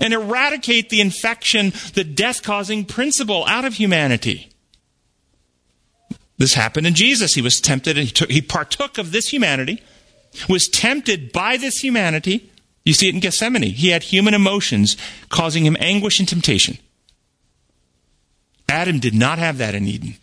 and 0.00 0.12
eradicate 0.12 0.90
the 0.90 1.00
infection, 1.00 1.72
the 1.94 2.04
death 2.04 2.42
causing 2.42 2.84
principle 2.84 3.46
out 3.46 3.64
of 3.64 3.74
humanity. 3.74 4.50
This 6.38 6.54
happened 6.54 6.86
in 6.86 6.94
Jesus. 6.94 7.34
He 7.34 7.42
was 7.42 7.60
tempted 7.60 7.98
and 7.98 8.06
he, 8.06 8.12
took, 8.12 8.30
he 8.30 8.40
partook 8.40 8.96
of 8.96 9.10
this 9.12 9.28
humanity, 9.28 9.82
was 10.48 10.68
tempted 10.68 11.32
by 11.32 11.56
this 11.56 11.78
humanity. 11.78 12.50
You 12.84 12.94
see 12.94 13.08
it 13.08 13.14
in 13.14 13.20
Gethsemane. 13.20 13.62
He 13.62 13.88
had 13.88 14.04
human 14.04 14.34
emotions 14.34 14.96
causing 15.28 15.66
him 15.66 15.76
anguish 15.80 16.20
and 16.20 16.28
temptation. 16.28 16.78
Adam 18.68 19.00
did 19.00 19.14
not 19.14 19.38
have 19.38 19.58
that 19.58 19.74
in 19.74 19.86
Eden. 19.86 20.14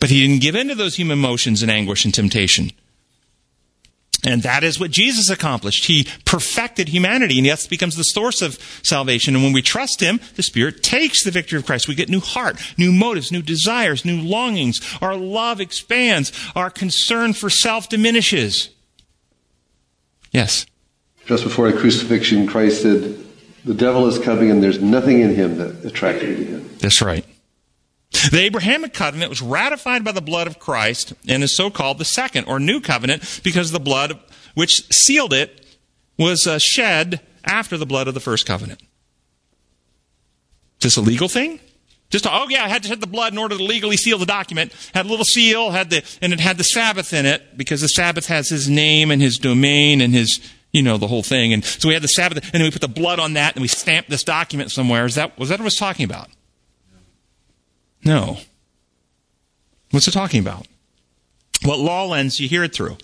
But 0.00 0.10
he 0.10 0.26
didn't 0.26 0.42
give 0.42 0.54
in 0.54 0.68
to 0.68 0.74
those 0.74 0.96
human 0.96 1.18
emotions 1.18 1.60
and 1.60 1.70
anguish 1.70 2.04
and 2.04 2.14
temptation. 2.14 2.70
And 4.28 4.42
that 4.42 4.62
is 4.62 4.78
what 4.78 4.90
Jesus 4.90 5.30
accomplished. 5.30 5.86
He 5.86 6.06
perfected 6.26 6.90
humanity, 6.90 7.38
and 7.38 7.46
yes, 7.46 7.66
becomes 7.66 7.96
the 7.96 8.04
source 8.04 8.42
of 8.42 8.58
salvation. 8.82 9.34
And 9.34 9.42
when 9.42 9.54
we 9.54 9.62
trust 9.62 10.00
Him, 10.00 10.20
the 10.36 10.42
Spirit 10.42 10.82
takes 10.82 11.24
the 11.24 11.30
victory 11.30 11.58
of 11.58 11.64
Christ. 11.64 11.88
We 11.88 11.94
get 11.94 12.10
new 12.10 12.20
heart, 12.20 12.60
new 12.76 12.92
motives, 12.92 13.32
new 13.32 13.40
desires, 13.40 14.04
new 14.04 14.20
longings. 14.20 14.82
Our 15.00 15.16
love 15.16 15.62
expands. 15.62 16.30
Our 16.54 16.68
concern 16.68 17.32
for 17.32 17.48
self 17.48 17.88
diminishes. 17.88 18.68
Yes. 20.30 20.66
Just 21.24 21.42
before 21.42 21.72
the 21.72 21.78
crucifixion, 21.78 22.46
Christ 22.46 22.82
said, 22.82 23.24
The 23.64 23.72
devil 23.72 24.06
is 24.08 24.18
coming, 24.18 24.50
and 24.50 24.62
there's 24.62 24.82
nothing 24.82 25.20
in 25.20 25.34
him 25.34 25.56
that 25.56 25.86
attracted 25.86 26.38
me 26.38 26.44
to 26.44 26.50
him. 26.50 26.76
That's 26.80 27.00
right. 27.00 27.24
The 28.10 28.40
Abrahamic 28.40 28.94
covenant 28.94 29.30
was 29.30 29.42
ratified 29.42 30.02
by 30.02 30.12
the 30.12 30.20
blood 30.20 30.46
of 30.46 30.58
Christ 30.58 31.12
and 31.28 31.42
is 31.42 31.54
so 31.54 31.70
called 31.70 31.98
the 31.98 32.04
second 32.04 32.46
or 32.46 32.58
new 32.58 32.80
covenant 32.80 33.40
because 33.44 33.70
the 33.70 33.80
blood 33.80 34.18
which 34.54 34.92
sealed 34.92 35.32
it 35.32 35.64
was 36.18 36.46
uh, 36.46 36.58
shed 36.58 37.20
after 37.44 37.76
the 37.76 37.86
blood 37.86 38.08
of 38.08 38.14
the 38.14 38.20
first 38.20 38.46
covenant. 38.46 38.80
Is 40.80 40.84
this 40.84 40.96
a 40.96 41.00
legal 41.00 41.28
thing? 41.28 41.60
Just 42.10 42.24
to, 42.24 42.30
oh 42.32 42.46
yeah, 42.48 42.64
I 42.64 42.68
had 42.68 42.82
to 42.82 42.88
shed 42.88 43.00
the 43.00 43.06
blood 43.06 43.32
in 43.32 43.38
order 43.38 43.56
to 43.56 43.62
legally 43.62 43.96
seal 43.96 44.16
the 44.18 44.26
document. 44.26 44.72
Had 44.94 45.06
a 45.06 45.08
little 45.08 45.24
seal, 45.24 45.70
had 45.70 45.90
the 45.90 46.02
and 46.22 46.32
it 46.32 46.40
had 46.40 46.56
the 46.56 46.64
Sabbath 46.64 47.12
in 47.12 47.26
it 47.26 47.56
because 47.56 47.82
the 47.82 47.88
Sabbath 47.88 48.26
has 48.26 48.48
his 48.48 48.68
name 48.68 49.10
and 49.10 49.20
his 49.20 49.36
domain 49.36 50.00
and 50.00 50.14
his 50.14 50.40
you 50.72 50.82
know 50.82 50.96
the 50.96 51.06
whole 51.06 51.22
thing. 51.22 51.52
And 51.52 51.64
so 51.64 51.88
we 51.88 51.94
had 51.94 52.02
the 52.02 52.08
Sabbath, 52.08 52.42
and 52.44 52.54
then 52.54 52.62
we 52.62 52.70
put 52.70 52.80
the 52.80 52.88
blood 52.88 53.18
on 53.18 53.34
that, 53.34 53.54
and 53.54 53.62
we 53.62 53.68
stamped 53.68 54.08
this 54.08 54.24
document 54.24 54.70
somewhere. 54.70 55.04
Is 55.04 55.16
that 55.16 55.38
was 55.38 55.50
that 55.50 55.56
what 55.56 55.62
I 55.62 55.64
was 55.64 55.76
talking 55.76 56.04
about? 56.04 56.28
No. 58.04 58.38
What's 59.90 60.08
it 60.08 60.12
talking 60.12 60.40
about? 60.40 60.66
What 61.64 61.78
law 61.78 62.06
lens 62.06 62.38
you 62.38 62.48
hear 62.48 62.62
it 62.62 62.74
through? 62.74 62.96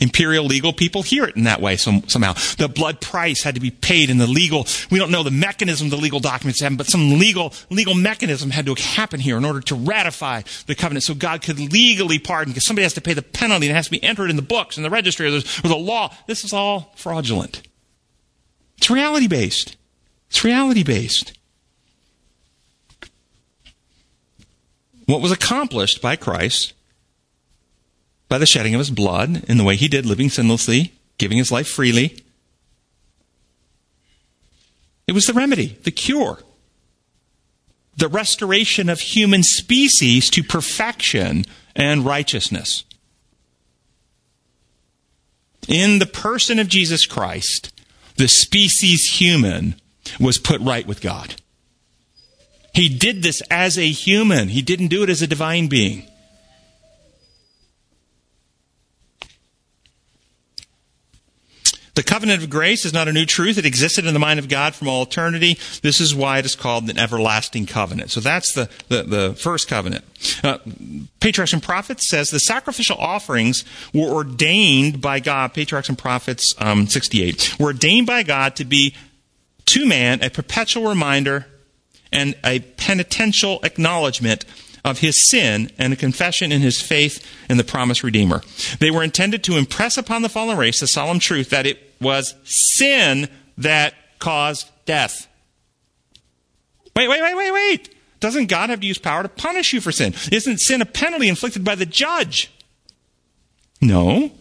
Imperial 0.00 0.44
legal 0.44 0.72
people 0.72 1.02
hear 1.02 1.24
it 1.24 1.34
in 1.34 1.44
that 1.44 1.60
way 1.60 1.76
some, 1.76 2.06
somehow. 2.08 2.34
The 2.56 2.68
blood 2.68 3.00
price 3.00 3.42
had 3.42 3.56
to 3.56 3.60
be 3.60 3.70
paid 3.70 4.10
in 4.10 4.18
the 4.18 4.28
legal, 4.28 4.66
we 4.90 4.98
don't 4.98 5.10
know 5.10 5.24
the 5.24 5.30
mechanism 5.32 5.88
the 5.88 5.96
legal 5.96 6.20
documents 6.20 6.60
have, 6.60 6.76
but 6.76 6.86
some 6.86 7.18
legal, 7.18 7.52
legal 7.70 7.94
mechanism 7.94 8.50
had 8.50 8.66
to 8.66 8.74
happen 8.74 9.18
here 9.18 9.36
in 9.36 9.44
order 9.44 9.60
to 9.62 9.74
ratify 9.74 10.42
the 10.66 10.76
covenant 10.76 11.02
so 11.02 11.14
God 11.14 11.42
could 11.42 11.58
legally 11.58 12.20
pardon 12.20 12.52
because 12.52 12.64
somebody 12.64 12.84
has 12.84 12.92
to 12.94 13.00
pay 13.00 13.14
the 13.14 13.22
penalty 13.22 13.66
and 13.66 13.72
it 13.72 13.76
has 13.76 13.86
to 13.86 13.90
be 13.90 14.02
entered 14.04 14.30
in 14.30 14.36
the 14.36 14.42
books 14.42 14.76
and 14.76 14.84
the 14.84 14.90
registry 14.90 15.26
or, 15.26 15.38
or 15.38 15.68
the 15.68 15.76
law. 15.76 16.14
This 16.28 16.44
is 16.44 16.52
all 16.52 16.92
fraudulent. 16.94 17.62
It's 18.76 18.90
reality 18.90 19.26
based. 19.26 19.76
It's 20.28 20.44
reality 20.44 20.84
based. 20.84 21.37
What 25.08 25.22
was 25.22 25.32
accomplished 25.32 26.02
by 26.02 26.16
Christ 26.16 26.74
by 28.28 28.36
the 28.36 28.44
shedding 28.44 28.74
of 28.74 28.78
his 28.78 28.90
blood 28.90 29.42
in 29.48 29.56
the 29.56 29.64
way 29.64 29.74
he 29.74 29.88
did, 29.88 30.04
living 30.04 30.28
sinlessly, 30.28 30.92
giving 31.16 31.38
his 31.38 31.50
life 31.50 31.66
freely. 31.66 32.22
It 35.06 35.12
was 35.12 35.26
the 35.26 35.32
remedy, 35.32 35.78
the 35.84 35.90
cure, 35.90 36.40
the 37.96 38.06
restoration 38.06 38.90
of 38.90 39.00
human 39.00 39.42
species 39.42 40.28
to 40.28 40.42
perfection 40.42 41.46
and 41.74 42.04
righteousness. 42.04 42.84
In 45.68 46.00
the 46.00 46.06
person 46.06 46.58
of 46.58 46.68
Jesus 46.68 47.06
Christ, 47.06 47.72
the 48.16 48.28
species 48.28 49.18
human 49.18 49.76
was 50.20 50.36
put 50.36 50.60
right 50.60 50.86
with 50.86 51.00
God. 51.00 51.40
He 52.78 52.88
did 52.88 53.24
this 53.24 53.42
as 53.50 53.76
a 53.76 53.88
human, 53.88 54.50
he 54.50 54.62
didn't 54.62 54.86
do 54.86 55.02
it 55.02 55.10
as 55.10 55.20
a 55.20 55.26
divine 55.26 55.66
being. 55.66 56.06
The 61.96 62.04
covenant 62.04 62.44
of 62.44 62.50
grace 62.50 62.84
is 62.84 62.92
not 62.92 63.08
a 63.08 63.12
new 63.12 63.26
truth. 63.26 63.58
It 63.58 63.66
existed 63.66 64.06
in 64.06 64.14
the 64.14 64.20
mind 64.20 64.38
of 64.38 64.48
God 64.48 64.76
from 64.76 64.86
all 64.86 65.02
eternity. 65.02 65.58
This 65.82 66.00
is 66.00 66.14
why 66.14 66.38
it 66.38 66.46
is 66.46 66.54
called 66.54 66.88
an 66.88 66.96
everlasting 66.96 67.66
covenant. 67.66 68.12
So 68.12 68.20
that's 68.20 68.52
the, 68.52 68.70
the, 68.86 69.02
the 69.02 69.34
first 69.34 69.66
covenant. 69.66 70.04
Uh, 70.44 70.58
Patriarchs 71.18 71.52
and 71.52 71.60
Prophets 71.60 72.08
says 72.08 72.30
the 72.30 72.38
sacrificial 72.38 72.96
offerings 72.96 73.64
were 73.92 74.06
ordained 74.06 75.00
by 75.00 75.18
God, 75.18 75.52
Patriarchs 75.52 75.88
and 75.88 75.98
Prophets 75.98 76.54
um, 76.58 76.86
68, 76.86 77.58
were 77.58 77.66
ordained 77.66 78.06
by 78.06 78.22
God 78.22 78.54
to 78.54 78.64
be 78.64 78.94
to 79.66 79.84
man 79.84 80.22
a 80.22 80.30
perpetual 80.30 80.88
reminder 80.88 81.46
and 82.12 82.34
a 82.44 82.60
penitential 82.60 83.60
acknowledgement 83.62 84.44
of 84.84 85.00
his 85.00 85.20
sin 85.20 85.70
and 85.78 85.92
a 85.92 85.96
confession 85.96 86.52
in 86.52 86.60
his 86.60 86.80
faith 86.80 87.26
in 87.48 87.56
the 87.56 87.64
promised 87.64 88.02
Redeemer. 88.02 88.42
They 88.80 88.90
were 88.90 89.02
intended 89.02 89.44
to 89.44 89.56
impress 89.56 89.98
upon 89.98 90.22
the 90.22 90.28
fallen 90.28 90.56
race 90.56 90.80
the 90.80 90.86
solemn 90.86 91.18
truth 91.18 91.50
that 91.50 91.66
it 91.66 91.78
was 92.00 92.34
sin 92.44 93.28
that 93.58 93.94
caused 94.18 94.70
death. 94.86 95.26
Wait, 96.96 97.08
wait, 97.08 97.22
wait, 97.22 97.36
wait, 97.36 97.52
wait. 97.52 97.94
Doesn't 98.20 98.46
God 98.46 98.70
have 98.70 98.80
to 98.80 98.86
use 98.86 98.98
power 98.98 99.22
to 99.22 99.28
punish 99.28 99.72
you 99.72 99.80
for 99.80 99.92
sin? 99.92 100.14
Isn't 100.32 100.58
sin 100.58 100.82
a 100.82 100.86
penalty 100.86 101.28
inflicted 101.28 101.64
by 101.64 101.76
the 101.76 101.86
judge? 101.86 102.50
No. 103.80 104.32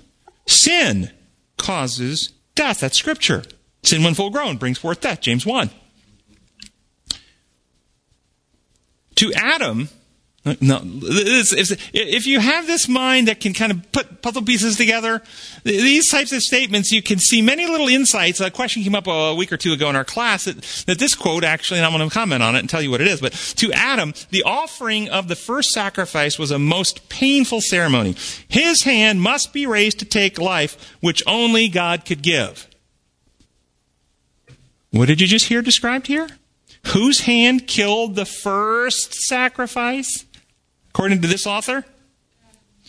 Sin 0.47 1.11
causes 1.57 2.33
death. 2.55 2.79
That's 2.79 2.97
scripture. 2.97 3.43
Sin, 3.83 4.03
when 4.03 4.15
full 4.15 4.31
grown, 4.31 4.57
brings 4.57 4.79
forth 4.79 5.01
death. 5.01 5.21
James 5.21 5.45
1. 5.45 5.69
To 9.17 9.33
Adam, 9.33 9.89
no, 10.61 10.81
if 10.83 12.25
you 12.25 12.39
have 12.39 12.67
this 12.67 12.87
mind 12.87 13.27
that 13.27 13.41
can 13.41 13.53
kind 13.53 13.71
of 13.71 13.91
put 13.91 14.21
puzzle 14.21 14.43
pieces 14.43 14.77
together, 14.77 15.21
these 15.63 16.09
types 16.09 16.31
of 16.31 16.41
statements, 16.41 16.91
you 16.91 17.01
can 17.01 17.19
see 17.19 17.41
many 17.41 17.65
little 17.65 17.87
insights. 17.87 18.39
A 18.39 18.49
question 18.49 18.83
came 18.83 18.95
up 18.95 19.07
a 19.07 19.35
week 19.35 19.51
or 19.51 19.57
two 19.57 19.73
ago 19.73 19.89
in 19.89 19.95
our 19.95 20.05
class 20.05 20.45
that, 20.45 20.61
that 20.87 20.99
this 20.99 21.15
quote 21.15 21.43
actually, 21.43 21.79
and 21.79 21.85
I'm 21.85 21.91
going 21.91 22.07
to 22.07 22.13
comment 22.13 22.43
on 22.43 22.55
it 22.55 22.59
and 22.59 22.69
tell 22.69 22.81
you 22.81 22.91
what 22.91 23.01
it 23.01 23.07
is, 23.07 23.19
but 23.19 23.33
to 23.33 23.71
Adam, 23.73 24.13
the 24.29 24.43
offering 24.43 25.09
of 25.09 25.27
the 25.27 25.35
first 25.35 25.71
sacrifice 25.71 26.39
was 26.39 26.51
a 26.51 26.59
most 26.59 27.09
painful 27.09 27.61
ceremony. 27.61 28.15
His 28.47 28.83
hand 28.83 29.21
must 29.21 29.51
be 29.51 29.65
raised 29.65 29.99
to 29.99 30.05
take 30.05 30.39
life, 30.39 30.95
which 31.01 31.21
only 31.27 31.67
God 31.67 32.05
could 32.05 32.21
give. 32.21 32.67
What 34.91 35.07
did 35.07 35.19
you 35.19 35.27
just 35.27 35.47
hear 35.47 35.61
described 35.61 36.07
here? 36.07 36.29
Whose 36.93 37.21
hand 37.21 37.67
killed 37.67 38.15
the 38.15 38.25
first 38.25 39.13
sacrifice? 39.13 40.25
According 40.89 41.21
to 41.21 41.27
this 41.27 41.45
author, 41.45 41.85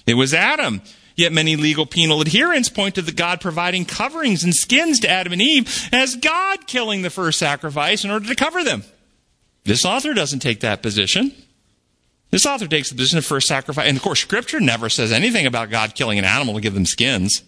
it 0.07 0.15
was 0.15 0.33
Adam. 0.33 0.83
Yet 1.17 1.33
many 1.33 1.57
legal 1.57 1.85
penal 1.85 2.21
adherents 2.21 2.69
point 2.69 2.95
to 2.95 3.03
the 3.03 3.11
God 3.11 3.41
providing 3.41 3.85
coverings 3.85 4.45
and 4.45 4.55
skins 4.55 5.01
to 5.01 5.11
Adam 5.11 5.33
and 5.33 5.43
Eve 5.43 5.89
as 5.93 6.15
God 6.15 6.69
killing 6.69 7.03
the 7.03 7.11
first 7.11 7.41
sacrifice 7.41 8.05
in 8.05 8.11
order 8.13 8.29
to 8.29 8.37
cover 8.37 8.63
them. 8.63 8.85
This 9.65 9.85
author 9.85 10.15
doesn't 10.15 10.39
take 10.39 10.61
that 10.61 10.81
position. 10.81 11.33
This 12.31 12.47
author 12.47 12.69
takes 12.69 12.91
the 12.91 12.95
position 12.95 13.19
of 13.19 13.27
first 13.27 13.49
sacrifice. 13.49 13.89
And 13.89 13.97
of 13.97 14.03
course, 14.03 14.21
Scripture 14.21 14.61
never 14.61 14.89
says 14.89 15.11
anything 15.11 15.45
about 15.45 15.71
God 15.71 15.97
killing 15.97 16.21
an 16.21 16.25
animal 16.25 16.55
to 16.55 16.61
give 16.61 16.75
them 16.75 16.87
skins. 16.87 17.43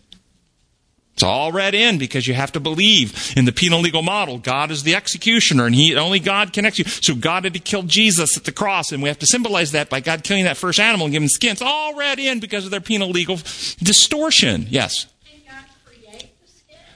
It's 1.15 1.23
all 1.23 1.53
read 1.53 1.75
in 1.75 1.99
because 1.99 2.27
you 2.27 2.33
have 2.33 2.53
to 2.53 2.61
believe 2.61 3.35
in 3.37 3.45
the 3.45 3.53
penal 3.53 3.81
legal 3.81 4.01
model. 4.01 4.39
God 4.39 4.71
is 4.71 4.85
the 4.85 4.95
executioner 4.95 5.67
and 5.67 5.75
he, 5.75 5.95
only 5.95 6.19
God 6.19 6.53
can 6.53 6.65
execute. 6.65 7.05
So 7.05 7.15
God 7.15 7.45
had 7.45 7.53
to 7.53 7.59
kill 7.59 7.83
Jesus 7.83 8.37
at 8.39 8.45
the 8.45 8.53
cross 8.53 8.91
and 8.91 9.03
we 9.03 9.09
have 9.09 9.19
to 9.19 9.27
symbolize 9.27 9.73
that 9.73 9.91
by 9.91 10.01
God 10.01 10.23
killing 10.23 10.45
that 10.45 10.57
first 10.57 10.81
animal 10.81 11.07
and 11.07 11.13
giving 11.13 11.29
skin. 11.29 11.53
It's 11.53 11.63
all 11.63 11.95
read 11.95 12.19
in 12.19 12.41
because 12.41 12.65
of 12.65 12.71
their 12.71 12.81
penal 12.81 13.11
legal 13.11 13.37
distortion. 13.37 14.67
Yes? 14.71 15.07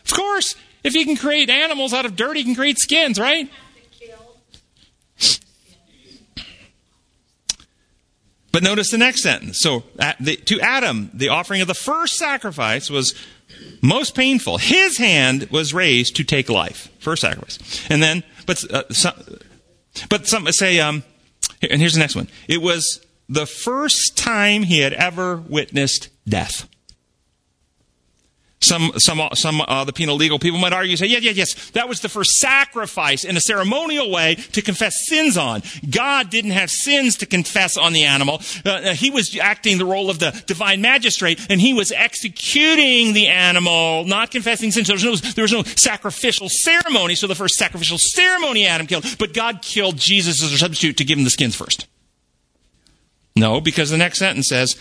Of 0.05 0.13
course. 0.13 0.57
If 0.83 0.93
he 0.93 1.05
can 1.05 1.17
create 1.17 1.49
animals 1.49 1.95
out 1.95 2.05
of 2.05 2.15
dirt, 2.15 2.37
he 2.37 2.45
can 2.45 2.55
create 2.55 2.79
skins, 2.79 3.19
right? 3.19 3.51
But 8.53 8.63
notice 8.63 8.93
the 8.93 8.99
next 8.99 9.23
sentence. 9.23 9.59
So, 9.59 9.83
to 9.99 10.61
Adam, 10.61 11.11
the 11.13 11.31
offering 11.31 11.61
of 11.61 11.67
the 11.67 11.75
first 11.75 12.17
sacrifice 12.17 12.89
was 12.89 13.13
most 13.83 14.15
painful. 14.15 14.59
His 14.59 14.99
hand 14.99 15.49
was 15.51 15.75
raised 15.75 16.17
to 16.17 16.25
take 16.25 16.49
life. 16.49 16.91
First 16.99 17.23
sacrifice. 17.23 17.59
And 17.91 18.03
then, 18.03 18.23
but, 18.47 18.65
uh, 18.71 18.85
some, 18.91 19.15
but 20.09 20.27
some 20.27 20.51
say, 20.53 20.81
um, 20.81 21.03
and 21.63 21.81
here's 21.81 21.95
the 21.95 22.01
next 22.01 22.17
one. 22.17 22.29
It 22.49 22.63
was 22.63 23.05
the 23.29 23.47
first 23.47 24.17
time 24.17 24.63
he 24.65 24.81
had 24.81 24.93
ever 24.93 25.37
witnessed 25.37 26.09
death. 26.29 26.69
Some, 28.65 28.93
some, 28.99 29.21
some 29.35 29.61
uh, 29.61 29.85
the 29.85 29.93
penal 29.93 30.17
legal 30.17 30.39
people 30.39 30.59
might 30.59 30.73
argue, 30.73 30.97
say, 30.97 31.07
yeah, 31.07 31.19
yeah, 31.19 31.33
yes, 31.33 31.71
that 31.71 31.89
was 31.89 32.01
the 32.01 32.09
first 32.09 32.39
sacrifice 32.39 33.23
in 33.25 33.37
a 33.37 33.41
ceremonial 33.41 34.11
way 34.11 34.37
to 34.53 34.63
confess 34.63 35.07
sins 35.07 35.37
on. 35.37 35.63
God 35.89 36.31
didn't 36.31 36.53
have 36.53 36.71
sins 36.71 37.17
to 37.19 37.27
confess 37.27 37.77
on 37.77 37.93
the 37.93 38.05
animal. 38.05 38.41
Uh, 38.65 38.71
uh, 38.71 38.95
he 38.95 39.11
was 39.11 39.37
acting 39.39 39.77
the 39.77 39.85
role 39.85 40.09
of 40.09 40.19
the 40.19 40.31
divine 40.47 40.81
magistrate, 40.81 41.47
and 41.51 41.61
he 41.61 41.75
was 41.75 41.93
executing 41.93 43.13
the 43.13 43.29
animal, 43.29 44.05
not 44.05 44.31
confessing 44.31 44.71
sins. 44.71 44.87
There 44.87 44.97
was 44.97 45.05
no, 45.05 45.17
there 45.17 45.43
was 45.43 45.53
no 45.53 45.63
sacrificial 45.63 46.49
ceremony, 46.49 47.15
so 47.15 47.27
the 47.27 47.35
first 47.35 47.57
sacrificial 47.57 47.99
ceremony 47.99 48.67
Adam 48.67 48.87
killed, 48.87 49.05
but 49.19 49.35
God 49.35 49.61
killed 49.61 49.99
Jesus 49.99 50.43
as 50.43 50.53
a 50.53 50.59
substitute 50.59 50.97
to 50.97 51.05
give 51.05 51.19
him 51.19 51.25
the 51.25 51.31
skins 51.31 51.55
first. 51.55 51.87
No, 53.37 53.61
because 53.61 53.91
the 53.91 53.99
next 53.99 54.19
sentence 54.19 54.49
says, 54.49 54.77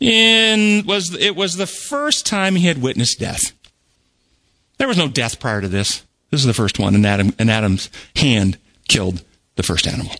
in 0.00 0.86
was 0.86 1.14
it 1.14 1.36
was 1.36 1.56
the 1.56 1.66
first 1.66 2.26
time 2.26 2.56
he 2.56 2.66
had 2.66 2.82
witnessed 2.82 3.20
death. 3.20 3.52
There 4.78 4.88
was 4.88 4.98
no 4.98 5.08
death 5.08 5.38
prior 5.38 5.60
to 5.60 5.68
this. 5.68 6.02
This 6.30 6.40
is 6.40 6.46
the 6.46 6.54
first 6.54 6.78
one, 6.78 6.94
and 6.94 7.06
Adam 7.06 7.34
and 7.38 7.50
Adam's 7.50 7.90
hand 8.16 8.58
killed 8.88 9.22
the 9.56 9.62
first 9.62 9.86
animal. 9.86 10.12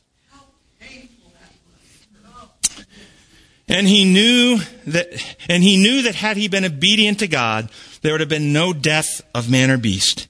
And 3.69 3.87
he 3.87 4.05
knew 4.05 4.59
that 4.89 5.09
and 5.49 5.63
he 5.63 5.77
knew 5.77 6.03
that 6.03 6.17
had 6.17 6.37
he 6.37 6.49
been 6.49 6.65
obedient 6.65 7.21
to 7.21 7.29
God, 7.29 7.71
there 8.03 8.13
would 8.13 8.21
have 8.21 8.29
been 8.29 8.53
no 8.53 8.73
death 8.73 9.23
of 9.33 9.49
man 9.49 9.71
or 9.71 9.79
beast. 9.79 10.27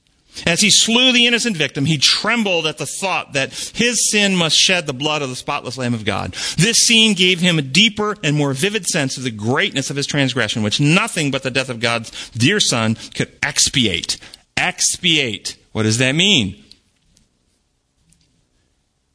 As 0.46 0.60
he 0.60 0.70
slew 0.70 1.12
the 1.12 1.26
innocent 1.26 1.56
victim, 1.56 1.84
he 1.84 1.98
trembled 1.98 2.66
at 2.66 2.78
the 2.78 2.86
thought 2.86 3.32
that 3.34 3.52
his 3.74 4.08
sin 4.08 4.36
must 4.36 4.56
shed 4.56 4.86
the 4.86 4.92
blood 4.92 5.22
of 5.22 5.28
the 5.28 5.36
spotless 5.36 5.76
Lamb 5.76 5.94
of 5.94 6.04
God. 6.04 6.34
This 6.56 6.78
scene 6.78 7.14
gave 7.14 7.40
him 7.40 7.58
a 7.58 7.62
deeper 7.62 8.16
and 8.22 8.36
more 8.36 8.52
vivid 8.52 8.86
sense 8.86 9.16
of 9.16 9.22
the 9.22 9.30
greatness 9.30 9.90
of 9.90 9.96
his 9.96 10.06
transgression, 10.06 10.62
which 10.62 10.80
nothing 10.80 11.30
but 11.30 11.42
the 11.42 11.50
death 11.50 11.68
of 11.68 11.80
God's 11.80 12.30
dear 12.30 12.60
Son 12.60 12.96
could 13.14 13.30
expiate. 13.42 14.18
Expiate. 14.56 15.56
What 15.72 15.84
does 15.84 15.98
that 15.98 16.12
mean? 16.12 16.64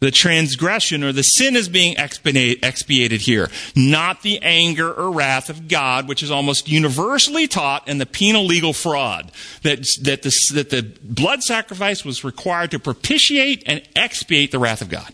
The 0.05 0.11
transgression 0.11 1.03
or 1.03 1.11
the 1.11 1.23
sin 1.23 1.55
is 1.55 1.67
being 1.67 1.95
expiated 1.97 3.21
here, 3.21 3.49
not 3.75 4.21
the 4.21 4.37
anger 4.43 4.93
or 4.93 5.09
wrath 5.09 5.49
of 5.49 5.67
God, 5.67 6.07
which 6.07 6.21
is 6.21 6.29
almost 6.29 6.69
universally 6.69 7.47
taught 7.47 7.87
in 7.87 7.97
the 7.97 8.05
penal 8.05 8.45
legal 8.45 8.71
fraud 8.71 9.31
that, 9.63 9.79
that, 10.03 10.21
the, 10.21 10.51
that 10.53 10.69
the 10.69 10.83
blood 11.01 11.41
sacrifice 11.41 12.05
was 12.05 12.23
required 12.23 12.69
to 12.69 12.77
propitiate 12.77 13.63
and 13.65 13.81
expiate 13.95 14.51
the 14.51 14.59
wrath 14.59 14.83
of 14.83 14.89
God. 14.89 15.11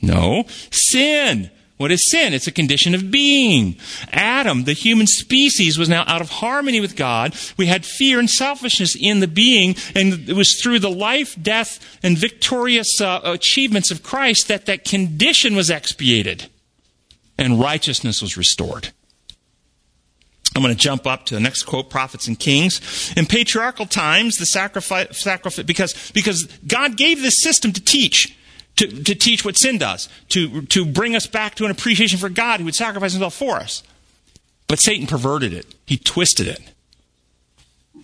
No, 0.00 0.46
sin 0.72 1.52
what 1.82 1.90
is 1.90 2.04
sin? 2.04 2.32
It's 2.32 2.46
a 2.46 2.52
condition 2.52 2.94
of 2.94 3.10
being. 3.10 3.76
Adam, 4.12 4.64
the 4.64 4.72
human 4.72 5.08
species, 5.08 5.76
was 5.76 5.88
now 5.88 6.04
out 6.06 6.20
of 6.20 6.30
harmony 6.30 6.80
with 6.80 6.94
God. 6.94 7.34
We 7.56 7.66
had 7.66 7.84
fear 7.84 8.20
and 8.20 8.30
selfishness 8.30 8.96
in 8.98 9.18
the 9.18 9.26
being, 9.26 9.74
and 9.94 10.28
it 10.28 10.36
was 10.36 10.54
through 10.54 10.78
the 10.78 10.90
life, 10.90 11.36
death, 11.42 11.98
and 12.02 12.16
victorious 12.16 13.00
uh, 13.00 13.20
achievements 13.24 13.90
of 13.90 14.04
Christ 14.04 14.46
that 14.46 14.66
that 14.66 14.84
condition 14.84 15.56
was 15.56 15.70
expiated 15.70 16.48
and 17.36 17.60
righteousness 17.60 18.22
was 18.22 18.36
restored. 18.36 18.90
I'm 20.54 20.62
going 20.62 20.74
to 20.74 20.80
jump 20.80 21.06
up 21.06 21.26
to 21.26 21.34
the 21.34 21.40
next 21.40 21.64
quote, 21.64 21.90
prophets 21.90 22.28
and 22.28 22.38
kings. 22.38 23.12
In 23.16 23.26
patriarchal 23.26 23.86
times, 23.86 24.36
the 24.36 24.46
sacrifice, 24.46 25.18
sacrifice 25.18 25.64
because, 25.64 26.12
because 26.12 26.44
God 26.66 26.96
gave 26.96 27.22
this 27.22 27.38
system 27.38 27.72
to 27.72 27.82
teach 27.82 28.36
to, 28.76 28.86
to 28.86 29.14
teach 29.14 29.44
what 29.44 29.56
sin 29.56 29.78
does, 29.78 30.08
to, 30.30 30.62
to 30.62 30.84
bring 30.84 31.14
us 31.14 31.26
back 31.26 31.54
to 31.56 31.64
an 31.64 31.70
appreciation 31.70 32.18
for 32.18 32.28
God 32.28 32.60
who 32.60 32.64
would 32.64 32.74
sacrifice 32.74 33.12
himself 33.12 33.34
for 33.34 33.56
us. 33.56 33.82
But 34.66 34.78
Satan 34.78 35.06
perverted 35.06 35.52
it, 35.52 35.66
he 35.86 35.96
twisted 35.98 36.48
it. 36.48 36.60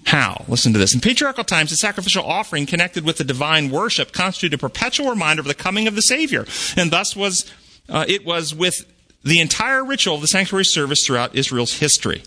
How? 0.04 0.44
Listen 0.48 0.72
to 0.72 0.78
this. 0.78 0.94
In 0.94 1.00
patriarchal 1.00 1.44
times, 1.44 1.70
the 1.70 1.76
sacrificial 1.76 2.24
offering 2.24 2.64
connected 2.64 3.04
with 3.04 3.18
the 3.18 3.24
divine 3.24 3.70
worship 3.70 4.12
constituted 4.12 4.54
a 4.54 4.58
perpetual 4.58 5.10
reminder 5.10 5.40
of 5.40 5.46
the 5.46 5.54
coming 5.54 5.86
of 5.86 5.96
the 5.96 6.02
Savior. 6.02 6.46
And 6.76 6.90
thus 6.90 7.14
was, 7.14 7.50
uh, 7.90 8.06
it 8.08 8.24
was 8.24 8.54
with 8.54 8.90
the 9.22 9.40
entire 9.40 9.84
ritual 9.84 10.14
of 10.14 10.22
the 10.22 10.26
sanctuary 10.26 10.64
service 10.64 11.04
throughout 11.04 11.34
Israel's 11.34 11.78
history. 11.78 12.22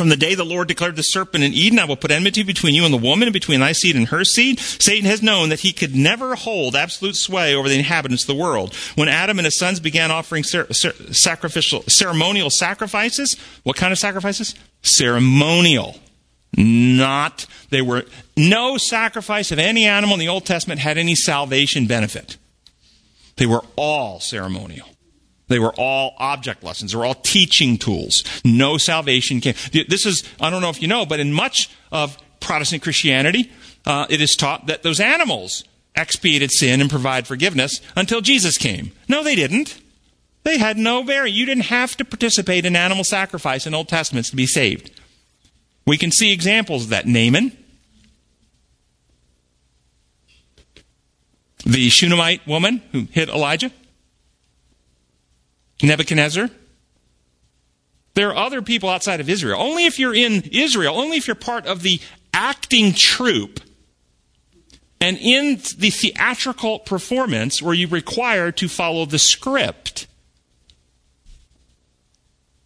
From 0.00 0.08
the 0.08 0.16
day 0.16 0.34
the 0.34 0.46
Lord 0.46 0.66
declared 0.66 0.96
the 0.96 1.02
serpent 1.02 1.44
in 1.44 1.52
Eden, 1.52 1.78
I 1.78 1.84
will 1.84 1.94
put 1.94 2.10
enmity 2.10 2.42
between 2.42 2.74
you 2.74 2.86
and 2.86 2.94
the 2.94 2.96
woman, 2.96 3.28
and 3.28 3.34
between 3.34 3.60
thy 3.60 3.72
seed 3.72 3.96
and 3.96 4.08
her 4.08 4.24
seed. 4.24 4.58
Satan 4.58 5.04
has 5.04 5.22
known 5.22 5.50
that 5.50 5.60
he 5.60 5.74
could 5.74 5.94
never 5.94 6.36
hold 6.36 6.74
absolute 6.74 7.16
sway 7.16 7.54
over 7.54 7.68
the 7.68 7.76
inhabitants 7.76 8.22
of 8.22 8.28
the 8.28 8.42
world. 8.42 8.74
When 8.94 9.08
Adam 9.08 9.38
and 9.38 9.44
his 9.44 9.58
sons 9.58 9.78
began 9.78 10.10
offering 10.10 10.42
sacrificial, 10.42 11.82
ceremonial 11.82 12.48
sacrifices, 12.48 13.36
what 13.62 13.76
kind 13.76 13.92
of 13.92 13.98
sacrifices? 13.98 14.54
Ceremonial. 14.80 16.00
Not, 16.56 17.44
they 17.68 17.82
were, 17.82 18.04
no 18.38 18.78
sacrifice 18.78 19.52
of 19.52 19.58
any 19.58 19.84
animal 19.84 20.14
in 20.14 20.20
the 20.20 20.28
Old 20.28 20.46
Testament 20.46 20.80
had 20.80 20.96
any 20.96 21.14
salvation 21.14 21.86
benefit. 21.86 22.38
They 23.36 23.44
were 23.44 23.64
all 23.76 24.18
ceremonial. 24.18 24.88
They 25.50 25.58
were 25.58 25.74
all 25.76 26.14
object 26.18 26.62
lessons. 26.62 26.92
They 26.92 26.98
were 26.98 27.04
all 27.04 27.16
teaching 27.16 27.76
tools. 27.76 28.22
No 28.44 28.78
salvation 28.78 29.40
came. 29.40 29.54
This 29.72 30.06
is, 30.06 30.22
I 30.40 30.48
don't 30.48 30.62
know 30.62 30.70
if 30.70 30.80
you 30.80 30.86
know, 30.86 31.04
but 31.04 31.18
in 31.18 31.32
much 31.32 31.68
of 31.90 32.16
Protestant 32.38 32.84
Christianity, 32.84 33.50
uh, 33.84 34.06
it 34.08 34.20
is 34.20 34.36
taught 34.36 34.68
that 34.68 34.84
those 34.84 35.00
animals 35.00 35.64
expiated 35.96 36.52
sin 36.52 36.80
and 36.80 36.88
provide 36.88 37.26
forgiveness 37.26 37.80
until 37.96 38.20
Jesus 38.20 38.58
came. 38.58 38.92
No, 39.08 39.24
they 39.24 39.34
didn't. 39.34 39.76
They 40.44 40.56
had 40.56 40.78
no 40.78 41.02
bearing. 41.02 41.34
You 41.34 41.46
didn't 41.46 41.64
have 41.64 41.96
to 41.96 42.04
participate 42.04 42.64
in 42.64 42.76
animal 42.76 43.02
sacrifice 43.02 43.66
in 43.66 43.74
Old 43.74 43.88
Testaments 43.88 44.30
to 44.30 44.36
be 44.36 44.46
saved. 44.46 44.92
We 45.84 45.98
can 45.98 46.12
see 46.12 46.32
examples 46.32 46.84
of 46.84 46.90
that. 46.90 47.08
Naaman, 47.08 47.58
the 51.66 51.90
Shunammite 51.90 52.46
woman 52.46 52.82
who 52.92 53.08
hit 53.10 53.28
Elijah, 53.28 53.72
Nebuchadnezzar. 55.82 56.50
There 58.14 58.30
are 58.30 58.36
other 58.36 58.60
people 58.62 58.88
outside 58.88 59.20
of 59.20 59.28
Israel. 59.28 59.60
Only 59.60 59.86
if 59.86 59.98
you're 59.98 60.14
in 60.14 60.42
Israel, 60.52 60.98
only 60.98 61.16
if 61.16 61.26
you're 61.26 61.36
part 61.36 61.66
of 61.66 61.82
the 61.82 62.00
acting 62.34 62.92
troupe 62.92 63.60
and 65.00 65.16
in 65.18 65.56
the 65.78 65.90
theatrical 65.90 66.80
performance 66.80 67.62
where 67.62 67.74
you 67.74 67.86
required 67.86 68.56
to 68.58 68.68
follow 68.68 69.06
the 69.06 69.18
script. 69.18 70.06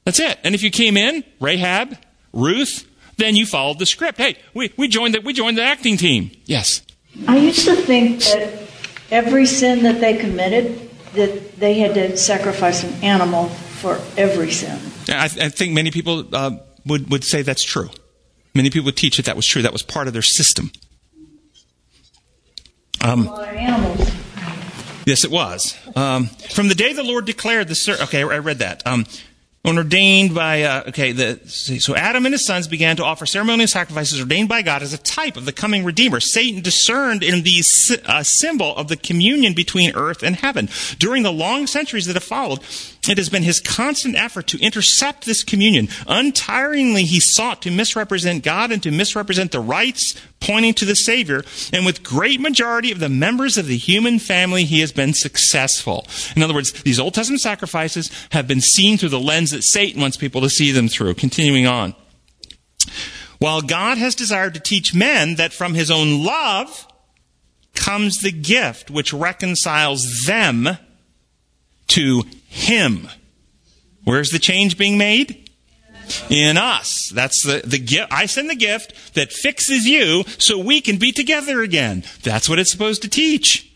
That's 0.04 0.18
it. 0.18 0.38
And 0.44 0.54
if 0.54 0.62
you 0.62 0.70
came 0.70 0.96
in, 0.96 1.24
Rahab, 1.40 1.96
Ruth, 2.32 2.88
then 3.16 3.36
you 3.36 3.46
followed 3.46 3.78
the 3.78 3.86
script. 3.86 4.18
Hey, 4.18 4.36
we, 4.52 4.72
we 4.76 4.88
joined 4.88 5.14
the 5.14 5.20
we 5.20 5.32
joined 5.32 5.56
the 5.56 5.62
acting 5.62 5.96
team. 5.96 6.30
Yes. 6.44 6.82
I 7.28 7.36
used 7.36 7.64
to 7.66 7.76
think 7.76 8.20
that 8.24 8.68
every 9.10 9.46
sin 9.46 9.84
that 9.84 10.00
they 10.00 10.16
committed 10.16 10.83
that 11.14 11.56
they 11.56 11.74
had 11.74 11.94
to 11.94 12.16
sacrifice 12.16 12.84
an 12.84 12.92
animal 13.02 13.48
for 13.48 14.00
every 14.16 14.50
sin. 14.50 14.78
I, 15.08 15.28
th- 15.28 15.44
I 15.44 15.48
think 15.48 15.72
many 15.72 15.90
people 15.90 16.24
uh, 16.32 16.58
would, 16.86 17.10
would 17.10 17.24
say 17.24 17.42
that's 17.42 17.62
true. 17.62 17.90
Many 18.54 18.70
people 18.70 18.86
would 18.86 18.96
teach 18.96 19.16
that 19.16 19.26
that 19.26 19.36
was 19.36 19.46
true. 19.46 19.62
That 19.62 19.72
was 19.72 19.82
part 19.82 20.06
of 20.06 20.12
their 20.12 20.22
system. 20.22 20.70
Um, 23.00 23.26
a 23.26 23.30
lot 23.30 23.48
of 23.48 23.54
animals. 23.54 24.10
Yes, 25.06 25.24
it 25.24 25.30
was. 25.30 25.76
Um, 25.94 26.26
from 26.50 26.68
the 26.68 26.74
day 26.74 26.92
the 26.94 27.02
Lord 27.02 27.26
declared 27.26 27.68
the 27.68 27.74
ser- 27.74 27.98
okay, 28.04 28.22
I 28.22 28.38
read 28.38 28.60
that. 28.60 28.86
Um, 28.86 29.04
ordained 29.66 30.34
by 30.34 30.62
uh, 30.62 30.84
okay 30.88 31.12
the 31.12 31.40
so 31.46 31.96
adam 31.96 32.26
and 32.26 32.34
his 32.34 32.44
sons 32.44 32.68
began 32.68 32.96
to 32.96 33.04
offer 33.04 33.24
ceremonial 33.24 33.66
sacrifices 33.66 34.20
ordained 34.20 34.48
by 34.48 34.60
god 34.60 34.82
as 34.82 34.92
a 34.92 34.98
type 34.98 35.36
of 35.36 35.46
the 35.46 35.52
coming 35.52 35.84
redeemer. 35.84 36.20
Satan 36.20 36.62
discerned 36.62 37.22
in 37.22 37.42
these 37.42 37.96
uh, 38.04 38.22
symbol 38.22 38.76
of 38.76 38.88
the 38.88 38.96
communion 38.96 39.54
between 39.54 39.94
earth 39.94 40.22
and 40.22 40.36
heaven. 40.36 40.68
During 40.98 41.22
the 41.22 41.32
long 41.32 41.66
centuries 41.66 42.06
that 42.06 42.16
have 42.16 42.24
followed 42.24 42.60
it 43.08 43.18
has 43.18 43.28
been 43.28 43.42
his 43.42 43.60
constant 43.60 44.16
effort 44.16 44.46
to 44.48 44.58
intercept 44.60 45.26
this 45.26 45.42
communion. 45.42 45.88
Untiringly 46.06 47.04
he 47.04 47.20
sought 47.20 47.62
to 47.62 47.70
misrepresent 47.70 48.44
god 48.44 48.70
and 48.70 48.82
to 48.82 48.90
misrepresent 48.90 49.52
the 49.52 49.60
rites 49.60 50.14
pointing 50.44 50.74
to 50.74 50.84
the 50.84 50.96
savior 50.96 51.42
and 51.72 51.86
with 51.86 52.02
great 52.02 52.40
majority 52.40 52.92
of 52.92 53.00
the 53.00 53.08
members 53.08 53.56
of 53.56 53.66
the 53.66 53.76
human 53.76 54.18
family 54.18 54.64
he 54.64 54.80
has 54.80 54.92
been 54.92 55.12
successful 55.12 56.06
in 56.36 56.42
other 56.42 56.54
words 56.54 56.72
these 56.82 57.00
old 57.00 57.14
testament 57.14 57.40
sacrifices 57.40 58.10
have 58.30 58.46
been 58.46 58.60
seen 58.60 58.98
through 58.98 59.08
the 59.08 59.20
lens 59.20 59.50
that 59.50 59.64
Satan 59.64 60.00
wants 60.00 60.16
people 60.16 60.40
to 60.40 60.50
see 60.50 60.70
them 60.70 60.88
through. 60.88 61.14
Continuing 61.14 61.66
on. 61.66 61.94
While 63.38 63.62
God 63.62 63.98
has 63.98 64.14
desired 64.14 64.54
to 64.54 64.60
teach 64.60 64.94
men 64.94 65.36
that 65.36 65.52
from 65.52 65.74
his 65.74 65.90
own 65.90 66.24
love 66.24 66.86
comes 67.74 68.18
the 68.18 68.32
gift 68.32 68.90
which 68.90 69.12
reconciles 69.12 70.24
them 70.26 70.68
to 71.88 72.22
him. 72.46 73.08
Where's 74.04 74.30
the 74.30 74.38
change 74.38 74.78
being 74.78 74.96
made? 74.96 75.43
In 76.30 76.56
us. 76.56 77.10
That's 77.14 77.42
the, 77.42 77.62
the 77.64 77.78
gift. 77.78 78.12
I 78.12 78.26
send 78.26 78.50
the 78.50 78.56
gift 78.56 79.14
that 79.14 79.32
fixes 79.32 79.86
you 79.86 80.24
so 80.38 80.58
we 80.58 80.80
can 80.80 80.98
be 80.98 81.12
together 81.12 81.62
again. 81.62 82.04
That's 82.22 82.48
what 82.48 82.58
it's 82.58 82.70
supposed 82.70 83.02
to 83.02 83.08
teach. 83.08 83.72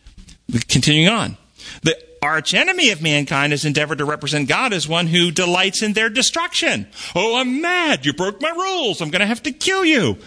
Continuing 0.69 1.09
on. 1.09 1.37
The 1.83 2.03
arch 2.23 2.55
enemy 2.55 2.91
of 2.91 3.03
mankind 3.03 3.53
has 3.53 3.65
endeavored 3.65 3.99
to 3.99 4.05
represent 4.05 4.49
God 4.49 4.73
as 4.73 4.89
one 4.89 5.07
who 5.07 5.31
delights 5.31 5.83
in 5.83 5.93
their 5.93 6.09
destruction. 6.09 6.89
Oh, 7.15 7.39
I'm 7.39 7.61
mad. 7.61 8.05
You 8.07 8.13
broke 8.13 8.41
my 8.41 8.51
rules. 8.51 9.01
I'm 9.01 9.11
going 9.11 9.21
to 9.21 9.27
have 9.27 9.43
to 9.45 9.53
kill 9.53 9.85
you. 9.85 10.19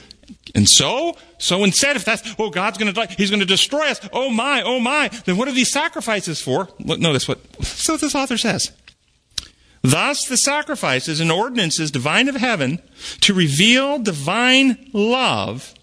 And 0.55 0.67
so, 0.67 1.17
so 1.37 1.63
instead, 1.63 1.95
if 1.95 2.05
that's, 2.05 2.35
oh, 2.39 2.49
God's 2.49 2.77
going 2.77 2.93
to, 2.93 2.93
die, 2.93 3.13
he's 3.17 3.29
going 3.29 3.41
to 3.41 3.45
destroy 3.45 3.89
us. 3.89 3.99
Oh 4.13 4.29
my, 4.29 4.61
oh 4.61 4.79
my. 4.79 5.09
Then 5.25 5.37
what 5.37 5.47
are 5.47 5.53
these 5.53 5.71
sacrifices 5.71 6.41
for? 6.41 6.69
Look, 6.79 6.99
notice 6.99 7.27
what, 7.27 7.39
so 7.63 7.97
this 7.97 8.15
author 8.15 8.37
says. 8.37 8.71
Thus, 9.81 10.25
the 10.27 10.37
sacrifices 10.37 11.19
and 11.19 11.31
ordinances 11.31 11.91
divine 11.91 12.27
of 12.27 12.35
heaven 12.35 12.79
to 13.21 13.33
reveal 13.33 13.99
divine 13.99 14.89
love 14.93 15.73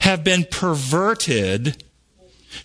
have 0.00 0.22
been 0.22 0.44
perverted 0.50 1.82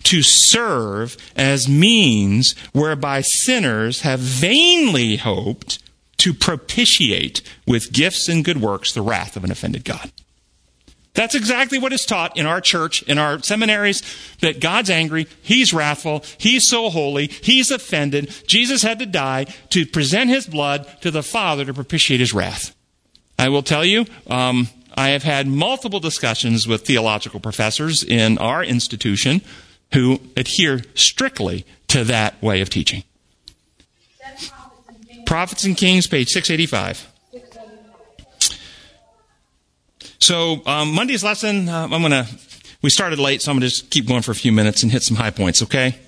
to 0.04 0.22
serve 0.22 1.16
as 1.36 1.68
means 1.68 2.54
whereby 2.72 3.20
sinners 3.20 4.02
have 4.02 4.20
vainly 4.20 5.16
hoped 5.16 5.78
to 6.18 6.32
propitiate 6.32 7.42
with 7.66 7.92
gifts 7.92 8.28
and 8.28 8.44
good 8.44 8.60
works 8.60 8.92
the 8.92 9.02
wrath 9.02 9.36
of 9.36 9.44
an 9.44 9.50
offended 9.50 9.84
God. 9.84 10.10
That's 11.14 11.36
exactly 11.36 11.78
what 11.78 11.92
is 11.92 12.04
taught 12.04 12.36
in 12.36 12.44
our 12.44 12.60
church, 12.60 13.02
in 13.04 13.18
our 13.18 13.40
seminaries, 13.40 14.02
that 14.40 14.60
God's 14.60 14.90
angry, 14.90 15.28
He's 15.42 15.72
wrathful, 15.72 16.24
He's 16.38 16.68
so 16.68 16.90
holy, 16.90 17.28
He's 17.28 17.70
offended. 17.70 18.34
Jesus 18.46 18.82
had 18.82 18.98
to 18.98 19.06
die 19.06 19.44
to 19.70 19.86
present 19.86 20.30
His 20.30 20.46
blood 20.46 20.88
to 21.02 21.12
the 21.12 21.22
Father 21.22 21.64
to 21.64 21.72
propitiate 21.72 22.20
His 22.20 22.34
wrath. 22.34 22.74
I 23.38 23.48
will 23.48 23.62
tell 23.62 23.84
you, 23.84 24.06
um, 24.28 24.68
I 24.96 25.10
have 25.10 25.22
had 25.22 25.46
multiple 25.46 26.00
discussions 26.00 26.66
with 26.66 26.84
theological 26.84 27.40
professors 27.40 28.02
in 28.02 28.38
our 28.38 28.64
institution 28.64 29.40
who 29.92 30.20
adhere 30.36 30.82
strictly 30.94 31.64
to 31.88 32.04
that 32.04 32.40
way 32.42 32.60
of 32.60 32.70
teaching. 32.70 33.04
Prophets 35.26 35.64
and 35.64 35.76
Kings, 35.76 36.06
page 36.06 36.28
685. 36.28 37.13
So, 40.24 40.62
um, 40.64 40.94
Monday's 40.94 41.22
lesson, 41.22 41.68
uh, 41.68 41.86
I'm 41.92 42.02
to, 42.10 42.26
we 42.80 42.88
started 42.88 43.18
late, 43.18 43.42
so 43.42 43.52
I'm 43.52 43.60
to 43.60 43.66
just 43.66 43.90
keep 43.90 44.08
going 44.08 44.22
for 44.22 44.30
a 44.30 44.34
few 44.34 44.52
minutes 44.52 44.82
and 44.82 44.90
hit 44.90 45.02
some 45.02 45.18
high 45.18 45.28
points, 45.28 45.60
okay? 45.60 45.98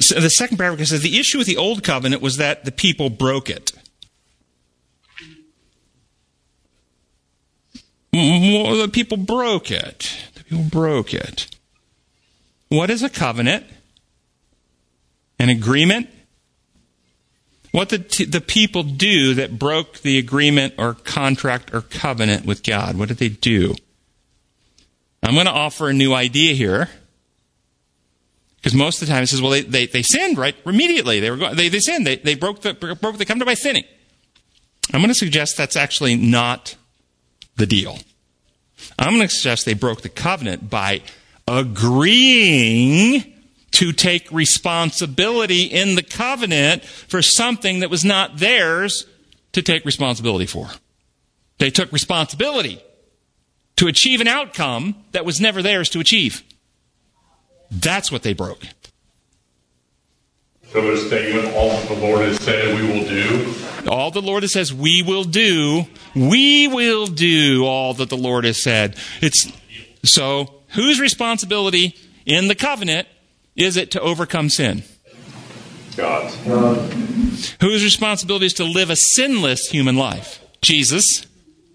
So 0.00 0.20
the 0.20 0.30
second 0.30 0.56
paragraph 0.56 0.88
says 0.88 1.02
the 1.02 1.18
issue 1.18 1.36
with 1.36 1.46
the 1.46 1.58
old 1.58 1.84
covenant 1.84 2.22
was 2.22 2.38
that 2.38 2.64
the 2.64 2.72
people 2.72 3.10
broke 3.10 3.50
it. 3.50 3.72
The 8.12 8.88
people 8.90 9.18
broke 9.18 9.70
it. 9.70 10.16
The 10.32 10.44
people 10.44 10.64
broke 10.64 11.12
it. 11.12 11.54
What 12.70 12.88
is 12.88 13.02
a 13.02 13.10
covenant? 13.10 13.66
An 15.38 15.50
agreement? 15.50 16.08
What 17.78 17.90
did 17.90 18.10
t- 18.10 18.24
the 18.24 18.40
people 18.40 18.82
do 18.82 19.34
that 19.34 19.56
broke 19.56 19.98
the 20.00 20.18
agreement 20.18 20.74
or 20.78 20.94
contract 20.94 21.72
or 21.72 21.80
covenant 21.80 22.44
with 22.44 22.64
God? 22.64 22.98
What 22.98 23.06
did 23.06 23.18
they 23.18 23.28
do? 23.28 23.76
I'm 25.22 25.34
going 25.34 25.46
to 25.46 25.52
offer 25.52 25.88
a 25.88 25.92
new 25.92 26.12
idea 26.12 26.54
here. 26.54 26.88
Because 28.56 28.74
most 28.74 29.00
of 29.00 29.06
the 29.06 29.14
time 29.14 29.22
it 29.22 29.28
says, 29.28 29.40
well, 29.40 29.52
they, 29.52 29.60
they, 29.60 29.86
they 29.86 30.02
sinned, 30.02 30.36
right? 30.38 30.56
Immediately. 30.66 31.20
They, 31.20 31.30
were 31.30 31.36
going, 31.36 31.54
they, 31.54 31.68
they 31.68 31.78
sinned. 31.78 32.04
They, 32.04 32.16
they 32.16 32.34
broke 32.34 32.62
the, 32.62 32.74
broke 32.74 33.16
the 33.16 33.24
covenant 33.24 33.46
by 33.46 33.54
sinning. 33.54 33.84
I'm 34.92 34.98
going 34.98 35.10
to 35.10 35.14
suggest 35.14 35.56
that's 35.56 35.76
actually 35.76 36.16
not 36.16 36.74
the 37.54 37.66
deal. 37.66 37.96
I'm 38.98 39.14
going 39.14 39.28
to 39.28 39.32
suggest 39.32 39.66
they 39.66 39.74
broke 39.74 40.02
the 40.02 40.08
covenant 40.08 40.68
by 40.68 41.02
agreeing 41.46 43.37
to 43.78 43.92
take 43.92 44.28
responsibility 44.32 45.62
in 45.62 45.94
the 45.94 46.02
covenant 46.02 46.84
for 46.84 47.22
something 47.22 47.78
that 47.78 47.88
was 47.88 48.04
not 48.04 48.38
theirs 48.38 49.06
to 49.52 49.62
take 49.62 49.84
responsibility 49.84 50.46
for. 50.46 50.66
They 51.58 51.70
took 51.70 51.92
responsibility 51.92 52.82
to 53.76 53.86
achieve 53.86 54.20
an 54.20 54.26
outcome 54.26 54.96
that 55.12 55.24
was 55.24 55.40
never 55.40 55.62
theirs 55.62 55.88
to 55.90 56.00
achieve. 56.00 56.42
That's 57.70 58.10
what 58.10 58.24
they 58.24 58.32
broke. 58.32 58.64
So 60.72 60.80
a 60.90 60.96
statement, 60.96 61.54
all 61.54 61.68
that 61.68 61.88
the 61.88 62.00
Lord 62.04 62.22
has 62.22 62.36
said 62.38 62.74
we 62.74 62.82
will 62.82 63.06
do. 63.06 63.54
All 63.88 64.10
the 64.10 64.20
Lord 64.20 64.42
has 64.42 64.54
says 64.54 64.74
we 64.74 65.04
will 65.04 65.22
do, 65.22 65.84
we 66.16 66.66
will 66.66 67.06
do 67.06 67.64
all 67.64 67.94
that 67.94 68.10
the 68.10 68.16
Lord 68.16 68.42
has 68.44 68.60
said. 68.60 68.96
It's 69.22 69.52
so 70.02 70.62
whose 70.70 70.98
responsibility 70.98 71.94
in 72.26 72.48
the 72.48 72.56
covenant 72.56 73.06
is 73.58 73.76
it 73.76 73.90
to 73.90 74.00
overcome 74.00 74.48
sin? 74.48 74.84
God. 75.96 76.30
Whose 77.60 77.82
responsibility 77.82 78.46
is 78.46 78.54
to 78.54 78.64
live 78.64 78.88
a 78.88 78.96
sinless 78.96 79.68
human 79.68 79.96
life? 79.96 80.40
Jesus. 80.62 81.26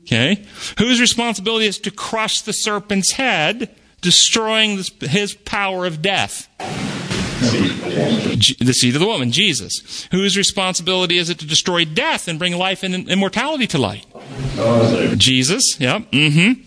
Okay. 0.04 0.46
Whose 0.78 1.02
responsibility 1.02 1.66
is 1.66 1.78
to 1.80 1.92
crush 1.92 2.42
the 2.42 2.54
serpent's 2.54 3.12
head, 3.12 3.70
destroying 4.02 4.82
his 5.02 5.34
power 5.34 5.86
of 5.86 6.02
death? 6.02 6.48
the 7.44 8.74
seed 8.74 8.96
of 8.96 9.02
the 9.02 9.08
woman, 9.08 9.32
Jesus. 9.32 10.08
Whose 10.12 10.38
responsibility 10.38 11.18
is 11.18 11.30
it 11.30 11.40
to 11.40 11.46
destroy 11.46 11.84
death 11.84 12.30
and 12.30 12.40
bring 12.40 12.58
life 12.58 12.84
and 12.84 13.10
immortality 13.10 13.68
to 13.68 13.78
light? 13.78 14.06
Jesus, 15.18 15.80
yep. 15.80 16.10
Mm-hmm. 16.12 16.62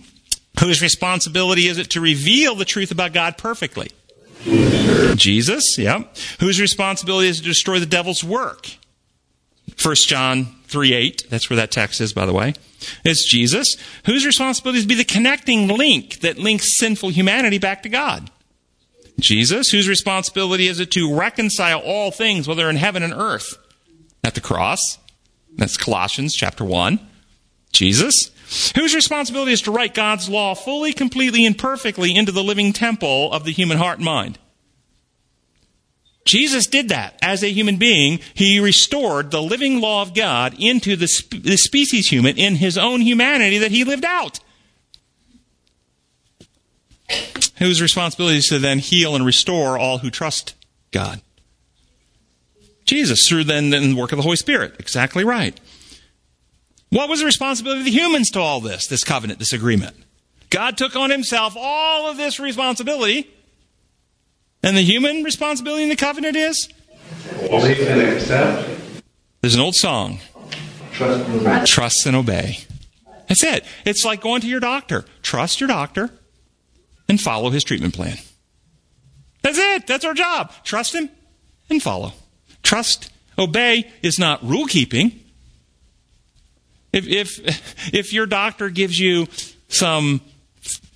Whose 0.60 0.82
responsibility 0.82 1.68
is 1.68 1.78
it 1.78 1.90
to 1.90 2.00
reveal 2.00 2.54
the 2.54 2.64
truth 2.66 2.90
about 2.90 3.14
God 3.14 3.38
perfectly? 3.38 3.90
Jesus, 5.16 5.76
yep. 5.78 6.16
Whose 6.40 6.60
responsibility 6.60 7.28
is 7.28 7.38
to 7.38 7.44
destroy 7.44 7.80
the 7.80 7.86
devil's 7.86 8.22
work? 8.22 8.68
1 9.82 9.94
John 10.06 10.54
3 10.68 10.94
8, 10.94 11.26
that's 11.28 11.50
where 11.50 11.56
that 11.56 11.70
text 11.70 12.00
is, 12.00 12.12
by 12.12 12.26
the 12.26 12.32
way. 12.32 12.54
It's 13.04 13.24
Jesus. 13.24 13.76
Whose 14.04 14.24
responsibility 14.24 14.78
is 14.78 14.84
to 14.84 14.88
be 14.88 14.94
the 14.94 15.04
connecting 15.04 15.68
link 15.68 16.20
that 16.20 16.38
links 16.38 16.72
sinful 16.72 17.10
humanity 17.10 17.58
back 17.58 17.82
to 17.82 17.88
God? 17.88 18.30
Jesus, 19.18 19.70
whose 19.70 19.88
responsibility 19.88 20.68
is 20.68 20.78
it 20.78 20.90
to 20.92 21.14
reconcile 21.14 21.80
all 21.80 22.10
things, 22.10 22.46
whether 22.46 22.68
in 22.68 22.76
heaven 22.76 23.02
and 23.02 23.14
earth? 23.14 23.56
At 24.22 24.34
the 24.34 24.40
cross. 24.40 24.98
That's 25.56 25.76
Colossians 25.76 26.34
chapter 26.34 26.64
1. 26.64 27.00
Jesus, 27.72 28.30
whose 28.74 28.94
responsibility 28.94 29.52
is 29.52 29.62
to 29.62 29.70
write 29.70 29.94
God's 29.94 30.28
law 30.28 30.54
fully, 30.54 30.92
completely, 30.92 31.44
and 31.44 31.56
perfectly 31.56 32.14
into 32.14 32.32
the 32.32 32.44
living 32.44 32.72
temple 32.72 33.32
of 33.32 33.44
the 33.44 33.52
human 33.52 33.78
heart 33.78 33.98
and 33.98 34.04
mind. 34.04 34.38
Jesus 36.24 36.66
did 36.66 36.88
that 36.88 37.16
as 37.22 37.42
a 37.42 37.52
human 37.52 37.76
being. 37.76 38.18
He 38.34 38.58
restored 38.58 39.30
the 39.30 39.42
living 39.42 39.80
law 39.80 40.02
of 40.02 40.14
God 40.14 40.54
into 40.58 40.96
the, 40.96 41.06
the 41.42 41.56
species 41.56 42.08
human 42.08 42.36
in 42.36 42.56
his 42.56 42.76
own 42.76 43.00
humanity 43.00 43.58
that 43.58 43.70
he 43.70 43.84
lived 43.84 44.04
out 44.04 44.40
whose 47.58 47.80
responsibility 47.80 48.38
is 48.38 48.48
to 48.48 48.58
then 48.58 48.78
heal 48.78 49.14
and 49.14 49.24
restore 49.24 49.78
all 49.78 49.98
who 49.98 50.10
trust 50.10 50.54
God. 50.90 51.20
Jesus, 52.84 53.28
through 53.28 53.44
then 53.44 53.70
the 53.70 53.94
work 53.94 54.12
of 54.12 54.16
the 54.16 54.22
Holy 54.22 54.36
Spirit. 54.36 54.76
Exactly 54.78 55.24
right. 55.24 55.58
What 56.96 57.10
was 57.10 57.20
the 57.20 57.26
responsibility 57.26 57.80
of 57.80 57.84
the 57.84 57.90
humans 57.90 58.30
to 58.30 58.40
all 58.40 58.62
this, 58.62 58.86
this 58.86 59.04
covenant, 59.04 59.38
this 59.38 59.52
agreement? 59.52 59.94
God 60.48 60.78
took 60.78 60.96
on 60.96 61.10
himself 61.10 61.54
all 61.54 62.08
of 62.08 62.16
this 62.16 62.40
responsibility. 62.40 63.30
And 64.62 64.74
the 64.74 64.80
human 64.80 65.22
responsibility 65.22 65.82
in 65.82 65.90
the 65.90 65.96
covenant 65.96 66.38
is? 66.38 66.70
Believe 67.50 67.86
and 67.86 68.00
accept. 68.00 68.66
There's 69.42 69.54
an 69.54 69.60
old 69.60 69.74
song. 69.74 70.20
Trust 70.92 71.70
Trust 71.70 72.06
and 72.06 72.16
obey. 72.16 72.60
That's 73.28 73.44
it. 73.44 73.66
It's 73.84 74.02
like 74.02 74.22
going 74.22 74.40
to 74.40 74.46
your 74.46 74.60
doctor. 74.60 75.04
Trust 75.20 75.60
your 75.60 75.68
doctor 75.68 76.08
and 77.10 77.20
follow 77.20 77.50
his 77.50 77.62
treatment 77.62 77.92
plan. 77.92 78.16
That's 79.42 79.58
it. 79.58 79.86
That's 79.86 80.06
our 80.06 80.14
job. 80.14 80.50
Trust 80.64 80.94
him 80.94 81.10
and 81.68 81.82
follow. 81.82 82.14
Trust, 82.62 83.12
obey 83.38 83.92
is 84.00 84.18
not 84.18 84.42
rule 84.42 84.64
keeping. 84.64 85.24
If, 86.96 87.06
if, 87.06 87.94
if 87.94 88.12
your 88.14 88.24
doctor 88.24 88.70
gives 88.70 88.98
you 88.98 89.26
some 89.68 90.22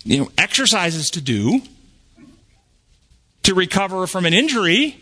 you 0.02 0.20
know, 0.20 0.30
exercises 0.38 1.10
to 1.10 1.20
do 1.20 1.60
to 3.42 3.54
recover 3.54 4.06
from 4.06 4.24
an 4.24 4.32
injury, 4.32 4.98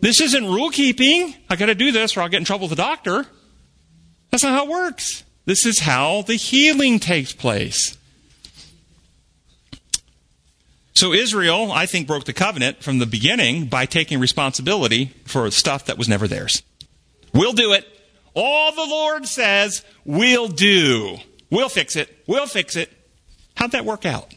this 0.00 0.20
isn't 0.20 0.44
rule 0.44 0.70
keeping. 0.70 1.34
I 1.48 1.54
got 1.54 1.66
to 1.66 1.76
do 1.76 1.92
this 1.92 2.16
or 2.16 2.22
I'll 2.22 2.28
get 2.28 2.38
in 2.38 2.44
trouble 2.44 2.66
with 2.68 2.76
the 2.76 2.82
doctor. 2.82 3.24
That's 4.30 4.42
not 4.42 4.52
how 4.52 4.64
it 4.64 4.70
works. 4.70 5.22
This 5.44 5.64
is 5.64 5.78
how 5.78 6.22
the 6.22 6.34
healing 6.34 6.98
takes 6.98 7.32
place. 7.32 7.96
So 10.94 11.12
Israel, 11.12 11.70
I 11.70 11.86
think, 11.86 12.08
broke 12.08 12.24
the 12.24 12.32
covenant 12.32 12.82
from 12.82 12.98
the 12.98 13.06
beginning 13.06 13.66
by 13.66 13.86
taking 13.86 14.18
responsibility 14.18 15.12
for 15.24 15.48
stuff 15.52 15.86
that 15.86 15.98
was 15.98 16.08
never 16.08 16.26
theirs. 16.26 16.64
We'll 17.32 17.52
do 17.52 17.72
it. 17.72 17.86
All 18.34 18.72
the 18.72 18.84
Lord 18.84 19.26
says, 19.26 19.84
we'll 20.04 20.48
do. 20.48 21.18
We'll 21.50 21.68
fix 21.68 21.96
it. 21.96 22.22
We'll 22.26 22.46
fix 22.46 22.76
it. 22.76 22.90
How'd 23.56 23.72
that 23.72 23.84
work 23.84 24.04
out? 24.04 24.34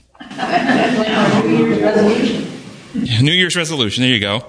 New 1.46 1.68
Year's 1.68 1.82
resolution. 1.82 3.26
New 3.26 3.32
Year's 3.32 3.56
resolution. 3.56 4.04
There 4.04 4.14
you 4.14 4.20
go. 4.20 4.46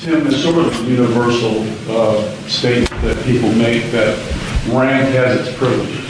Tim, 0.00 0.26
it's 0.26 0.42
sort 0.42 0.58
of 0.58 0.80
a 0.80 0.90
universal 0.90 1.62
uh, 1.90 2.30
statement 2.46 3.02
that 3.02 3.24
people 3.24 3.52
make 3.52 3.90
that 3.90 4.16
rank 4.68 5.08
has 5.10 5.48
its 5.48 5.58
privileges. 5.58 6.08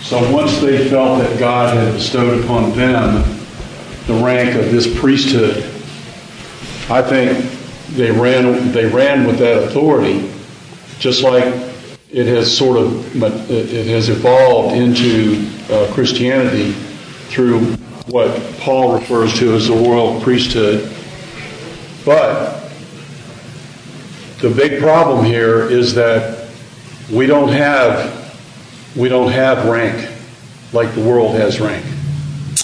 So 0.00 0.32
once 0.32 0.58
they 0.60 0.88
felt 0.88 1.18
that 1.18 1.38
God 1.38 1.76
had 1.76 1.92
bestowed 1.94 2.42
upon 2.42 2.72
them 2.76 3.22
the 4.06 4.14
rank 4.14 4.56
of 4.56 4.72
this 4.72 4.98
priesthood, 4.98 5.58
I 6.90 7.02
think 7.02 7.51
they 7.94 8.10
ran 8.10 8.72
they 8.72 8.86
ran 8.86 9.26
with 9.26 9.38
that 9.38 9.62
authority, 9.64 10.32
just 10.98 11.22
like 11.22 11.44
it 12.10 12.26
has 12.26 12.56
sort 12.56 12.76
of 12.78 13.22
it 13.22 13.86
has 13.86 14.08
evolved 14.08 14.74
into 14.74 15.48
uh, 15.70 15.92
Christianity 15.92 16.72
through 17.28 17.60
what 18.06 18.30
Paul 18.58 18.98
refers 18.98 19.38
to 19.38 19.54
as 19.54 19.68
the 19.68 19.74
royal 19.74 20.20
priesthood. 20.20 20.94
But 22.04 22.70
the 24.40 24.50
big 24.50 24.80
problem 24.80 25.24
here 25.24 25.62
is 25.70 25.94
that 25.94 26.48
we 27.10 27.26
don't 27.26 27.48
have 27.48 28.20
we 28.96 29.08
don't 29.08 29.30
have 29.30 29.66
rank 29.66 30.10
like 30.72 30.94
the 30.94 31.02
world 31.02 31.34
has 31.36 31.60
rank. 31.60 31.84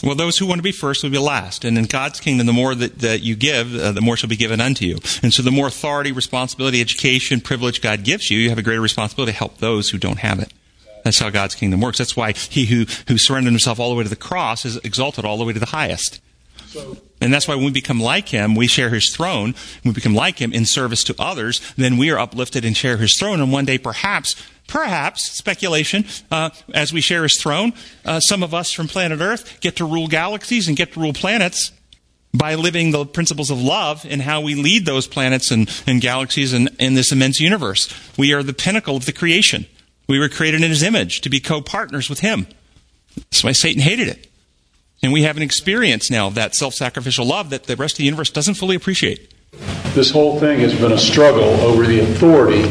Well, 0.02 0.14
those 0.14 0.38
who 0.38 0.46
want 0.46 0.58
to 0.58 0.62
be 0.62 0.72
first 0.72 1.02
will 1.02 1.10
be 1.10 1.18
last. 1.18 1.64
And 1.64 1.76
in 1.76 1.84
God's 1.84 2.20
kingdom, 2.20 2.46
the 2.46 2.52
more 2.52 2.74
that, 2.74 3.00
that 3.00 3.22
you 3.22 3.34
give, 3.34 3.74
uh, 3.74 3.92
the 3.92 4.00
more 4.00 4.16
shall 4.16 4.28
be 4.28 4.36
given 4.36 4.60
unto 4.60 4.84
you. 4.84 4.98
And 5.22 5.34
so 5.34 5.42
the 5.42 5.50
more 5.50 5.66
authority, 5.66 6.12
responsibility, 6.12 6.80
education, 6.80 7.40
privilege 7.40 7.80
God 7.80 8.04
gives 8.04 8.30
you, 8.30 8.38
you 8.38 8.48
have 8.50 8.58
a 8.58 8.62
greater 8.62 8.80
responsibility 8.80 9.32
to 9.32 9.38
help 9.38 9.58
those 9.58 9.90
who 9.90 9.98
don't 9.98 10.18
have 10.18 10.38
it. 10.38 10.52
That's 11.04 11.18
how 11.18 11.30
God's 11.30 11.54
kingdom 11.54 11.80
works. 11.80 11.98
That's 11.98 12.16
why 12.16 12.32
he 12.32 12.66
who, 12.66 12.84
who 13.08 13.18
surrendered 13.18 13.52
himself 13.52 13.80
all 13.80 13.90
the 13.90 13.96
way 13.96 14.02
to 14.02 14.10
the 14.10 14.16
cross 14.16 14.64
is 14.64 14.76
exalted 14.78 15.24
all 15.24 15.38
the 15.38 15.44
way 15.44 15.52
to 15.52 15.60
the 15.60 15.66
highest. 15.66 16.20
And 17.20 17.32
that's 17.32 17.48
why 17.48 17.54
when 17.54 17.64
we 17.64 17.70
become 17.70 18.00
like 18.00 18.28
him, 18.28 18.54
we 18.54 18.66
share 18.66 18.90
his 18.90 19.14
throne. 19.14 19.54
When 19.82 19.92
we 19.92 19.92
become 19.92 20.14
like 20.14 20.38
him 20.38 20.52
in 20.52 20.66
service 20.66 21.02
to 21.04 21.14
others, 21.18 21.60
then 21.76 21.96
we 21.96 22.10
are 22.10 22.18
uplifted 22.18 22.64
and 22.64 22.76
share 22.76 22.98
his 22.98 23.16
throne. 23.16 23.40
And 23.40 23.50
one 23.50 23.64
day, 23.64 23.78
perhaps, 23.78 24.36
perhaps, 24.68 25.32
speculation, 25.32 26.04
uh, 26.30 26.50
as 26.72 26.92
we 26.92 27.00
share 27.00 27.24
his 27.24 27.40
throne, 27.40 27.72
uh, 28.04 28.20
some 28.20 28.44
of 28.44 28.54
us 28.54 28.70
from 28.70 28.86
planet 28.86 29.20
Earth 29.20 29.60
get 29.60 29.76
to 29.76 29.84
rule 29.84 30.06
galaxies 30.06 30.68
and 30.68 30.76
get 30.76 30.92
to 30.92 31.00
rule 31.00 31.12
planets 31.12 31.72
by 32.32 32.54
living 32.54 32.92
the 32.92 33.04
principles 33.06 33.50
of 33.50 33.60
love 33.60 34.06
and 34.08 34.22
how 34.22 34.40
we 34.40 34.54
lead 34.54 34.86
those 34.86 35.08
planets 35.08 35.50
and, 35.50 35.68
and 35.86 36.00
galaxies 36.00 36.52
and 36.52 36.70
in 36.78 36.94
this 36.94 37.10
immense 37.10 37.40
universe. 37.40 37.92
We 38.16 38.32
are 38.34 38.42
the 38.42 38.52
pinnacle 38.52 38.96
of 38.96 39.06
the 39.06 39.12
creation. 39.12 39.66
We 40.06 40.18
were 40.18 40.28
created 40.28 40.62
in 40.62 40.70
his 40.70 40.82
image 40.82 41.22
to 41.22 41.30
be 41.30 41.40
co-partners 41.40 42.08
with 42.08 42.20
him. 42.20 42.46
That's 43.16 43.42
why 43.42 43.52
Satan 43.52 43.82
hated 43.82 44.08
it. 44.08 44.28
And 45.02 45.12
we 45.12 45.22
have 45.22 45.36
an 45.36 45.42
experience 45.42 46.10
now 46.10 46.26
of 46.26 46.34
that 46.34 46.54
self 46.54 46.74
sacrificial 46.74 47.26
love 47.26 47.50
that 47.50 47.64
the 47.64 47.76
rest 47.76 47.94
of 47.94 47.98
the 47.98 48.04
universe 48.04 48.30
doesn't 48.30 48.54
fully 48.54 48.76
appreciate. 48.76 49.32
This 49.94 50.10
whole 50.10 50.38
thing 50.38 50.60
has 50.60 50.78
been 50.78 50.92
a 50.92 50.98
struggle 50.98 51.48
over 51.60 51.86
the 51.86 52.00
authority 52.00 52.62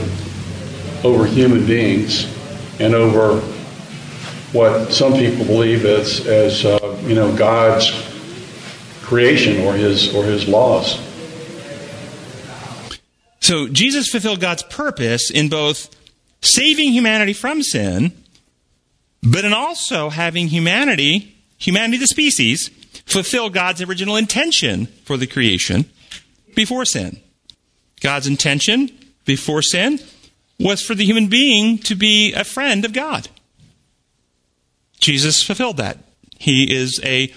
over 1.03 1.25
human 1.25 1.65
beings 1.65 2.25
and 2.79 2.93
over 2.93 3.39
what 4.53 4.91
some 4.91 5.13
people 5.13 5.45
believe 5.45 5.85
as, 5.85 6.25
as 6.25 6.65
uh, 6.65 6.99
you 7.03 7.15
know, 7.15 7.35
God's 7.35 7.91
creation 9.01 9.63
or 9.63 9.73
his, 9.73 10.13
or 10.13 10.23
his 10.23 10.47
laws. 10.47 10.99
So 13.39 13.67
Jesus 13.67 14.09
fulfilled 14.09 14.41
God's 14.41 14.63
purpose 14.63 15.31
in 15.31 15.49
both 15.49 15.95
saving 16.41 16.91
humanity 16.91 17.33
from 17.33 17.63
sin, 17.63 18.11
but 19.23 19.45
in 19.45 19.53
also 19.53 20.09
having 20.09 20.47
humanity 20.47 21.37
humanity, 21.57 21.97
the 21.97 22.07
species, 22.07 22.69
fulfill 23.05 23.49
God's 23.49 23.81
original 23.81 24.15
intention 24.15 24.87
for 25.05 25.17
the 25.17 25.27
creation 25.27 25.85
before 26.55 26.85
sin. 26.85 27.19
God's 28.01 28.27
intention 28.27 28.91
before 29.25 29.61
sin 29.61 29.99
was 30.60 30.82
for 30.82 30.95
the 30.95 31.05
human 31.05 31.28
being 31.28 31.78
to 31.80 31.95
be 31.95 32.34
a 32.34 32.43
friend 32.43 32.84
of 32.86 32.93
God. 32.93 33.30
Jesus 34.99 35.43
fulfilled 35.43 35.78
that. 35.78 35.99
He 36.39 36.76
is 36.76 36.99
a 37.03 37.34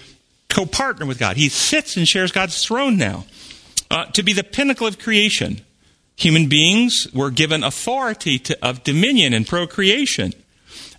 co 0.49 0.65
partner 0.65 1.05
with 1.05 1.19
God. 1.19 1.37
He 1.37 1.49
sits 1.49 1.95
and 1.97 2.07
shares 2.07 2.31
God's 2.31 2.63
throne 2.63 2.97
now. 2.97 3.25
Uh, 3.89 4.05
to 4.05 4.23
be 4.23 4.31
the 4.31 4.43
pinnacle 4.43 4.87
of 4.87 4.97
creation. 4.97 5.59
Human 6.15 6.47
beings 6.47 7.07
were 7.13 7.29
given 7.29 7.61
authority 7.61 8.39
to, 8.39 8.57
of 8.65 8.85
dominion 8.85 9.33
and 9.33 9.45
procreation. 9.45 10.33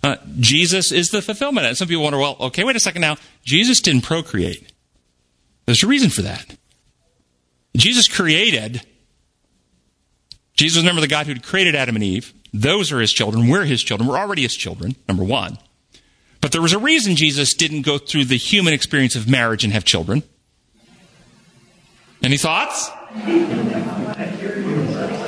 Uh, 0.03 0.17
Jesus 0.39 0.91
is 0.91 1.09
the 1.09 1.21
fulfillment. 1.21 1.65
And 1.65 1.75
some 1.75 1.87
people 1.87 2.03
wonder, 2.03 2.19
well, 2.19 2.37
okay, 2.39 2.63
wait 2.63 2.75
a 2.75 2.79
second 2.79 3.01
now. 3.01 3.15
Jesus 3.43 3.81
didn't 3.81 4.03
procreate. 4.03 4.71
There's 5.65 5.81
a 5.81 5.87
reason 5.87 6.11
for 6.11 6.21
that. 6.21 6.55
Jesus 7.75 8.07
created. 8.07 8.81
Jesus, 10.55 10.81
remember 10.81 11.01
the 11.01 11.07
God 11.07 11.27
who 11.27 11.39
created 11.39 11.75
Adam 11.75 11.95
and 11.95 12.03
Eve. 12.03 12.33
Those 12.53 12.91
are 12.91 12.99
his 12.99 13.11
children. 13.11 13.47
We're 13.47 13.65
his 13.65 13.81
children. 13.81 14.07
We're 14.07 14.17
already 14.17 14.43
his 14.43 14.55
children, 14.55 14.95
number 15.07 15.23
one. 15.23 15.57
But 16.41 16.51
there 16.51 16.61
was 16.61 16.73
a 16.73 16.79
reason 16.79 17.15
Jesus 17.15 17.53
didn't 17.53 17.83
go 17.83 17.97
through 17.97 18.25
the 18.25 18.37
human 18.37 18.73
experience 18.73 19.15
of 19.15 19.29
marriage 19.29 19.63
and 19.63 19.73
have 19.73 19.85
children. 19.85 20.23
Any 22.21 22.37
thoughts? 22.37 22.91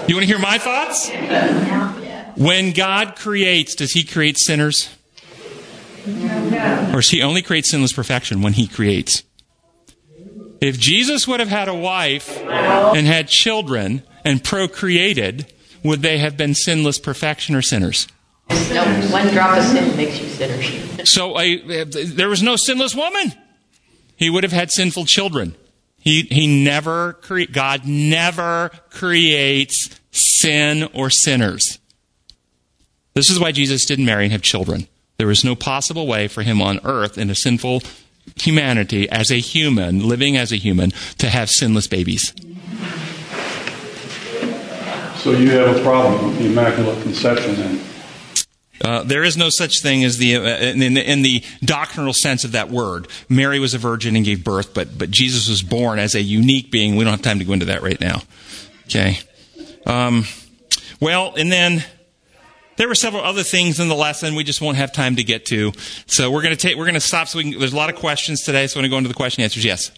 You 0.08 0.16
want 0.16 0.22
to 0.22 0.26
hear 0.26 0.40
my 0.40 0.58
thoughts? 0.58 1.10
When 2.38 2.74
God 2.74 3.16
creates, 3.16 3.76
does 3.76 3.94
He 3.94 4.04
create 4.04 4.38
sinners? 4.38 4.90
Or 6.06 7.02
does 7.02 7.10
He 7.10 7.24
only 7.24 7.42
create 7.42 7.66
sinless 7.66 7.94
perfection 7.94 8.42
when 8.42 8.54
He 8.54 8.68
creates? 8.68 9.24
If 10.62 10.80
Jesus 10.80 11.28
would 11.28 11.40
have 11.40 11.50
had 11.50 11.68
a 11.68 11.74
wife 11.74 12.38
and 12.42 13.08
had 13.08 13.28
children 13.28 14.04
and 14.26 14.44
procreated, 14.44 15.54
would 15.84 16.02
they 16.02 16.18
have 16.18 16.36
been 16.36 16.54
sinless 16.54 17.00
perfection 17.00 17.56
or 17.56 17.62
sinners? 17.62 18.08
No, 18.50 18.84
one 19.12 19.28
drop 19.28 19.58
of 19.58 19.64
sin 19.64 19.96
makes 19.96 20.20
you 20.20 20.28
sinners. 20.28 21.10
So 21.10 21.36
there 21.36 22.28
was 22.28 22.44
no 22.44 22.58
sinless 22.58 22.94
woman. 22.94 23.34
He 24.18 24.30
would 24.30 24.44
have 24.44 24.52
had 24.52 24.72
sinful 24.72 25.06
children. 25.06 25.56
He, 26.00 26.24
he 26.24 26.64
never 26.64 27.14
cre- 27.14 27.52
God 27.52 27.86
never 27.86 28.70
creates 28.90 30.00
sin 30.12 30.88
or 30.94 31.10
sinners. 31.10 31.80
This 33.14 33.30
is 33.30 33.40
why 33.40 33.52
Jesus 33.52 33.86
didn't 33.86 34.06
marry 34.06 34.26
and 34.26 34.32
have 34.32 34.42
children. 34.42 34.88
There 35.18 35.28
was 35.28 35.44
no 35.44 35.56
possible 35.56 36.06
way 36.06 36.28
for 36.28 36.44
him 36.44 36.62
on 36.62 36.80
earth 36.84 37.18
in 37.18 37.30
a 37.30 37.36
sinful 37.36 37.82
humanity 38.36 39.10
as 39.10 39.32
a 39.32 39.40
human, 39.40 40.08
living 40.08 40.36
as 40.36 40.52
a 40.52 40.58
human, 40.58 40.92
to 41.18 41.30
have 41.30 41.50
sinless 41.50 41.88
babies. 41.88 42.34
So 45.26 45.32
you 45.32 45.50
have 45.50 45.76
a 45.76 45.82
problem 45.82 46.24
with 46.24 46.38
the 46.38 46.46
Immaculate 46.46 47.02
Conception 47.02 47.56
then? 47.56 47.82
Uh, 48.80 49.02
there 49.02 49.24
is 49.24 49.36
no 49.36 49.50
such 49.50 49.82
thing 49.82 50.04
as 50.04 50.20
the, 50.20 50.36
uh, 50.36 50.42
in, 50.42 50.94
the, 50.94 51.02
in 51.02 51.24
the 51.24 51.44
doctrinal 51.64 52.14
sense 52.14 52.44
of 52.44 52.52
that 52.52 52.70
word. 52.70 53.08
Mary 53.28 53.58
was 53.58 53.74
a 53.74 53.80
virgin 53.80 54.16
and 54.16 54.24
gave 54.24 54.44
birth, 54.44 54.76
but 54.76 55.00
but 55.00 55.10
Jesus 55.10 55.50
was 55.50 55.64
born 55.64 55.98
as 55.98 56.14
a 56.14 56.22
unique 56.22 56.70
being. 56.70 56.96
We 56.96 57.06
don't 57.06 57.14
have 57.14 57.24
time 57.24 57.40
to 57.40 57.46
go 57.46 57.54
into 57.54 57.66
that 57.66 57.82
right 57.82 58.00
now. 58.00 58.22
Okay. 58.84 59.18
Um, 59.88 60.26
well, 61.02 61.34
and 61.36 61.52
then 61.52 61.84
there 62.76 62.88
were 62.88 62.94
several 62.94 63.24
other 63.24 63.42
things 63.42 63.80
in 63.80 63.88
the 63.88 63.96
lesson 63.96 64.36
we 64.36 64.44
just 64.44 64.62
won't 64.62 64.78
have 64.78 64.94
time 64.94 65.16
to 65.16 65.24
get 65.24 65.48
to. 65.48 65.72
So 66.06 66.30
we're 66.30 66.44
going 66.44 66.56
to 66.56 66.62
take, 66.62 66.78
we're 66.78 66.86
going 66.86 66.94
to 66.94 67.00
stop. 67.00 67.30
So 67.30 67.40
we 67.40 67.50
can, 67.50 67.60
there's 67.60 67.74
a 67.74 67.78
lot 67.78 67.90
of 67.90 67.96
questions 67.96 68.44
today. 68.44 68.68
So 68.68 68.78
we're 68.78 68.82
going 68.82 68.92
to 68.92 68.94
go 68.94 68.98
into 69.00 69.08
the 69.08 69.16
question 69.16 69.44
answers. 69.44 69.66
Yes. 69.66 69.90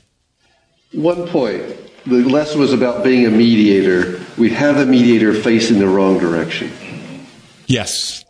One 0.93 1.28
point. 1.28 1.75
The 2.08 2.30
lesson 2.30 2.60
was 2.60 2.74
about 2.74 3.03
being 3.03 3.26
a 3.26 3.30
mediator. 3.30 4.22
We 4.38 4.49
have 4.51 4.78
a 4.78 4.86
mediator 4.86 5.34
facing 5.34 5.80
the 5.80 5.88
wrong 5.88 6.20
direction. 6.20 6.72
Yes. 7.66 8.24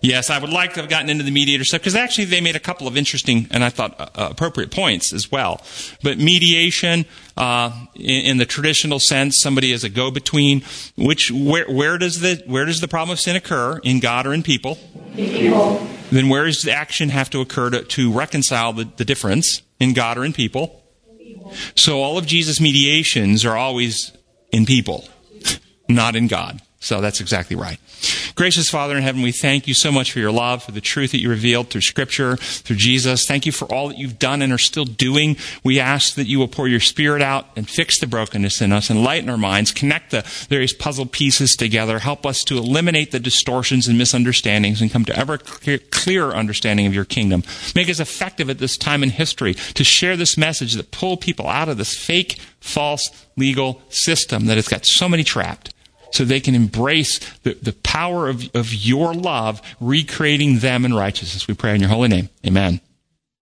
Yes, 0.00 0.30
I 0.30 0.38
would 0.38 0.50
like 0.50 0.74
to 0.74 0.80
have 0.80 0.88
gotten 0.88 1.10
into 1.10 1.24
the 1.24 1.30
mediator 1.30 1.64
stuff 1.64 1.80
because 1.80 1.96
actually 1.96 2.26
they 2.26 2.40
made 2.40 2.54
a 2.54 2.60
couple 2.60 2.86
of 2.86 2.96
interesting 2.96 3.48
and 3.50 3.64
I 3.64 3.68
thought 3.68 3.98
uh, 4.00 4.06
uh, 4.14 4.28
appropriate 4.30 4.70
points 4.70 5.12
as 5.12 5.30
well. 5.30 5.60
But 6.02 6.18
mediation, 6.18 7.04
uh, 7.36 7.86
in, 7.96 8.26
in, 8.26 8.36
the 8.38 8.46
traditional 8.46 9.00
sense, 9.00 9.36
somebody 9.36 9.72
is 9.72 9.82
a 9.82 9.88
go-between. 9.88 10.62
Which 10.96 11.32
where 11.32 11.68
where 11.68 11.98
does 11.98 12.20
the 12.20 12.42
where 12.46 12.64
does 12.64 12.80
the 12.80 12.88
problem 12.88 13.12
of 13.12 13.20
sin 13.20 13.34
occur 13.34 13.80
in 13.82 13.98
God 13.98 14.26
or 14.26 14.32
in 14.32 14.44
people? 14.44 14.78
People. 15.16 15.84
Then 16.12 16.28
where 16.28 16.44
does 16.44 16.62
the 16.62 16.72
action 16.72 17.08
have 17.08 17.30
to 17.30 17.40
occur 17.40 17.70
to, 17.70 17.82
to 17.82 18.12
reconcile 18.12 18.72
the, 18.72 18.88
the 18.96 19.04
difference 19.04 19.62
in 19.80 19.94
God 19.94 20.16
or 20.16 20.24
in 20.24 20.32
people? 20.32 20.81
So 21.76 22.00
all 22.00 22.18
of 22.18 22.26
Jesus' 22.26 22.60
mediations 22.60 23.44
are 23.44 23.56
always 23.56 24.12
in 24.50 24.66
people, 24.66 25.08
not 25.88 26.16
in 26.16 26.26
God. 26.26 26.60
So 26.80 27.00
that's 27.00 27.20
exactly 27.20 27.56
right. 27.56 27.78
Gracious 28.34 28.70
Father 28.70 28.96
in 28.96 29.02
heaven, 29.02 29.22
we 29.22 29.32
thank 29.32 29.68
you 29.68 29.74
so 29.74 29.92
much 29.92 30.12
for 30.12 30.18
your 30.18 30.32
love, 30.32 30.62
for 30.62 30.72
the 30.72 30.80
truth 30.80 31.12
that 31.12 31.20
you 31.20 31.28
revealed 31.28 31.68
through 31.68 31.82
Scripture, 31.82 32.36
through 32.36 32.76
Jesus. 32.76 33.26
Thank 33.26 33.46
you 33.46 33.52
for 33.52 33.66
all 33.66 33.88
that 33.88 33.98
you've 33.98 34.18
done 34.18 34.42
and 34.42 34.52
are 34.52 34.58
still 34.58 34.84
doing. 34.84 35.36
We 35.62 35.78
ask 35.78 36.14
that 36.14 36.26
you 36.26 36.38
will 36.38 36.48
pour 36.48 36.66
your 36.66 36.80
Spirit 36.80 37.22
out 37.22 37.46
and 37.56 37.68
fix 37.68 37.98
the 37.98 38.06
brokenness 38.06 38.60
in 38.62 38.72
us, 38.72 38.90
enlighten 38.90 39.28
our 39.28 39.36
minds, 39.36 39.70
connect 39.70 40.10
the 40.10 40.22
various 40.48 40.72
puzzle 40.72 41.06
pieces 41.06 41.54
together, 41.56 41.98
help 41.98 42.24
us 42.24 42.42
to 42.44 42.56
eliminate 42.56 43.10
the 43.10 43.20
distortions 43.20 43.86
and 43.86 43.98
misunderstandings, 43.98 44.80
and 44.80 44.90
come 44.90 45.04
to 45.04 45.16
ever 45.16 45.38
clearer 45.38 46.34
understanding 46.34 46.86
of 46.86 46.94
your 46.94 47.04
kingdom. 47.04 47.42
Make 47.74 47.88
us 47.88 48.00
effective 48.00 48.48
at 48.48 48.58
this 48.58 48.76
time 48.76 49.02
in 49.02 49.10
history 49.10 49.54
to 49.54 49.84
share 49.84 50.16
this 50.16 50.38
message 50.38 50.74
that 50.74 50.90
pull 50.90 51.16
people 51.16 51.48
out 51.48 51.68
of 51.68 51.76
this 51.76 51.96
fake, 51.96 52.38
false 52.60 53.10
legal 53.36 53.82
system 53.88 54.46
that 54.46 54.56
has 54.56 54.68
got 54.68 54.86
so 54.86 55.08
many 55.08 55.24
trapped 55.24 55.72
so 56.12 56.24
they 56.24 56.40
can 56.40 56.54
embrace 56.54 57.18
the, 57.42 57.54
the 57.54 57.72
power 57.72 58.28
of, 58.28 58.54
of 58.54 58.72
your 58.72 59.14
love, 59.14 59.60
recreating 59.80 60.58
them 60.60 60.84
in 60.84 60.94
righteousness. 60.94 61.48
We 61.48 61.54
pray 61.54 61.74
in 61.74 61.80
your 61.80 61.90
holy 61.90 62.08
name. 62.08 62.28
Amen. 62.46 62.80